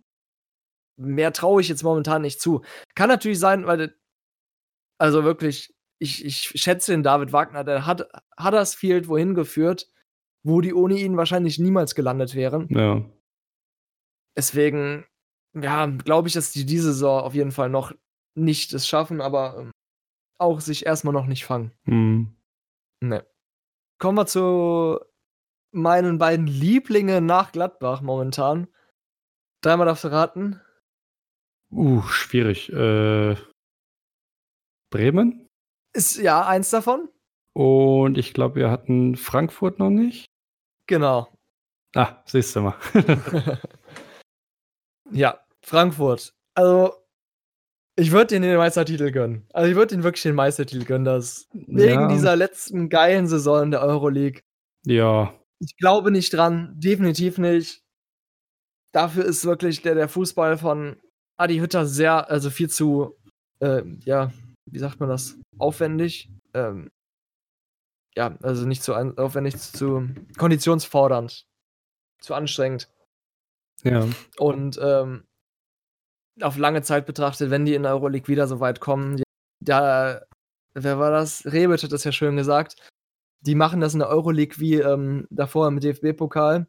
[0.98, 2.62] Mehr traue ich jetzt momentan nicht zu.
[2.94, 3.94] Kann natürlich sein, weil,
[4.98, 8.08] also wirklich, ich, ich schätze den David Wagner, der hat
[8.40, 9.90] Huddersfield wohin geführt,
[10.44, 12.68] wo die ohne ihn wahrscheinlich niemals gelandet wären.
[12.70, 13.04] ja.
[14.36, 15.04] Deswegen,
[15.52, 17.92] ja, glaube ich, dass die diese Saison auf jeden Fall noch
[18.36, 19.72] nicht es schaffen, aber ähm,
[20.38, 21.72] auch sich erstmal noch nicht fangen.
[21.86, 22.36] Mhm.
[23.00, 23.26] Ne.
[23.98, 25.00] Kommen wir zu
[25.72, 28.68] meinen beiden Lieblingen nach Gladbach momentan.
[29.60, 30.60] Dreimal darfst du raten.
[31.70, 32.72] Uh, schwierig.
[32.72, 33.36] Äh,
[34.90, 35.46] Bremen?
[35.94, 37.08] Ist ja eins davon.
[37.54, 40.26] Und ich glaube, wir hatten Frankfurt noch nicht.
[40.86, 41.28] Genau.
[41.94, 42.74] Ah, siehst du mal.
[45.10, 46.34] Ja, Frankfurt.
[46.54, 46.92] Also,
[47.96, 49.46] ich würde den den Meistertitel gönnen.
[49.54, 51.06] Also, ich würde den wirklich den Meistertitel gönnen.
[51.06, 52.08] Das wegen Ja.
[52.08, 54.42] dieser letzten geilen Saison in der Euroleague.
[54.84, 57.82] ja, Ich glaube nicht dran, definitiv nicht.
[58.92, 61.00] Dafür ist wirklich der, der Fußball von
[61.38, 63.16] Adi Hütter sehr, also viel zu,
[63.60, 64.32] äh, ja,
[64.66, 66.30] wie sagt man das, aufwendig.
[66.52, 66.90] Ähm,
[68.16, 71.46] ja, also nicht zu aufwendig, zu konditionsfordernd,
[72.20, 72.90] zu anstrengend.
[73.84, 74.06] ja.
[74.38, 75.24] Und ähm,
[76.40, 79.22] auf lange Zeit betrachtet, wenn die in der Euroleague wieder so weit kommen,
[79.60, 80.22] da,
[80.74, 81.44] wer war das?
[81.46, 82.76] Rebic hat das ja schön gesagt.
[83.40, 86.66] Die machen das in der Euroleague wie ähm, davor im DFB-Pokal.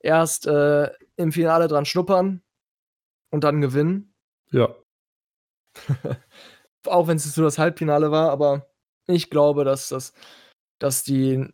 [0.00, 2.42] Erst äh, im Finale dran schnuppern
[3.30, 4.14] und dann gewinnen.
[4.50, 4.74] Ja.
[6.86, 8.70] Auch wenn es nur das Halbfinale war, aber
[9.06, 10.12] ich glaube, dass, das,
[10.78, 11.46] dass die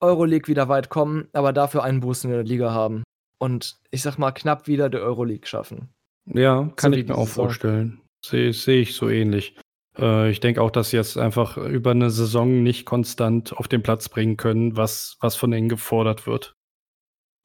[0.00, 3.04] Euroleague wieder weit kommen, aber dafür einen Boost in der Liga haben.
[3.38, 5.90] Und ich sag mal, knapp wieder die Euroleague schaffen.
[6.26, 8.00] Ja, kann So ich mir auch vorstellen.
[8.24, 9.56] Sehe seh ich so ähnlich.
[9.98, 13.82] Äh, ich denke auch, dass sie jetzt einfach über eine Saison nicht konstant auf den
[13.82, 16.54] Platz bringen können, was, was von ihnen gefordert wird.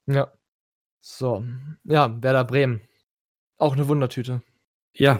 [0.05, 0.31] Ja.
[1.01, 1.43] So.
[1.83, 2.81] Ja, Werder Bremen.
[3.59, 4.41] Auch eine Wundertüte.
[4.95, 5.19] Ja,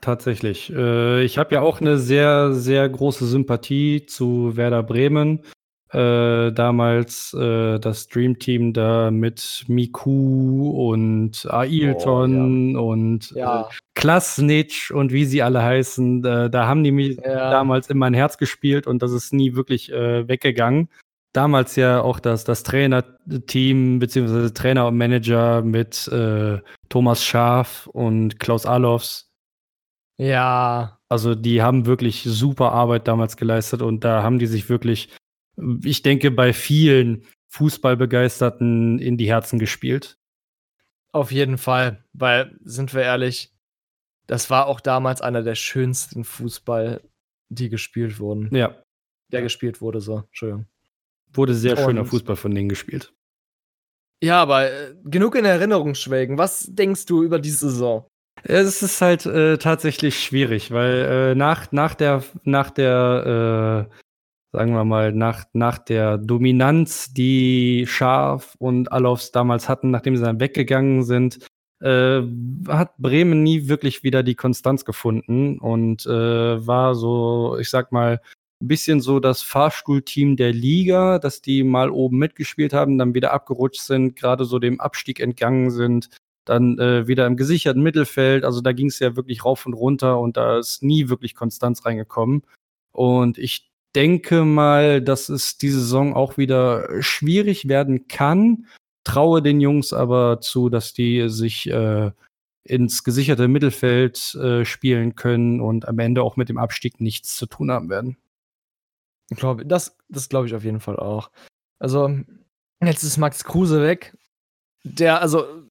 [0.00, 0.72] tatsächlich.
[0.72, 5.42] Äh, ich habe ja auch eine sehr, sehr große Sympathie zu Werder Bremen.
[5.90, 13.62] Äh, damals äh, das Dream Team da mit Miku und Ailton und Ja.
[13.62, 16.22] Äh, Klasnic und wie sie alle heißen.
[16.24, 17.50] Äh, da haben die mich Ja.
[17.50, 20.90] damals in mein Herz gespielt und das ist nie wirklich äh, weggegangen.
[21.32, 28.38] Damals ja auch das, das Trainerteam beziehungsweise Trainer und Manager mit äh, Thomas Schaaf und
[28.38, 29.30] Klaus Alofs.
[30.16, 30.98] Ja.
[31.08, 35.10] Also die haben wirklich super Arbeit damals geleistet und da haben die sich wirklich,
[35.84, 40.18] ich denke, bei vielen Fußballbegeisterten in die Herzen gespielt.
[41.12, 42.04] Auf jeden Fall.
[42.12, 43.54] Weil, sind wir ehrlich,
[44.26, 47.00] das war auch damals einer der schönsten Fußball,
[47.48, 48.54] die gespielt wurden.
[48.54, 48.74] Ja,
[49.32, 50.18] Der gespielt wurde, so.
[50.26, 50.66] Entschuldigung.
[51.32, 53.12] Wurde sehr schöner Und- Fußball von denen gespielt.
[54.22, 56.38] Ja, aber äh, genug in Erinnerung schwelgen.
[56.38, 58.06] Was denkst du über diese Saison?
[58.42, 64.72] Es ist halt äh, tatsächlich schwierig, weil äh, nach, nach der, nach der, äh, sagen
[64.72, 70.40] wir mal, nach, nach der Dominanz, die Scharf und Alofs damals hatten, nachdem sie dann
[70.40, 71.38] weggegangen sind,
[71.80, 72.20] äh,
[72.68, 78.20] hat Bremen nie wirklich wieder die Konstanz gefunden und äh, war so, ich sag mal,
[78.60, 83.32] ein bisschen so das Fahrstuhlteam der Liga, dass die mal oben mitgespielt haben, dann wieder
[83.32, 86.10] abgerutscht sind, gerade so dem Abstieg entgangen sind,
[86.44, 88.44] dann äh, wieder im gesicherten Mittelfeld.
[88.44, 91.84] Also da ging es ja wirklich rauf und runter und da ist nie wirklich Konstanz
[91.84, 92.42] reingekommen.
[92.92, 98.66] Und ich denke mal, dass es diese Saison auch wieder schwierig werden kann.
[99.04, 102.10] Traue den Jungs aber zu, dass die sich äh,
[102.64, 107.46] ins gesicherte Mittelfeld äh, spielen können und am Ende auch mit dem Abstieg nichts zu
[107.46, 108.16] tun haben werden.
[109.30, 111.30] Glaub, das das glaube ich auf jeden Fall auch.
[111.78, 112.10] Also,
[112.82, 114.16] jetzt ist Max Kruse weg.
[114.84, 115.68] Der, also,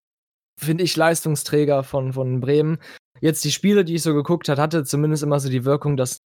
[0.60, 2.80] finde ich, Leistungsträger von, von Bremen.
[3.22, 6.22] Jetzt die Spiele, die ich so geguckt habe, hatte zumindest immer so die Wirkung, dass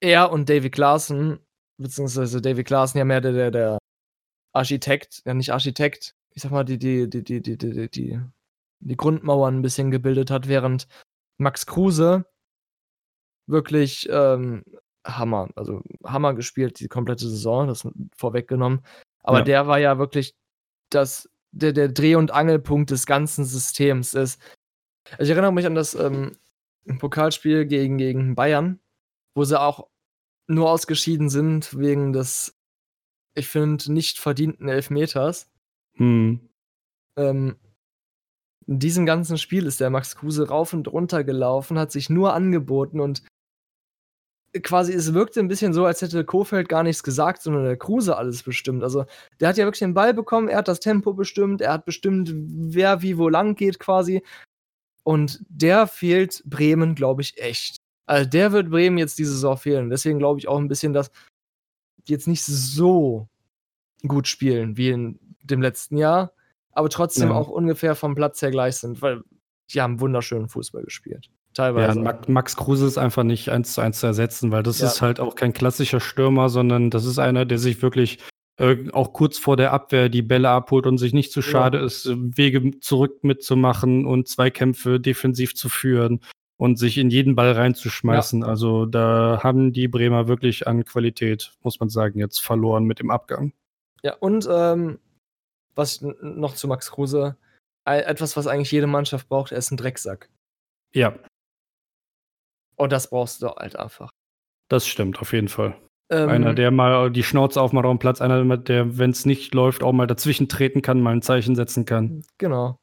[0.00, 1.40] er und David Klaassen,
[1.78, 3.78] beziehungsweise David Klaassen ja mehr der, der, der
[4.52, 8.20] Architekt, ja nicht Architekt, ich sag mal, die, die, die, die, die, die, die,
[8.80, 10.88] die Grundmauern ein bisschen gebildet hat, während
[11.38, 12.24] Max Kruse
[13.46, 14.64] wirklich ähm,
[15.04, 17.86] Hammer, also Hammer gespielt, die komplette Saison, das
[18.16, 18.84] vorweggenommen.
[19.22, 19.44] Aber ja.
[19.44, 20.34] der war ja wirklich
[20.90, 24.40] das, der, der Dreh- und Angelpunkt des ganzen Systems ist.
[25.12, 26.36] Also ich erinnere mich an das ähm,
[26.98, 28.80] Pokalspiel gegen, gegen Bayern,
[29.34, 29.88] wo sie auch
[30.46, 32.56] nur ausgeschieden sind wegen des,
[33.34, 35.50] ich finde, nicht verdienten Elfmeters.
[35.96, 36.48] Hm.
[37.16, 37.56] Ähm,
[38.66, 42.32] in diesem ganzen Spiel ist der Max Kruse rauf und runter gelaufen, hat sich nur
[42.32, 43.22] angeboten und
[44.62, 48.16] quasi, es wirkte ein bisschen so, als hätte Kofeld gar nichts gesagt, sondern der Kruse
[48.16, 48.82] alles bestimmt.
[48.82, 49.04] Also,
[49.40, 52.32] der hat ja wirklich den Ball bekommen, er hat das Tempo bestimmt, er hat bestimmt,
[52.34, 54.22] wer wie wo lang geht quasi.
[55.02, 57.78] Und der fehlt Bremen, glaube ich, echt.
[58.06, 59.90] Also, der wird Bremen jetzt diese Saison fehlen.
[59.90, 61.10] Deswegen glaube ich auch ein bisschen, dass
[62.06, 63.28] die jetzt nicht so
[64.06, 66.32] gut spielen wie in dem letzten Jahr,
[66.72, 67.34] aber trotzdem ja.
[67.34, 69.22] auch ungefähr vom Platz her gleich sind, weil
[69.70, 72.00] die haben wunderschönen Fußball gespielt teilweise.
[72.00, 74.86] Ja, Max Kruse ist einfach nicht eins zu eins zu ersetzen, weil das ja.
[74.86, 78.18] ist halt auch kein klassischer Stürmer, sondern das ist einer, der sich wirklich
[78.56, 81.84] äh, auch kurz vor der Abwehr die Bälle abholt und sich nicht zu schade ja.
[81.84, 86.20] ist, Wege zurück mitzumachen und Zweikämpfe defensiv zu führen
[86.56, 88.42] und sich in jeden Ball reinzuschmeißen.
[88.42, 88.46] Ja.
[88.46, 93.10] Also da haben die Bremer wirklich an Qualität, muss man sagen, jetzt verloren mit dem
[93.10, 93.52] Abgang.
[94.02, 94.98] Ja, und ähm,
[95.74, 97.36] was noch zu Max Kruse,
[97.84, 100.30] etwas, was eigentlich jede Mannschaft braucht, er ist ein Drecksack.
[100.94, 101.14] Ja,
[102.76, 104.10] und das brauchst du halt einfach.
[104.68, 105.76] Das stimmt, auf jeden Fall.
[106.10, 109.54] Ähm, einer, der mal die Schnauze aufmacht auf dem Platz, einer, der, wenn es nicht
[109.54, 112.22] läuft, auch mal dazwischen treten kann, mal ein Zeichen setzen kann.
[112.38, 112.78] Genau.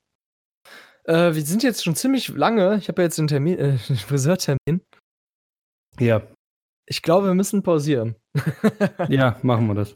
[1.05, 2.77] Äh, wir sind jetzt schon ziemlich lange.
[2.77, 4.81] Ich habe ja jetzt einen Termin, äh, einen Friseurtermin.
[5.99, 6.21] Ja.
[6.87, 8.15] Ich glaube, wir müssen pausieren.
[9.09, 9.95] ja, machen wir das.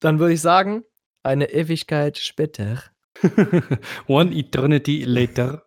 [0.00, 0.84] Dann würde ich sagen,
[1.24, 2.84] eine Ewigkeit später.
[4.06, 5.64] One eternity later.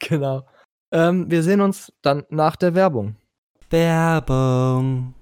[0.00, 0.46] Genau.
[0.92, 3.16] Ähm, wir sehen uns dann nach der Werbung.
[3.70, 5.14] Werbung.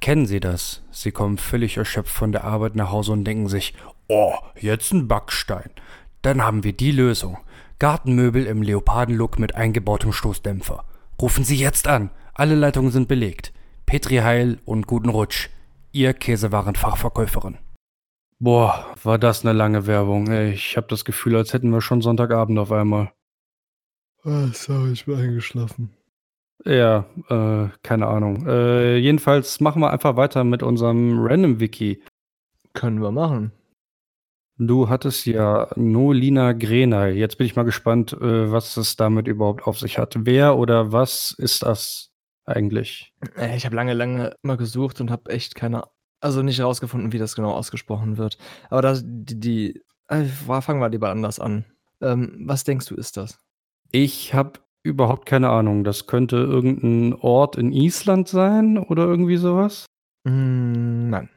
[0.00, 0.82] Kennen Sie das?
[0.90, 3.74] Sie kommen völlig erschöpft von der Arbeit nach Hause und denken sich,
[4.08, 5.70] oh, jetzt ein Backstein.
[6.22, 7.38] Dann haben wir die Lösung.
[7.78, 10.84] Gartenmöbel im Leopardenlook mit eingebautem Stoßdämpfer.
[11.20, 12.10] Rufen Sie jetzt an.
[12.34, 13.52] Alle Leitungen sind belegt.
[13.86, 15.50] Petri Heil und guten Rutsch.
[15.92, 17.58] Ihr Käsewarenfachverkäuferin.
[18.38, 20.28] Boah, war das eine lange Werbung.
[20.28, 23.12] Ey, ich habe das Gefühl, als hätten wir schon Sonntagabend auf einmal.
[24.24, 25.90] Ah, sorry, ich bin eingeschlafen.
[26.64, 28.46] Ja, äh, keine Ahnung.
[28.46, 32.02] Äh, jedenfalls machen wir einfach weiter mit unserem Random Wiki.
[32.72, 33.52] Können wir machen.
[34.58, 37.12] Du hattest ja Nolina Grenay.
[37.12, 40.14] Jetzt bin ich mal gespannt, äh, was es damit überhaupt auf sich hat.
[40.20, 42.12] Wer oder was ist das
[42.44, 43.12] eigentlich?
[43.36, 45.82] Äh, ich habe lange, lange mal gesucht und habe echt keine,
[46.20, 48.38] also nicht herausgefunden, wie das genau ausgesprochen wird.
[48.70, 51.64] Aber das, die, die äh, fangen wir lieber anders an.
[52.00, 53.38] Ähm, was denkst du, ist das?
[53.92, 55.84] Ich habe überhaupt keine Ahnung.
[55.84, 59.86] Das könnte irgendein Ort in Island sein oder irgendwie sowas?
[60.24, 61.28] Mm, nein.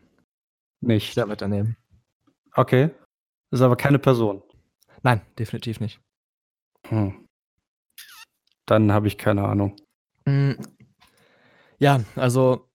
[0.82, 1.14] Nicht.
[1.14, 1.76] Sehr weit daneben.
[2.53, 2.91] Okay.
[3.52, 4.41] Das ist aber keine Person.
[5.03, 5.99] Nein, definitiv nicht.
[6.88, 7.27] Hm.
[8.65, 9.76] Dann habe ich keine Ahnung.
[10.26, 10.53] Mm,
[11.77, 12.69] ja, also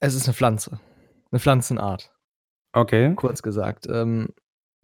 [0.00, 0.80] es ist eine Pflanze.
[1.30, 2.12] Eine Pflanzenart.
[2.72, 3.14] Okay.
[3.16, 3.86] Kurz gesagt.
[3.88, 4.30] Ähm,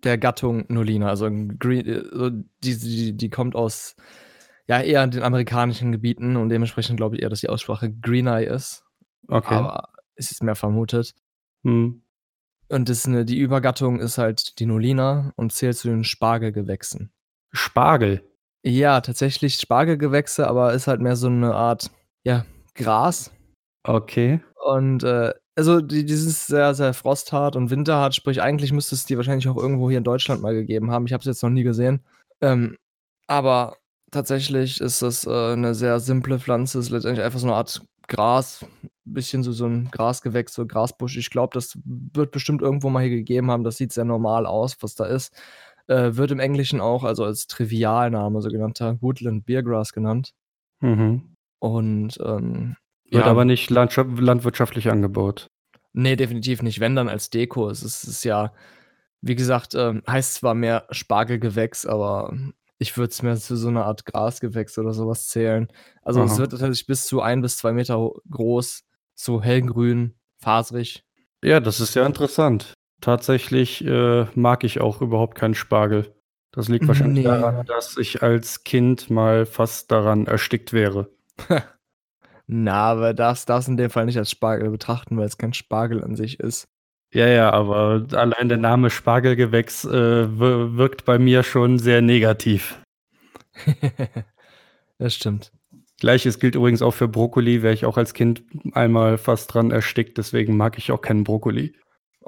[0.05, 1.09] der Gattung Nolina.
[1.09, 3.97] Also Green, äh, die, die, die kommt aus
[4.69, 8.27] ja, eher in den amerikanischen Gebieten und dementsprechend glaube ich eher, dass die Aussprache Green
[8.27, 8.85] Eye ist.
[9.29, 9.55] Okay.
[9.55, 11.15] Aber es ist mehr vermutet.
[11.65, 12.03] Hm.
[12.69, 17.13] Und das eine, die Übergattung ist halt die Nolina und zählt zu den Spargelgewächsen.
[17.53, 18.25] Spargel?
[18.65, 21.91] Ja, tatsächlich Spargelgewächse, aber ist halt mehr so eine Art,
[22.25, 22.45] ja,
[22.75, 23.33] Gras.
[23.85, 24.41] Okay.
[24.65, 29.07] Und äh, also die, die sind sehr, sehr frosthart und winterhart, sprich eigentlich müsste es
[29.07, 31.07] die wahrscheinlich auch irgendwo hier in Deutschland mal gegeben haben.
[31.07, 32.05] Ich habe es jetzt noch nie gesehen.
[32.41, 32.77] Ähm,
[33.29, 33.77] aber
[34.17, 38.65] tatsächlich ist das äh, 'ne sehr simple Pflanze, ist letztendlich einfach so eine Art Gras,
[39.05, 41.17] bisschen so, so ein Grasgewächs, so Grasbusch.
[41.17, 43.65] Ich glaube, das wird bestimmt irgendwo mal hier gegeben haben.
[43.65, 45.33] Das sieht sehr normal aus, was da ist.
[45.89, 50.33] Äh, wird im Englischen auch also als Trivialname, sogenannter Woodland Beergrass genannt.
[50.81, 51.35] Mhm.
[51.61, 52.77] Und ähm,
[53.11, 55.49] Wird ja, aber nicht landwirtschaftlich angebaut.
[55.93, 56.81] nee, definitiv nicht.
[56.81, 57.71] Wenn dann als Deko.
[57.71, 58.53] Es ist, es ist ja,
[59.23, 62.35] wie gesagt, ähm, heißt zwar mehr Spargelgewächs, aber
[62.79, 65.69] ich würde es mehr zu so einer Art Grasgewächs oder sowas zählen.
[66.03, 66.39] Also es Aha.
[66.39, 68.85] wird tatsächlich bis zu ein bis zwei Meter groß,
[69.15, 71.05] so hellgrün, faserig.
[71.43, 72.75] Ja, das ist ja interessant.
[73.01, 76.15] Tatsächlich äh, mag ich auch überhaupt keinen Spargel.
[76.53, 77.31] Das liegt wahrscheinlich Nee.
[77.31, 81.11] daran, dass ich als Kind mal fast daran erstickt wäre.
[82.47, 86.03] Na, aber das das in dem Fall nicht als Spargel betrachten, weil es kein Spargel
[86.05, 86.69] an sich ist.
[87.17, 89.91] Ja, ja, aber allein der Name Spargelgewächs äh,
[90.39, 92.79] wir- wirkt bei mir schon sehr negativ.
[94.99, 95.51] das stimmt.
[95.99, 100.19] Gleiches gilt übrigens auch für Brokkoli, wäre ich auch als Kind einmal fast dran erstickt,
[100.19, 101.75] deswegen mag ich auch keinen Brokkoli.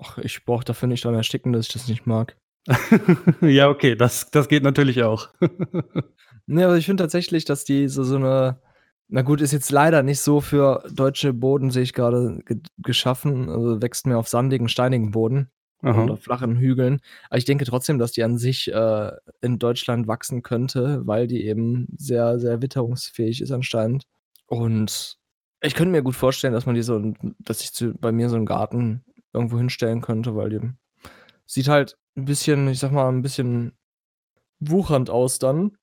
[0.00, 2.38] Ach, ich brauche dafür nicht dran ersticken, dass ich das nicht mag.
[3.42, 5.28] ja, okay, das, das geht natürlich auch.
[6.50, 8.58] Ne, aber ich finde tatsächlich, dass die so, so eine.
[9.08, 13.48] Na gut, ist jetzt leider nicht so für deutsche Boden, sehe ich gerade, ge geschaffen.
[13.48, 15.50] Also wächst mehr auf sandigen, steinigen Boden
[15.82, 16.04] Aha.
[16.04, 17.00] oder flachen Hügeln.
[17.30, 19.10] Aber ich denke trotzdem, dass die an sich äh,
[19.40, 24.04] in Deutschland wachsen könnte, weil die eben sehr, sehr witterungsfähig ist anscheinend.
[24.46, 25.16] Und
[25.62, 28.36] ich könnte mir gut vorstellen, dass man die so, dass ich zu, bei mir so
[28.36, 30.60] einen Garten irgendwo hinstellen könnte, weil die
[31.46, 33.72] sieht halt ein bisschen, ich sag mal, ein bisschen
[34.60, 35.76] wuchernd aus dann.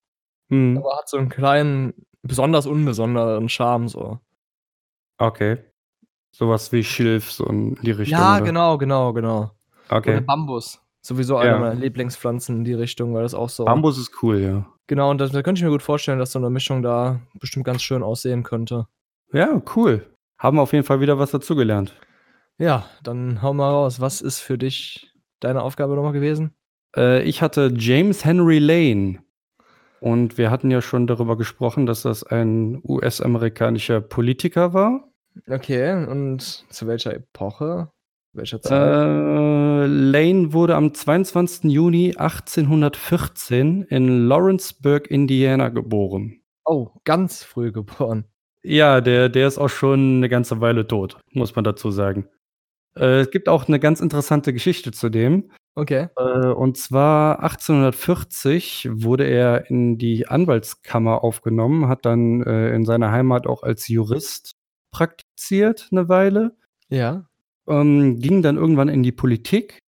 [0.49, 1.93] Hm, Aber hat so einen kleinen,
[2.27, 4.19] besonders unbesonderen Charme so.
[5.17, 5.57] okay.
[6.31, 8.19] Sowas wie Schilf, so in die Richtung.
[8.19, 8.43] Ja, oder?
[8.45, 9.39] genau, genau, genau.
[9.87, 10.19] Oder Okay.
[10.19, 10.81] Bambus.
[11.01, 11.59] Sowieso eine Ja.
[11.59, 13.63] meiner Lieblingspflanzen in die Richtung, weil das auch so.
[13.63, 14.65] Bambus ist cool, ja.
[14.87, 17.63] Genau, und das, da könnte ich mir gut vorstellen, dass so eine Mischung da bestimmt
[17.65, 18.87] ganz schön aussehen könnte.
[19.31, 20.05] Ja, cool.
[20.37, 21.93] Haben wir auf jeden Fall wieder was dazugelernt.
[22.57, 24.01] Ja, dann hau mal raus.
[24.01, 26.53] Was ist für dich deine Aufgabe nochmal gewesen?
[26.97, 29.19] Äh, ich hatte James Henry Lane.
[29.99, 35.09] Und wir hatten ja schon darüber gesprochen, dass das ein US-amerikanischer Politiker war.
[35.49, 37.89] Okay, und zu welcher Epoche?
[38.33, 39.89] Welcher Äh, Zeit?
[39.89, 41.71] Lane wurde am 22.
[41.71, 46.41] Juni 1814 in Lawrenceburg, Indiana geboren.
[46.65, 48.25] oh, ganz früh geboren.
[48.63, 52.27] Ja, der, der ist auch schon eine ganze Weile tot, muss man dazu sagen.
[52.97, 55.51] Äh, es gibt auch eine ganz interessante Geschichte zu dem.
[55.75, 56.07] Okay.
[56.17, 63.11] Äh, und zwar 1840 wurde er in die Anwaltskammer aufgenommen, hat dann äh, in seiner
[63.11, 64.53] Heimat auch als Jurist
[64.91, 66.55] praktiziert eine Weile,
[66.89, 67.25] Ja.
[67.67, 69.79] ähm, ging dann irgendwann in die Politik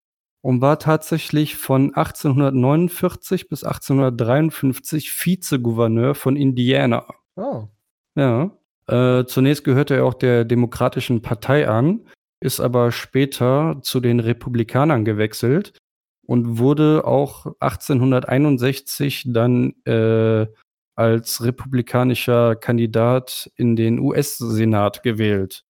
[0.41, 7.05] und war tatsächlich von 1849 bis 1853 Vizegouverneur von Indiana.
[7.37, 7.67] Oh.
[8.15, 8.51] Ja.
[8.87, 12.07] Äh, zunächst gehörte er auch der Demokratischen Partei an,
[12.39, 15.77] ist aber später zu den Republikanern gewechselt
[16.25, 20.47] und wurde auch 1861 dann äh,
[20.95, 25.63] als republikanischer Kandidat in den US-Senat gewählt.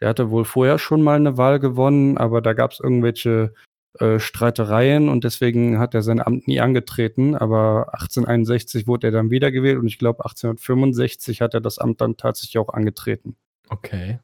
[0.00, 3.54] Er hatte wohl vorher schon mal eine Wahl gewonnen, aber da gab es irgendwelche
[3.98, 7.34] äh, Streitereien und deswegen hat er sein Amt nie angetreten.
[7.34, 12.16] Aber 1861 wurde er dann wiedergewählt und ich glaube 1865 hat er das Amt dann
[12.16, 13.36] tatsächlich auch angetreten.
[13.68, 14.18] Okay.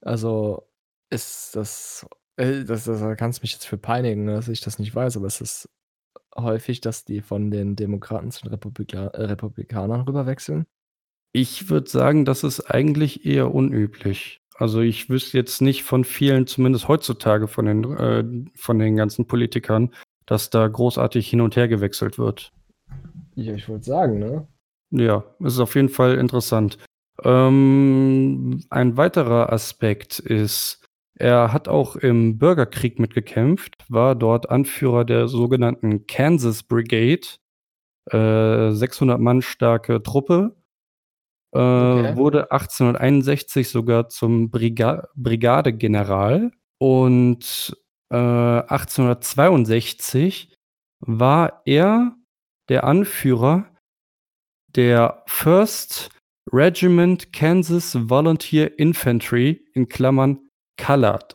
[0.00, 0.67] Also
[1.10, 2.06] ist das,
[2.36, 4.94] äh, das, das da kannst du mich jetzt für peinigen, ne, dass ich das nicht
[4.94, 5.68] weiß, aber es ist
[6.36, 10.66] häufig, dass die von den Demokraten zu den Republika äh, Republikanern rüberwechseln.
[11.32, 14.40] Ich würde sagen, das ist eigentlich eher unüblich.
[14.54, 18.24] Also ich wüsste jetzt nicht von vielen, zumindest heutzutage von den, äh,
[18.56, 19.94] von den ganzen Politikern,
[20.26, 22.52] dass da großartig hin und her gewechselt wird.
[23.34, 24.48] Ja, ich wollte sagen, ne?
[24.90, 26.78] Ja, es ist auf jeden Fall interessant.
[27.22, 30.87] Ähm, ein weiterer Aspekt ist,
[31.18, 37.26] er hat auch im Bürgerkrieg mitgekämpft, war dort Anführer der sogenannten Kansas Brigade,
[38.10, 40.56] äh, 600 Mann starke Truppe,
[41.54, 42.16] äh, Okay.
[42.16, 47.76] wurde 1861 sogar zum Briga Brigadegeneral und
[48.10, 50.54] äh, 1862
[51.00, 52.14] war er
[52.68, 53.66] der Anführer
[54.76, 56.10] der First
[56.52, 60.47] Regiment Kansas Volunteer Infantry in Klammern
[60.78, 61.34] Colored.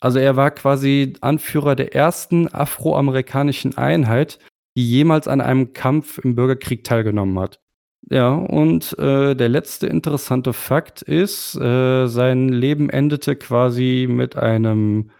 [0.00, 4.38] Also er war quasi Anführer der ersten afroamerikanischen Einheit,
[4.76, 7.60] die jemals an einem Kampf im Bürgerkrieg teilgenommen hat.
[8.08, 15.10] Ja, und äh, der letzte interessante Fakt ist, äh, sein Leben endete quasi mit einem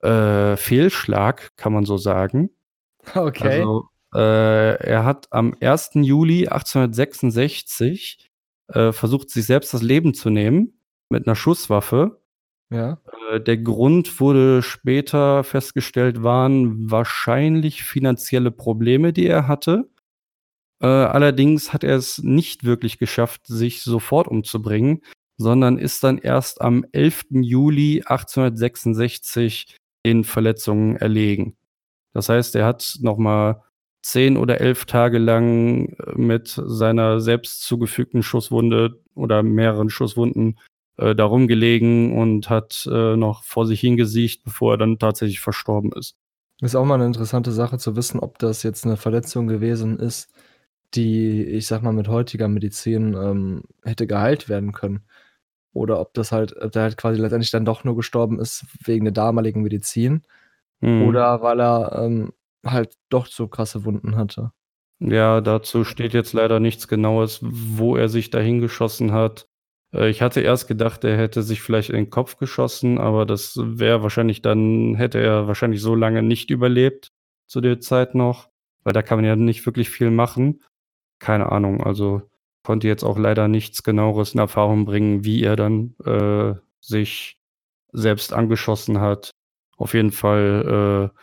[0.00, 2.50] äh, Fehlschlag, kann man so sagen.
[3.14, 3.60] Okay.
[3.60, 5.92] Also, äh, er hat am 1.
[5.94, 8.30] Juli 1866
[8.68, 10.74] äh, versucht, sich selbst das Leben zu nehmen.
[11.10, 12.20] mit einer Schusswaffe.
[12.70, 13.00] Ja.
[13.30, 19.88] Äh, der Grund wurde später festgestellt, waren wahrscheinlich finanzielle Probleme, die er hatte.
[20.80, 25.02] Äh, allerdings hat er es nicht wirklich geschafft, sich sofort umzubringen,
[25.36, 27.26] sondern ist dann erst am 11.
[27.30, 31.56] Juli 1866 den Verletzungen erlegen.
[32.12, 33.62] Das heißt, er hat noch mal
[34.02, 40.58] zehn oder elf Tage lang mit seiner selbst zugefügten Schusswunde oder mehreren Schusswunden
[40.98, 45.92] äh, darum gelegen und hat äh, noch vor sich hingesiecht, bevor er dann tatsächlich verstorben
[45.92, 46.16] ist.
[46.60, 50.32] Ist auch mal eine interessante Sache zu wissen, ob das jetzt eine Verletzung gewesen ist,
[50.94, 55.04] die, ich sag mal, mit heutiger Medizin ähm, hätte geheilt werden können.
[55.72, 59.04] Oder ob das halt, ob der halt quasi letztendlich dann doch nur gestorben ist wegen
[59.04, 60.22] der damaligen Medizin.
[60.80, 61.02] Mhm.
[61.02, 62.32] Oder weil er ähm,
[62.64, 64.50] halt doch so krasse Wunden hatte.
[64.98, 69.48] Ja, dazu steht jetzt leider nichts Genaues, wo er sich dahin geschossen hat.
[69.92, 73.54] Äh, ich hatte erst gedacht, er hätte sich vielleicht in den Kopf geschossen, aber das
[73.56, 77.12] wäre wahrscheinlich dann hätte er wahrscheinlich so lange nicht überlebt
[77.46, 78.48] zu der Zeit noch,
[78.84, 80.62] weil da kann man ja nicht wirklich viel machen.
[81.20, 82.22] Keine Ahnung, also
[82.62, 87.38] konnte jetzt auch leider nichts Genaueres in Erfahrung bringen, wie er dann äh, sich
[87.92, 89.30] selbst angeschossen hat.
[89.78, 91.20] Auf jeden Fall äh,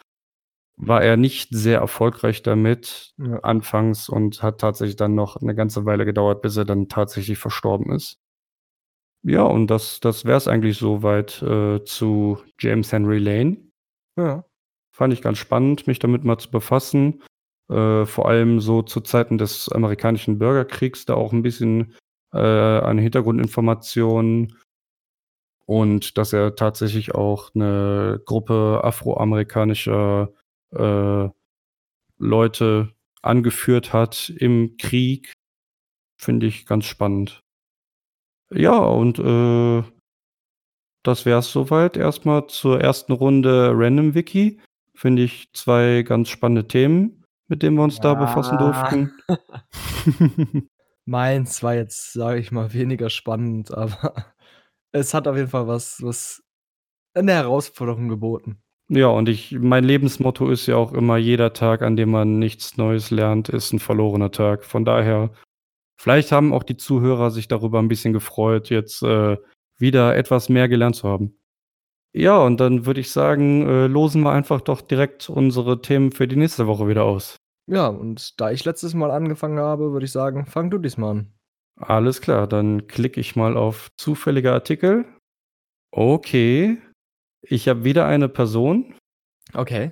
[0.78, 3.40] war er nicht sehr erfolgreich damit Ja.
[3.42, 7.92] anfangs und hat tatsächlich dann noch eine ganze Weile gedauert, bis er dann tatsächlich verstorben
[7.94, 8.18] ist.
[9.28, 13.58] Ja, und das, das wäre es eigentlich soweit äh, zu James Henry Lane.
[14.18, 14.46] Ja.
[14.96, 17.24] Fand ich ganz spannend, mich damit mal zu befassen.
[17.68, 21.96] Äh, vor allem so zu Zeiten des amerikanischen Bürgerkriegs, da auch ein bisschen
[22.34, 24.60] äh, an Hintergrundinformationen
[25.66, 30.32] und dass er tatsächlich auch eine Gruppe afroamerikanischer
[30.70, 31.30] äh,
[32.20, 32.94] Leute
[33.24, 35.34] angeführt hat im Krieg,
[36.22, 37.42] finde ich ganz spannend.
[38.56, 39.84] Ja, und äh,
[41.04, 44.60] das wäre es soweit erstmal zur ersten Runde Random Wiki.
[44.96, 48.72] Finde ich zwei ganz spannende Themen, mit denen wir uns da befassen Ja.
[48.72, 49.12] durften.
[51.06, 54.14] Meins war jetzt, sage ich mal, weniger spannend, aber
[54.92, 56.42] es hat auf jeden Fall was, was
[57.14, 58.62] eine Herausforderung geboten.
[58.90, 62.78] ja, und ich, mein Lebensmotto ist ja auch immer, jeder Tag, an dem man nichts
[62.78, 64.64] Neues lernt, ist ein verlorener Tag.
[64.64, 65.30] Von daher,
[65.98, 69.38] vielleicht haben auch die Zuhörer sich darüber ein bisschen gefreut, jetzt äh,
[69.78, 71.38] wieder etwas mehr gelernt zu haben.
[72.14, 76.28] Ja, und dann würde ich sagen, äh, losen wir einfach doch direkt unsere Themen für
[76.28, 77.36] die nächste Woche wieder aus.
[77.68, 81.34] Ja, und da ich letztes Mal angefangen habe, würde ich sagen, fang du diesmal an.
[81.78, 85.06] Alles klar, dann klicke ich mal auf zufällige Artikel.
[85.92, 86.78] Okay,
[87.42, 88.96] ich habe wieder eine Person.
[89.54, 89.92] Okay.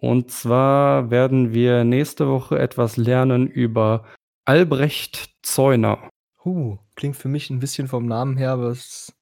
[0.00, 4.04] Und zwar werden wir nächste Woche etwas lernen über
[4.48, 6.08] Albrecht Zeuner.
[6.42, 9.14] Huh, klingt für mich ein bisschen vom Namen her, aber es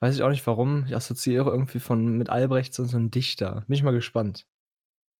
[0.00, 0.86] weiß ich auch nicht warum.
[0.86, 3.64] Ich assoziiere irgendwie von mit Albrecht so so 'n Dichter.
[3.66, 4.46] Bin ich mal gespannt.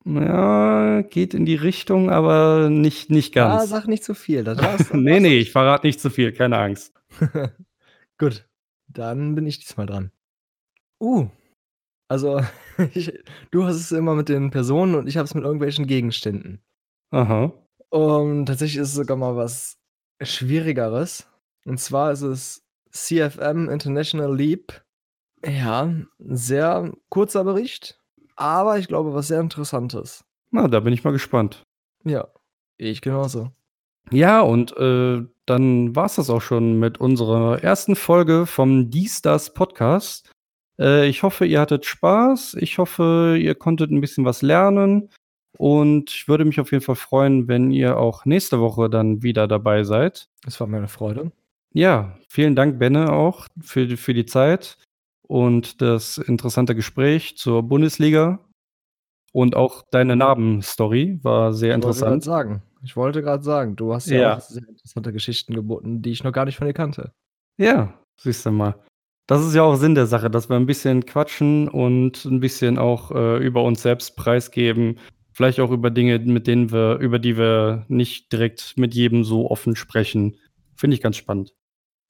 [0.06, 3.68] Ja, geht in die Richtung, aber nicht, nicht Ah, ganz.
[3.68, 4.44] sag nicht zu viel.
[4.44, 6.94] Da darfst nee, nee, ich verrate nicht zu viel, keine Angst.
[8.18, 8.48] Gut,
[8.86, 10.10] dann bin ich diesmal dran.
[11.02, 11.28] Uh,
[12.08, 12.40] also
[12.94, 13.12] ich
[13.50, 16.62] du hast es immer mit den Personen und ich habe es mit irgendwelchen Gegenständen.
[17.10, 17.52] Aha.
[17.90, 19.78] Und tatsächlich ist es sogar mal was
[20.22, 21.28] Schwierigeres.
[21.64, 24.82] Und zwar ist es CFM International Leap.
[25.44, 28.00] Ja, sehr kurzer Bericht,
[28.34, 30.24] aber ich glaube, was sehr Interessantes.
[30.50, 31.62] Na, da bin ich mal gespannt.
[32.04, 32.28] Ja,
[32.76, 33.52] ich genauso.
[34.10, 39.22] Ja, und äh, dann war es das auch schon mit unserer ersten Folge vom Dies,
[39.22, 40.30] das Podcast.
[40.78, 42.54] Äh, ich hoffe, ihr hattet Spaß.
[42.54, 45.10] Ich hoffe, ihr konntet ein bisschen was lernen.
[45.56, 49.48] Und ich würde mich auf jeden Fall freuen, wenn ihr auch nächste Woche dann wieder
[49.48, 50.28] dabei seid.
[50.46, 51.32] Es war mir 'ne Freude.
[51.74, 54.78] Ja, vielen Dank, Benne, auch für, die- für die Zeit
[55.26, 58.44] und das interessante Gespräch zur Bundesliga.
[59.32, 62.24] Und auch deine Narben-Story war sehr Ich wollte interessant.
[62.24, 64.36] sagen ich wollte grad sagen, du hast ja Ja.
[64.36, 67.12] auch sehr interessante Geschichten geboten, die ich noch gar nicht von dir kannte.
[67.58, 68.76] Ja, siehst du mal.
[69.26, 72.78] Das ist ja auch Sinn der Sache, dass wir ein bisschen quatschen und ein bisschen
[72.78, 74.98] auch äh, über uns selbst preisgeben.
[75.38, 79.48] Vielleicht auch über Dinge, mit denen wir, über die wir nicht direkt mit jedem so
[79.48, 80.34] offen sprechen.
[80.74, 81.54] Finde ich ganz spannend.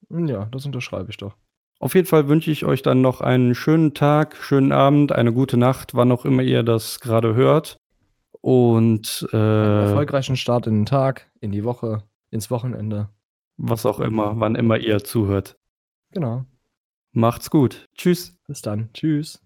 [0.09, 1.37] Hm, ja, das unterschreibe ich doch.
[1.79, 5.59] Auf jeden Fall wünsche ich euch dann noch einen schönen Tag, schönen Abend, eine gute
[5.59, 7.77] Nacht, wann auch immer ihr das gerade hört.
[8.41, 13.11] Und Einen äh, erfolgreichen Start in den Tag, in die Woche, ins Wochenende.
[13.59, 15.59] was auch immer, wann immer ihr zuhört.
[16.13, 16.47] Genau.
[17.13, 17.85] Macht's gut.
[17.95, 18.39] Tschüss.
[18.47, 18.89] Bis dann.
[18.95, 19.45] Tschüss.